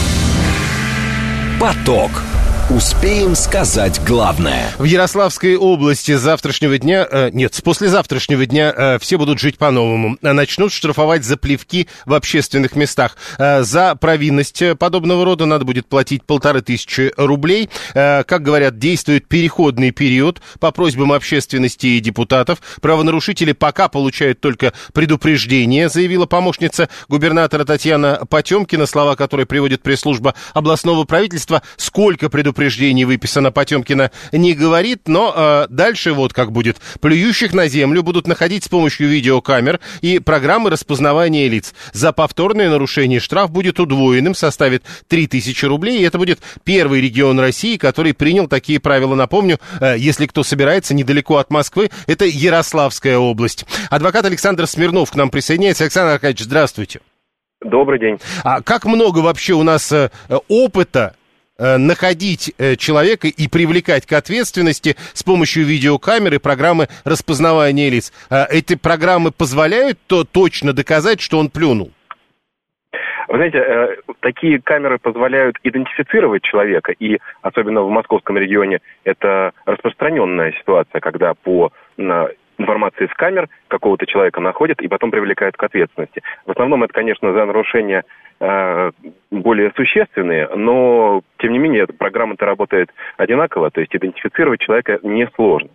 Поток. 1.60 2.27
Успеем 2.70 3.34
сказать 3.34 4.02
главное. 4.06 4.72
В 4.78 4.84
Ярославской 4.84 5.56
области 5.56 6.18
с 6.18 6.20
завтрашнего 6.20 6.78
дня, 6.78 7.08
э, 7.10 7.30
нет, 7.32 7.54
с 7.54 7.62
послезавтрашнего 7.62 8.46
дня 8.46 8.74
э, 8.76 9.00
все 9.00 9.18
будут 9.18 9.40
жить 9.40 9.58
по-новому. 9.58 10.18
Э, 10.22 10.34
Начнут 10.34 10.74
штрафовать 10.74 11.24
за 11.24 11.38
плевки 11.38 11.88
в 12.06 12.14
общественных 12.14 12.76
местах. 12.76 13.16
Э, 13.40 13.64
за 13.64 13.96
провинность 13.96 14.62
э, 14.62 14.76
подобного 14.76 15.24
рода 15.24 15.46
надо 15.46 15.64
будет 15.64 15.88
платить 15.88 16.26
полторы 16.26 16.62
тысячи 16.62 17.14
рублей. 17.16 17.70
Э, 17.94 18.26
как 18.26 18.44
говорят, 18.44 18.78
действует 18.78 19.30
переходный 19.30 19.92
период 19.92 20.42
по 20.60 20.72
просьбам 20.72 21.14
общественности 21.14 21.88
и 21.88 22.02
депутатов. 22.02 22.60
Правонарушители 22.82 23.54
пока 23.54 23.88
получают 23.88 24.42
только 24.42 24.74
предупреждение, 24.92 25.88
заявила 25.88 26.26
помощница 26.26 26.90
губернатора 27.08 27.64
Татьяна 27.64 28.26
Потемкина, 28.30 28.88
слова 28.88 29.16
которой 29.16 29.46
приводит 29.46 29.84
пресс-служба 29.84 30.36
областного 30.54 31.06
правительства. 31.06 31.62
Сколько 31.78 32.30
предупреждений 32.30 32.57
выписано 33.06 33.52
Потемкина, 33.52 34.12
не 34.32 34.54
говорит, 34.54 35.08
но 35.08 35.34
э, 35.36 35.68
дальше 35.70 36.14
вот 36.14 36.34
как 36.34 36.52
будет. 36.52 36.78
Плюющих 37.00 37.54
на 37.54 37.68
землю 37.68 38.04
будут 38.04 38.28
находить 38.28 38.64
с 38.64 38.68
помощью 38.68 39.08
видеокамер 39.08 39.80
и 40.02 40.20
программы 40.20 40.70
распознавания 40.70 41.48
лиц. 41.48 41.74
За 41.94 42.12
повторное 42.12 42.70
нарушение 42.70 43.20
штраф 43.20 43.52
будет 43.52 43.80
удвоенным, 43.80 44.36
составит 44.36 44.84
3000 45.08 45.66
рублей, 45.66 46.00
и 46.00 46.04
это 46.04 46.18
будет 46.18 46.40
первый 46.64 47.02
регион 47.02 47.40
России, 47.40 47.78
который 47.78 48.14
принял 48.14 48.48
такие 48.48 48.80
правила. 48.80 49.16
Напомню, 49.16 49.60
э, 49.80 49.96
если 49.98 50.26
кто 50.26 50.44
собирается 50.44 50.94
недалеко 50.94 51.38
от 51.38 51.50
Москвы, 51.52 51.90
это 52.08 52.26
Ярославская 52.26 53.18
область. 53.18 53.66
Адвокат 53.90 54.26
Александр 54.26 54.68
Смирнов 54.68 55.12
к 55.12 55.16
нам 55.16 55.30
присоединяется. 55.30 55.84
Александр 55.84 56.14
Аркадьевич, 56.14 56.46
здравствуйте. 56.46 57.00
Добрый 57.62 58.00
день. 58.00 58.18
А 58.44 58.62
как 58.62 58.86
много 58.86 59.20
вообще 59.20 59.54
у 59.54 59.64
нас 59.64 59.92
э, 59.92 60.10
опыта 60.48 61.16
находить 61.58 62.54
э, 62.58 62.76
человека 62.76 63.28
и 63.28 63.48
привлекать 63.48 64.06
к 64.06 64.14
ответственности 64.14 64.96
с 65.14 65.24
помощью 65.24 65.66
видеокамеры 65.66 66.40
программы 66.40 66.88
распознавания 67.06 67.90
лиц? 67.90 68.12
Э, 68.30 68.46
Эти 68.50 68.76
программы 68.76 69.32
позволяют 69.32 70.00
то 70.08 70.24
точно 70.24 70.74
доказать, 70.74 71.22
что 71.22 71.40
он 71.40 71.50
плюнул? 71.50 71.92
Вы 73.28 73.36
знаете, 73.36 73.58
э, 73.58 73.96
такие 74.22 74.62
камеры 74.62 75.00
позволяют 75.00 75.58
идентифицировать 75.64 76.44
человека, 76.44 76.94
и 76.98 77.18
особенно 77.42 77.82
в 77.82 77.90
московском 77.90 78.38
регионе 78.38 78.80
это 79.04 79.52
распространенная 79.66 80.54
ситуация, 80.54 81.02
когда 81.02 81.34
по 81.34 81.72
информации 82.58 83.08
с 83.08 83.14
камер 83.16 83.50
какого-то 83.68 84.06
человека 84.06 84.42
находят 84.42 84.82
и 84.82 84.88
потом 84.88 85.12
привлекают 85.12 85.56
к 85.58 85.64
ответственности. 85.64 86.24
В 86.46 86.52
основном 86.52 86.84
это, 86.84 86.94
конечно, 86.94 87.32
за 87.34 87.46
нарушения 87.46 88.04
э, 88.04 88.04
более 88.40 89.72
существенные, 89.76 90.48
но, 90.56 91.22
тем 91.40 91.54
не 91.54 91.58
менее, 91.58 91.88
программа-то 91.88 92.46
работает 92.46 92.90
одинаково, 93.18 93.72
то 93.72 93.82
есть 93.82 93.96
идентифицировать 93.96 94.62
человека 94.62 95.00
несложно. 95.02 95.70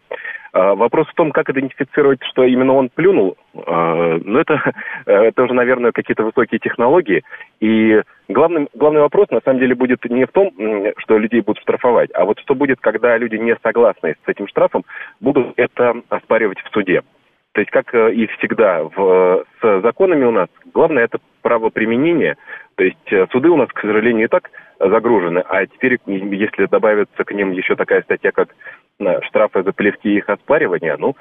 А, 0.53 0.75
Вопрос 0.75 1.09
в 1.09 1.15
том, 1.15 1.33
как 1.33 1.49
идентифицировать, 1.51 2.23
что 2.25 2.45
именно 2.45 2.75
он 2.75 2.91
плюнул. 2.91 3.37
А, 3.67 4.19
Ну, 4.23 4.39
это, 4.39 4.73
это 5.07 5.43
уже, 5.43 5.55
наверное, 5.55 5.93
какие-то 5.93 6.25
высокие 6.25 6.59
технологии. 6.59 7.23
И 7.61 8.03
главный, 8.29 8.69
главный 8.75 9.01
вопрос, 9.01 9.31
на 9.31 9.41
самом 9.41 9.61
деле, 9.61 9.75
будет 9.75 10.05
не 10.05 10.27
в 10.27 10.33
том, 10.33 10.53
что 10.99 11.19
людей 11.19 11.41
будут 11.41 11.63
штрафовать, 11.63 12.11
а 12.15 12.25
вот 12.25 12.39
что 12.41 12.55
будет, 12.55 12.81
когда 12.81 13.17
люди 13.17 13.37
не 13.37 13.57
согласны 13.63 14.15
с 14.25 14.29
этим 14.29 14.47
штрафом, 14.47 14.85
будут 15.21 15.55
это 15.57 15.95
оспаривать 16.11 16.59
в 16.61 16.71
суде. 16.73 17.03
То 17.53 17.61
есть, 17.61 17.71
как 17.71 17.95
э, 17.95 18.13
и 18.15 18.27
всегда 18.39 18.85
в, 18.85 19.45
с 19.61 19.83
законами 19.83 20.25
у 20.25 20.31
нас, 20.31 20.49
главное 20.73 21.05
это 21.05 21.19
правоприменение. 21.43 22.37
То 22.77 22.85
есть 22.85 23.13
э, 23.13 23.27
суды 23.31 23.51
у 23.51 23.57
нас, 23.57 23.69
к 23.69 23.81
сожалению, 23.81 24.25
и 24.25 24.29
так 24.29 24.51
загружены, 24.81 25.45
а 25.49 25.67
теперь, 25.67 25.99
если 26.07 26.67
добавится 26.67 27.25
к 27.25 27.33
ним 27.33 27.53
еще 27.53 27.77
такая 27.77 28.03
статья, 28.03 28.33
как 28.33 28.55
э, 29.01 29.21
штрафы 29.23 29.63
за 29.63 29.73
плевки 29.73 30.09
и 30.09 30.17
их 30.17 30.29
оспаривания, 30.29 30.97
ну, 30.99 31.15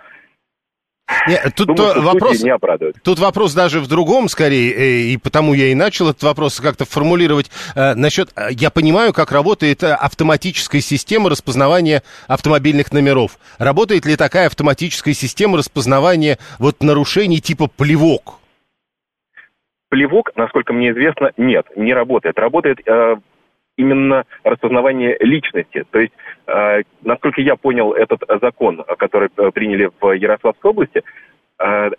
Не, 1.27 1.37
тут 1.55 1.67
думаю, 1.67 1.93
то 1.93 2.01
вопрос, 2.01 2.41
не 2.41 2.49
обрадуют. 2.49 2.97
тут 3.03 3.19
вопрос 3.19 3.53
даже 3.53 3.79
в 3.79 3.87
другом, 3.87 4.29
скорее, 4.29 4.73
э, 4.73 5.01
и 5.13 5.17
потому 5.17 5.53
я 5.53 5.67
и 5.67 5.75
начал 5.75 6.09
этот 6.09 6.23
вопрос 6.23 6.59
как-то 6.59 6.85
формулировать 6.85 7.51
э, 7.75 7.93
насчет... 7.95 8.29
э, 8.35 8.49
Я 8.51 8.69
понимаю, 8.69 9.13
как 9.13 9.31
работает 9.31 9.83
автоматическая 9.83 10.81
система 10.81 11.29
распознавания 11.29 12.03
автомобильных 12.27 12.91
номеров. 12.91 13.37
Работает 13.57 14.05
ли 14.05 14.15
такая 14.15 14.47
автоматическая 14.47 15.13
система 15.13 15.57
распознавания 15.57 16.37
вот 16.59 16.81
нарушений 16.81 17.39
типа 17.39 17.67
плевок? 17.67 18.39
Плевок, 19.89 20.31
насколько 20.35 20.73
мне 20.73 20.91
известно, 20.91 21.31
нет, 21.37 21.65
не 21.75 21.93
работает. 21.93 22.39
Работает 22.39 22.79
э, 22.87 23.15
именно 23.77 24.23
распознавание 24.43 25.17
личности. 25.19 25.85
То 25.91 25.99
есть, 25.99 26.13
насколько 27.03 27.41
я 27.41 27.55
понял 27.55 27.93
этот 27.93 28.23
закон, 28.41 28.83
который 28.97 29.29
э, 29.37 29.51
приняли 29.51 29.89
в 29.99 30.11
Ярославской 30.13 30.71
области, 30.71 31.01
э, 31.59 31.89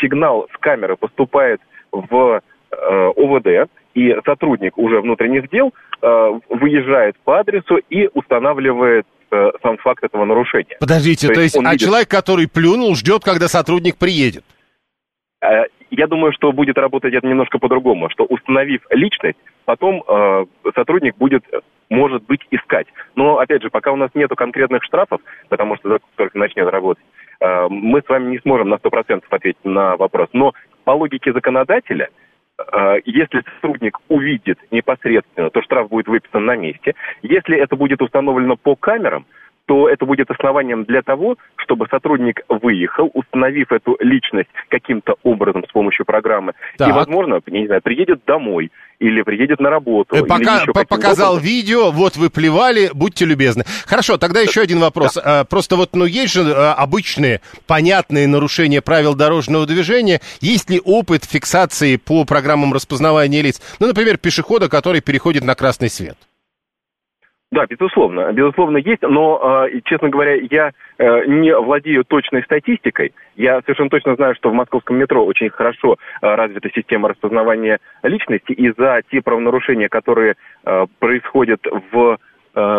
сигнал 0.00 0.48
с 0.54 0.58
камеры 0.58 0.96
поступает 0.96 1.60
в 1.92 2.40
э, 2.70 3.10
ОВД, 3.16 3.70
и 3.94 4.14
сотрудник 4.24 4.76
уже 4.78 5.00
внутренних 5.00 5.48
дел 5.50 5.72
э, 6.02 6.40
выезжает 6.48 7.16
по 7.24 7.40
адресу 7.40 7.78
и 7.90 8.08
устанавливает 8.14 9.06
э, 9.30 9.50
сам 9.62 9.76
факт 9.78 10.04
этого 10.04 10.24
нарушения. 10.24 10.76
Подождите, 10.80 11.28
То 11.28 11.34
то 11.34 11.40
есть 11.40 11.56
а 11.56 11.72
видит- 11.72 11.80
человек, 11.86 12.08
который 12.08 12.48
плюнул, 12.48 12.94
ждет, 12.94 13.24
когда 13.24 13.48
сотрудник 13.48 13.96
приедет? 13.96 14.44
Э, 15.40 15.64
Я 15.90 16.06
думаю, 16.06 16.32
что 16.32 16.52
будет 16.52 16.76
работать 16.78 17.14
это 17.14 17.26
немножко 17.26 17.58
по-другому, 17.58 18.10
что 18.10 18.24
установив 18.24 18.82
личность, 18.90 19.38
потом 19.64 20.04
э, 20.06 20.44
сотрудник 20.74 21.16
будет, 21.16 21.42
э, 21.52 21.60
может 21.90 22.24
быть, 22.24 22.40
искать. 22.50 22.86
Но, 23.14 23.38
опять 23.38 23.62
же, 23.62 23.70
пока 23.70 23.92
у 23.92 23.96
нас 23.96 24.10
нету 24.14 24.36
конкретных 24.36 24.84
штрафов, 24.84 25.20
потому 25.48 25.76
что 25.76 25.88
закон 25.88 26.08
только 26.16 26.38
начнет 26.38 26.68
работать, 26.68 27.04
э, 27.40 27.66
мы 27.68 28.02
с 28.02 28.08
вами 28.08 28.30
не 28.30 28.38
сможем 28.40 28.68
на 28.68 28.78
100% 28.78 29.24
ответить 29.30 29.64
на 29.64 29.96
вопрос. 29.96 30.28
Но 30.32 30.52
по 30.84 30.92
логике 30.92 31.32
законодателя, 31.32 32.08
э, 32.58 32.96
если 33.04 33.42
сотрудник 33.54 33.98
увидит 34.08 34.58
непосредственно, 34.70 35.50
то 35.50 35.62
штраф 35.62 35.88
будет 35.88 36.08
выписан 36.08 36.44
на 36.44 36.56
месте. 36.56 36.94
Если 37.22 37.56
это 37.56 37.76
будет 37.76 38.02
установлено 38.02 38.56
по 38.56 38.76
камерам, 38.76 39.26
то 39.68 39.86
это 39.86 40.06
будет 40.06 40.30
основанием 40.30 40.84
для 40.84 41.02
того, 41.02 41.36
чтобы 41.56 41.86
сотрудник 41.90 42.40
выехал, 42.48 43.10
установив 43.12 43.70
эту 43.70 43.96
личность 44.00 44.48
каким-то 44.70 45.16
образом 45.22 45.62
с 45.68 45.72
помощью 45.72 46.06
программы, 46.06 46.54
Так. 46.78 46.88
и, 46.88 46.92
возможно, 46.92 47.40
не 47.46 47.66
знаю, 47.66 47.82
приедет 47.82 48.22
домой 48.26 48.72
или 48.98 49.20
приедет 49.22 49.60
на 49.60 49.68
работу. 49.68 50.16
Э, 50.16 50.24
Пока, 50.24 50.64
по- 50.64 50.86
показал 50.86 51.34
образом. 51.34 51.46
видео, 51.50 51.90
вот 51.90 52.16
вы 52.16 52.30
плевали, 52.30 52.90
будьте 52.94 53.26
любезны. 53.26 53.64
Хорошо, 53.86 54.16
тогда 54.16 54.40
еще 54.40 54.62
один 54.62 54.80
вопрос. 54.80 55.18
Э, 55.22 55.44
Просто 55.44 55.76
вот, 55.76 55.90
ну, 55.94 56.06
есть 56.06 56.32
же 56.32 56.40
э, 56.40 56.52
обычные, 56.72 57.42
понятные 57.66 58.26
нарушения 58.26 58.80
правил 58.80 59.14
дорожного 59.14 59.66
движения. 59.66 60.20
Есть 60.40 60.70
ли 60.70 60.80
опыт 60.82 61.24
фиксации 61.24 61.96
по 61.96 62.24
программам 62.24 62.72
распознавания 62.72 63.42
лиц? 63.42 63.60
Ну, 63.80 63.86
например, 63.86 64.16
пешехода, 64.16 64.70
который 64.70 65.02
переходит 65.02 65.44
на 65.44 65.54
красный 65.54 65.90
свет. 65.90 66.16
Да, 67.50 67.64
безусловно, 67.64 68.30
безусловно 68.32 68.76
есть, 68.76 69.00
но, 69.00 69.66
и, 69.66 69.80
честно 69.82 70.10
говоря, 70.10 70.34
я 70.50 70.72
э, 70.98 71.24
не 71.26 71.56
владею 71.56 72.04
точной 72.04 72.42
статистикой. 72.42 73.14
Я 73.36 73.62
совершенно 73.62 73.88
точно 73.88 74.16
знаю, 74.16 74.34
что 74.34 74.50
в 74.50 74.52
московском 74.52 74.98
метро 74.98 75.24
очень 75.24 75.48
хорошо 75.48 75.96
э, 76.20 76.34
развита 76.34 76.68
система 76.74 77.08
распознавания 77.08 77.78
личности, 78.02 78.52
и 78.52 78.70
за 78.76 79.00
те 79.10 79.22
правонарушения, 79.22 79.88
которые 79.88 80.34
э, 80.66 80.86
происходят 80.98 81.66
в 81.90 82.18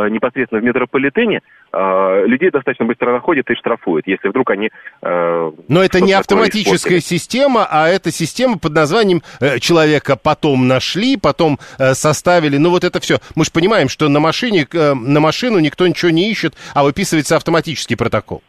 непосредственно 0.10 0.62
в 0.62 0.64
метрополитене, 0.64 1.42
э, 1.72 2.26
людей 2.26 2.52
достаточно 2.52 2.86
быстро 2.86 3.12
находят 3.12 3.50
и 3.50 3.56
штрафуют, 3.56 4.08
если 4.08 4.28
вдруг 4.30 4.50
они... 4.52 4.70
э, 5.02 5.52
Но 5.68 5.84
это 5.84 6.02
не 6.02 6.14
автоматическая 6.14 7.00
система, 7.00 7.68
а 7.70 7.88
это 7.88 8.12
система 8.12 8.58
под 8.58 8.74
названием 8.74 9.22
э, 9.40 9.60
человека 9.60 10.16
потом 10.16 10.68
нашли, 10.68 11.18
потом 11.18 11.60
э, 11.78 11.94
составили. 11.94 12.58
Ну 12.58 12.70
вот 12.70 12.84
это 12.84 13.00
все. 13.00 13.20
Мы 13.36 13.46
же 13.46 13.52
понимаем, 13.52 13.90
что 13.90 14.10
на 14.10 14.20
машине, 14.20 14.68
э, 14.72 14.94
на 14.94 15.20
машину 15.20 15.60
никто 15.60 15.88
ничего 15.88 16.12
не 16.12 16.30
ищет, 16.32 16.56
а 16.74 16.84
выписывается 16.84 17.36
автоматический 17.36 17.96
протокол. 17.96 18.42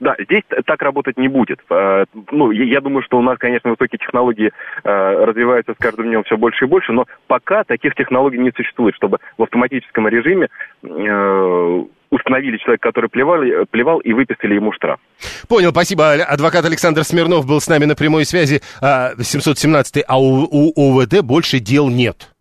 Да, 0.00 0.14
здесь 0.18 0.42
так 0.66 0.82
работать 0.82 1.16
не 1.18 1.28
будет. 1.28 1.60
Э, 1.70 2.04
Ну, 2.30 2.50
я 2.50 2.80
думаю, 2.80 3.02
что 3.02 3.18
у 3.18 3.22
нас, 3.22 3.38
конечно, 3.38 3.70
высокие 3.70 3.98
технологии 3.98 4.52
э, 4.84 5.24
развиваются 5.24 5.74
с 5.74 5.76
каждым 5.76 6.06
днем 6.06 6.24
все 6.24 6.36
больше 6.36 6.64
и 6.64 6.68
больше, 6.68 6.92
но 6.92 7.06
пока 7.26 7.64
таких 7.64 7.94
технологий 7.94 8.38
не 8.38 8.52
существует, 8.54 8.94
чтобы 8.94 9.18
в 9.38 9.42
автоматическом 9.42 10.08
режиме 10.08 10.48
э, 10.82 11.84
установили 12.10 12.58
человека, 12.58 12.88
который 12.88 13.08
плевал, 13.08 13.40
плевал 13.70 13.98
и 14.00 14.12
выписали 14.12 14.54
ему 14.54 14.72
штраф. 14.72 15.00
Понял, 15.48 15.70
спасибо. 15.70 16.12
Адвокат 16.12 16.64
Александр 16.64 17.04
Смирнов 17.04 17.46
был 17.46 17.60
с 17.60 17.68
нами 17.68 17.86
на 17.86 17.94
прямой 17.94 18.24
связи. 18.24 18.60
А, 18.80 19.12
717 19.18 20.04
а 20.06 20.20
у, 20.20 20.46
у 20.50 21.00
ОВД 21.00 21.22
больше 21.22 21.58
дел 21.58 21.88
нет. 21.88 22.31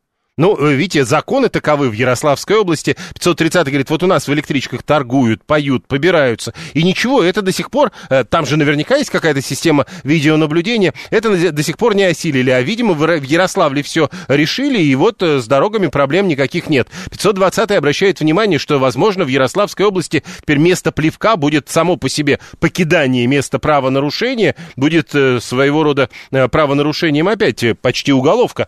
Ну, 0.42 0.58
э, 0.58 0.74
видите, 0.74 1.06
законы 1.06 1.50
таковы 1.50 1.92
в 1.92 1.94
Ярославской 1.94 2.58
области. 2.58 2.98
530 3.14 3.68
говорит, 3.68 3.92
вот 3.92 4.02
у 4.02 4.08
нас 4.08 4.28
в 4.28 4.34
электричках 4.34 4.82
торгуют, 4.82 5.46
поют, 5.46 5.86
побираются. 5.86 6.52
И 6.74 6.82
ничего, 6.82 7.22
это 7.22 7.44
до 7.44 7.52
сих 7.52 7.70
пор, 7.70 7.92
э, 8.10 8.24
там 8.24 8.48
же 8.48 8.58
наверняка 8.58 8.96
есть 8.96 9.12
какая-то 9.12 9.40
система 9.44 9.86
видеонаблюдения, 10.04 10.96
это 11.12 11.52
до 11.52 11.62
сих 11.62 11.78
пор 11.78 11.94
не 11.94 12.06
осилили. 12.06 12.50
А, 12.50 12.60
видимо, 12.64 12.96
в 12.96 13.22
Ярославле 13.22 13.84
все 13.84 14.10
решили, 14.28 14.82
и 14.82 14.96
вот 14.96 15.22
э, 15.22 15.42
с 15.42 15.46
дорогами 15.46 15.86
проблем 15.88 16.28
никаких 16.28 16.72
нет. 16.72 16.88
520 17.12 17.70
обращает 17.74 18.20
внимание, 18.20 18.58
что, 18.58 18.80
возможно, 18.80 19.26
в 19.26 19.28
Ярославской 19.28 19.86
области 19.86 20.24
теперь 20.40 20.58
место 20.58 20.92
плевка 20.92 21.36
будет 21.36 21.70
само 21.70 21.98
по 21.98 22.10
себе 22.10 22.40
покидание 22.60 23.28
места 23.28 23.60
правонарушения, 23.60 24.56
будет 24.76 25.12
своего 25.12 25.84
рода 25.84 26.10
правонарушением 26.32 27.28
опять 27.28 27.64
почти 27.80 28.12
уголовка. 28.12 28.68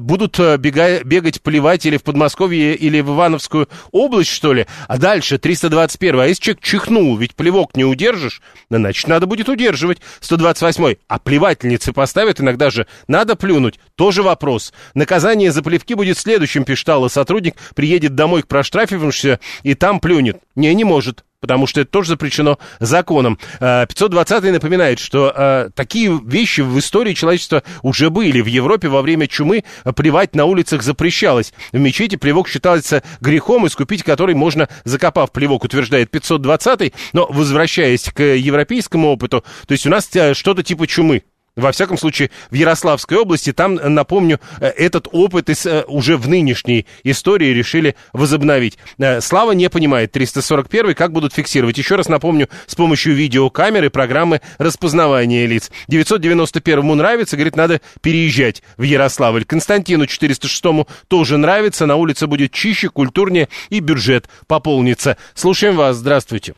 Будут 0.00 0.40
э, 0.40 0.58
бега- 0.72 1.04
бегать 1.04 1.42
плеватели 1.42 1.96
в 1.96 2.02
Подмосковье 2.02 2.74
или 2.74 3.00
в 3.00 3.10
Ивановскую 3.10 3.68
область, 3.90 4.30
что 4.30 4.52
ли? 4.52 4.66
А 4.88 4.98
дальше 4.98 5.38
321. 5.38 6.20
А 6.20 6.26
если 6.26 6.42
человек 6.42 6.62
чихнул, 6.62 7.16
ведь 7.16 7.34
плевок 7.34 7.76
не 7.76 7.84
удержишь, 7.84 8.42
ну, 8.70 8.78
значит, 8.78 9.06
надо 9.08 9.26
будет 9.26 9.48
удерживать. 9.48 9.98
128. 10.20 10.96
А 11.08 11.18
плевательницы 11.18 11.92
поставят, 11.92 12.40
иногда 12.40 12.70
же 12.70 12.86
надо 13.06 13.36
плюнуть. 13.36 13.78
Тоже 13.94 14.22
вопрос. 14.22 14.72
Наказание 14.94 15.52
за 15.52 15.62
плевки 15.62 15.94
будет 15.94 16.18
следующим, 16.18 16.64
пишет 16.64 16.88
Алла. 16.88 17.08
Сотрудник 17.08 17.54
приедет 17.74 18.14
домой 18.14 18.42
к 18.42 18.48
проштрафившемуся 18.48 19.40
и 19.62 19.74
там 19.74 20.00
плюнет. 20.00 20.38
Не, 20.54 20.74
не 20.74 20.84
может 20.84 21.24
потому 21.42 21.66
что 21.66 21.82
это 21.82 21.90
тоже 21.90 22.10
запрещено 22.10 22.58
законом. 22.80 23.38
Э, 23.60 23.84
520 23.86 24.44
напоминает, 24.44 24.98
что 24.98 25.32
э, 25.36 25.70
такие 25.74 26.18
вещи 26.24 26.62
в 26.62 26.78
истории 26.78 27.12
человечества 27.12 27.62
уже 27.82 28.08
были. 28.08 28.40
В 28.40 28.46
Европе 28.46 28.88
во 28.88 29.02
время 29.02 29.26
чумы 29.26 29.64
э, 29.84 29.92
плевать 29.92 30.34
на 30.34 30.46
улицах 30.46 30.82
запрещалось. 30.82 31.52
В 31.72 31.78
мечети 31.78 32.16
плевок 32.16 32.48
считался 32.48 33.02
грехом, 33.20 33.66
искупить 33.66 34.04
который 34.04 34.34
можно, 34.34 34.68
закопав 34.84 35.32
плевок, 35.32 35.64
утверждает 35.64 36.10
520 36.10 36.94
Но, 37.12 37.26
возвращаясь 37.28 38.04
к 38.04 38.22
европейскому 38.22 39.08
опыту, 39.12 39.44
то 39.66 39.72
есть 39.72 39.86
у 39.86 39.90
нас 39.90 40.08
э, 40.14 40.34
что-то 40.34 40.62
типа 40.62 40.86
чумы. 40.86 41.24
Во 41.54 41.70
всяком 41.70 41.98
случае, 41.98 42.30
в 42.50 42.54
Ярославской 42.54 43.18
области, 43.18 43.52
там, 43.52 43.76
э, 43.76 43.88
напомню, 43.88 44.40
э, 44.58 44.68
этот 44.68 45.06
опыт 45.12 45.50
из, 45.50 45.66
э, 45.66 45.84
уже 45.86 46.16
в 46.16 46.26
нынешней 46.26 46.86
истории 47.04 47.48
решили 47.48 47.94
возобновить. 48.14 48.78
Слава 49.20 49.52
не 49.52 49.68
понимает, 49.68 50.12
341 50.12 50.94
как 50.94 51.12
будут 51.12 51.34
фиксировать. 51.34 51.76
Еще 51.76 51.96
раз 51.96 52.08
напомню, 52.08 52.48
с 52.66 52.74
помощью 52.74 53.14
видеокамеры 53.14 53.90
программы 53.90 54.40
распознавания 54.56 55.46
лиц. 55.46 55.70
991 55.88 56.78
ему 56.78 56.94
нравится, 56.94 57.36
говорит, 57.36 57.56
надо 57.56 57.82
переезжать 58.00 58.62
в 58.78 58.82
Ярославль. 58.82 59.44
Константину 59.44 60.06
406 60.06 60.86
тоже 61.08 61.36
нравится, 61.36 61.84
на 61.84 61.96
улице 61.96 62.26
будет 62.26 62.52
чище, 62.52 62.88
культурнее 62.88 63.48
и 63.68 63.80
бюджет 63.80 64.26
пополнится. 64.46 65.18
Слушаем 65.34 65.76
вас, 65.76 65.96
здравствуйте. 65.96 66.54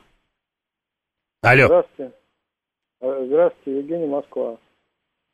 Алло. 1.43 1.67
Здравствуйте. 1.67 2.13
Здравствуйте, 3.01 3.79
Евгений 3.81 4.07
Москва. 4.07 4.57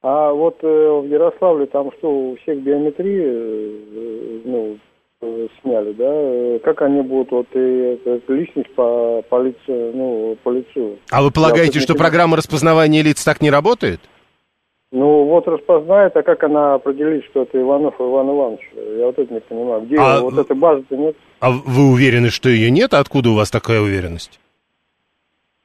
А 0.03 0.33
вот 0.33 0.57
э, 0.63 0.67
в 0.67 1.07
Ярославле 1.07 1.67
там 1.67 1.91
что, 1.99 2.11
у 2.11 2.37
всех 2.37 2.63
биометрии 2.63 3.23
э, 3.23 4.41
ну, 4.47 4.79
э, 5.21 5.49
сняли, 5.61 5.93
да? 5.93 6.59
Как 6.65 6.81
они 6.81 7.03
будут 7.03 7.31
вот 7.33 7.47
и 7.53 8.01
личность 8.29 8.75
по, 8.75 9.23
по 9.29 9.43
лицу, 9.43 9.59
ну, 9.69 10.39
по 10.43 10.51
лицу? 10.51 10.97
А 11.11 11.23
вы 11.23 11.31
полагаете, 11.31 11.81
Я 11.81 11.81
что 11.83 11.95
программа 11.95 12.39
распознавания 12.39 13.03
лиц 13.03 13.23
так 13.23 13.43
не 13.43 13.51
работает? 13.51 14.01
Ну, 14.91 15.25
вот 15.27 15.47
распознает, 15.47 16.17
а 16.17 16.23
как 16.23 16.43
она 16.45 16.75
определит, 16.75 17.25
что 17.27 17.43
это 17.43 17.61
Иванов 17.61 17.95
Иван 18.01 18.31
Иванович? 18.31 18.61
Я 18.75 19.07
вот 19.07 19.19
это 19.19 19.33
не 19.33 19.41
понимаю. 19.41 19.83
Где 19.83 19.99
А 19.99 20.21
вот 20.21 20.37
этой 20.37 20.57
базы-то 20.57 20.97
нет? 20.97 21.15
А 21.41 21.51
вы 21.51 21.93
уверены, 21.93 22.31
что 22.31 22.49
ее 22.49 22.71
нет? 22.71 22.95
А 22.95 23.01
откуда 23.01 23.31
у 23.31 23.35
вас 23.35 23.51
такая 23.51 23.81
уверенность? 23.83 24.41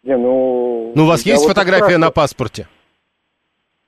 Не, 0.04 0.18
ну... 0.18 0.92
Ну, 0.94 1.04
у 1.04 1.08
вас 1.08 1.26
есть 1.26 1.42
вот 1.42 1.50
фотография 1.50 1.86
спрашиваю. 1.86 2.02
на 2.02 2.12
паспорте? 2.12 2.68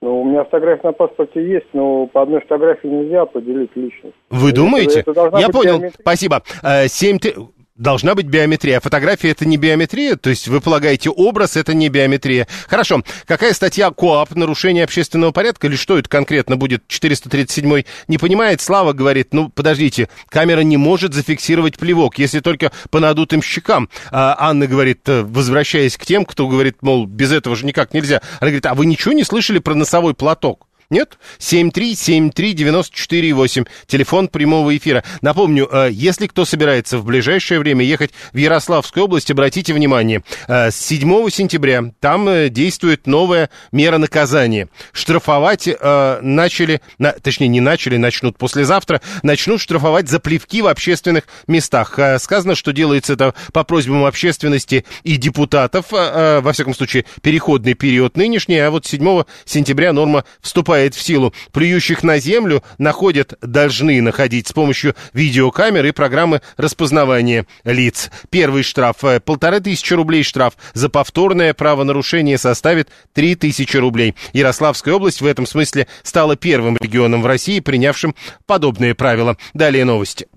Ну, 0.00 0.20
у 0.20 0.24
меня 0.24 0.44
фотография 0.44 0.86
на 0.88 0.92
паспорте 0.92 1.44
есть, 1.44 1.66
но 1.72 2.06
по 2.06 2.22
одной 2.22 2.40
фотографии 2.40 2.86
нельзя 2.86 3.22
определить 3.22 3.70
личность. 3.74 4.14
Вы 4.30 4.48
Это- 4.50 4.56
думаете? 4.56 5.00
это 5.00 5.12
должна 5.12 5.40
Я 5.40 5.48
понял. 5.48 5.82
Спасибо. 6.00 6.42
Э, 6.62 6.86
Семь 6.86 7.18
ты- 7.18 7.34
Должна 7.78 8.16
быть 8.16 8.26
биометрия. 8.26 8.78
А 8.78 8.80
фотография 8.80 9.30
это 9.30 9.46
не 9.46 9.56
биометрия? 9.56 10.16
То 10.16 10.30
есть 10.30 10.48
вы 10.48 10.60
полагаете, 10.60 11.10
образ 11.10 11.56
это 11.56 11.74
не 11.74 11.88
биометрия. 11.88 12.48
Хорошо. 12.66 13.04
Какая 13.24 13.52
статья 13.52 13.92
КОАП, 13.92 14.34
нарушение 14.34 14.82
общественного 14.82 15.30
порядка, 15.30 15.68
или 15.68 15.76
что 15.76 15.96
это 15.96 16.08
конкретно 16.08 16.56
будет? 16.56 16.88
437 16.88 17.84
не 18.08 18.18
понимает. 18.18 18.60
Слава 18.60 18.92
говорит, 18.92 19.32
ну, 19.32 19.48
подождите, 19.48 20.08
камера 20.28 20.62
не 20.62 20.76
может 20.76 21.14
зафиксировать 21.14 21.78
плевок, 21.78 22.18
если 22.18 22.40
только 22.40 22.72
по 22.90 22.98
надутым 22.98 23.42
щекам. 23.42 23.88
А 24.10 24.36
Анна 24.40 24.66
говорит, 24.66 25.08
э, 25.08 25.22
возвращаясь 25.22 25.96
к 25.96 26.04
тем, 26.04 26.24
кто 26.24 26.48
говорит, 26.48 26.78
мол, 26.80 27.06
без 27.06 27.30
этого 27.30 27.54
же 27.54 27.64
никак 27.64 27.94
нельзя. 27.94 28.22
Она 28.40 28.50
говорит, 28.50 28.66
а 28.66 28.74
вы 28.74 28.86
ничего 28.86 29.14
не 29.14 29.22
слышали 29.22 29.60
про 29.60 29.76
носовой 29.76 30.14
платок? 30.14 30.67
Нет? 30.90 31.18
7373948, 31.38 33.66
телефон 33.86 34.28
прямого 34.28 34.74
эфира. 34.74 35.04
Напомню, 35.20 35.68
э, 35.70 35.90
если 35.92 36.26
кто 36.26 36.46
собирается 36.46 36.96
в 36.96 37.04
ближайшее 37.04 37.60
время 37.60 37.84
ехать 37.84 38.12
в 38.32 38.38
Ярославскую 38.38 39.04
область, 39.04 39.30
обратите 39.30 39.74
внимание, 39.74 40.24
э, 40.46 40.70
с 40.70 40.76
7 40.76 41.28
сентября 41.28 41.92
там 42.00 42.26
э, 42.26 42.48
действует 42.48 43.06
новая 43.06 43.50
мера 43.70 43.98
наказания. 43.98 44.70
Штрафовать 44.92 45.68
начали, 45.68 46.80
на- 46.98 47.12
точнее 47.12 47.48
не 47.48 47.60
начали, 47.60 47.98
начнут 47.98 48.38
послезавтра, 48.38 49.02
начнут 49.22 49.60
штрафовать 49.60 50.08
за 50.08 50.20
плевки 50.20 50.62
в 50.62 50.68
общественных 50.68 51.24
местах. 51.46 51.98
Сказано, 52.18 52.54
что 52.54 52.72
делается 52.72 53.12
это 53.12 53.34
по 53.52 53.62
просьбам 53.64 54.06
общественности 54.06 54.86
и 55.02 55.16
депутатов, 55.16 55.90
во 55.90 56.50
всяком 56.52 56.72
случае, 56.74 57.04
переходный 57.20 57.74
период 57.74 58.16
нынешний, 58.16 58.56
а 58.56 58.70
вот 58.70 58.86
7 58.86 59.24
сентября 59.44 59.92
норма 59.92 60.24
вступает 60.40 60.77
в 60.86 61.02
силу. 61.02 61.34
Плюющих 61.52 62.02
на 62.02 62.18
землю 62.18 62.62
находят, 62.78 63.34
должны 63.42 64.00
находить 64.00 64.48
с 64.48 64.52
помощью 64.52 64.94
видеокамеры 65.12 65.88
и 65.88 65.92
программы 65.92 66.40
распознавания 66.56 67.46
лиц. 67.64 68.10
Первый 68.30 68.62
штраф 68.62 69.04
э, 69.04 69.20
полторы 69.20 69.60
тысячи 69.60 69.94
рублей 69.94 70.22
штраф 70.22 70.54
за 70.74 70.88
повторное 70.88 71.54
правонарушение 71.54 72.38
составит 72.38 72.88
три 73.12 73.34
тысячи 73.34 73.76
рублей. 73.76 74.14
Ярославская 74.32 74.94
область 74.94 75.20
в 75.20 75.26
этом 75.26 75.46
смысле 75.46 75.88
стала 76.02 76.36
первым 76.36 76.76
регионом 76.80 77.22
в 77.22 77.26
России, 77.26 77.60
принявшим 77.60 78.14
подобные 78.46 78.94
правила. 78.94 79.36
Далее 79.54 79.84
новости. 79.84 80.28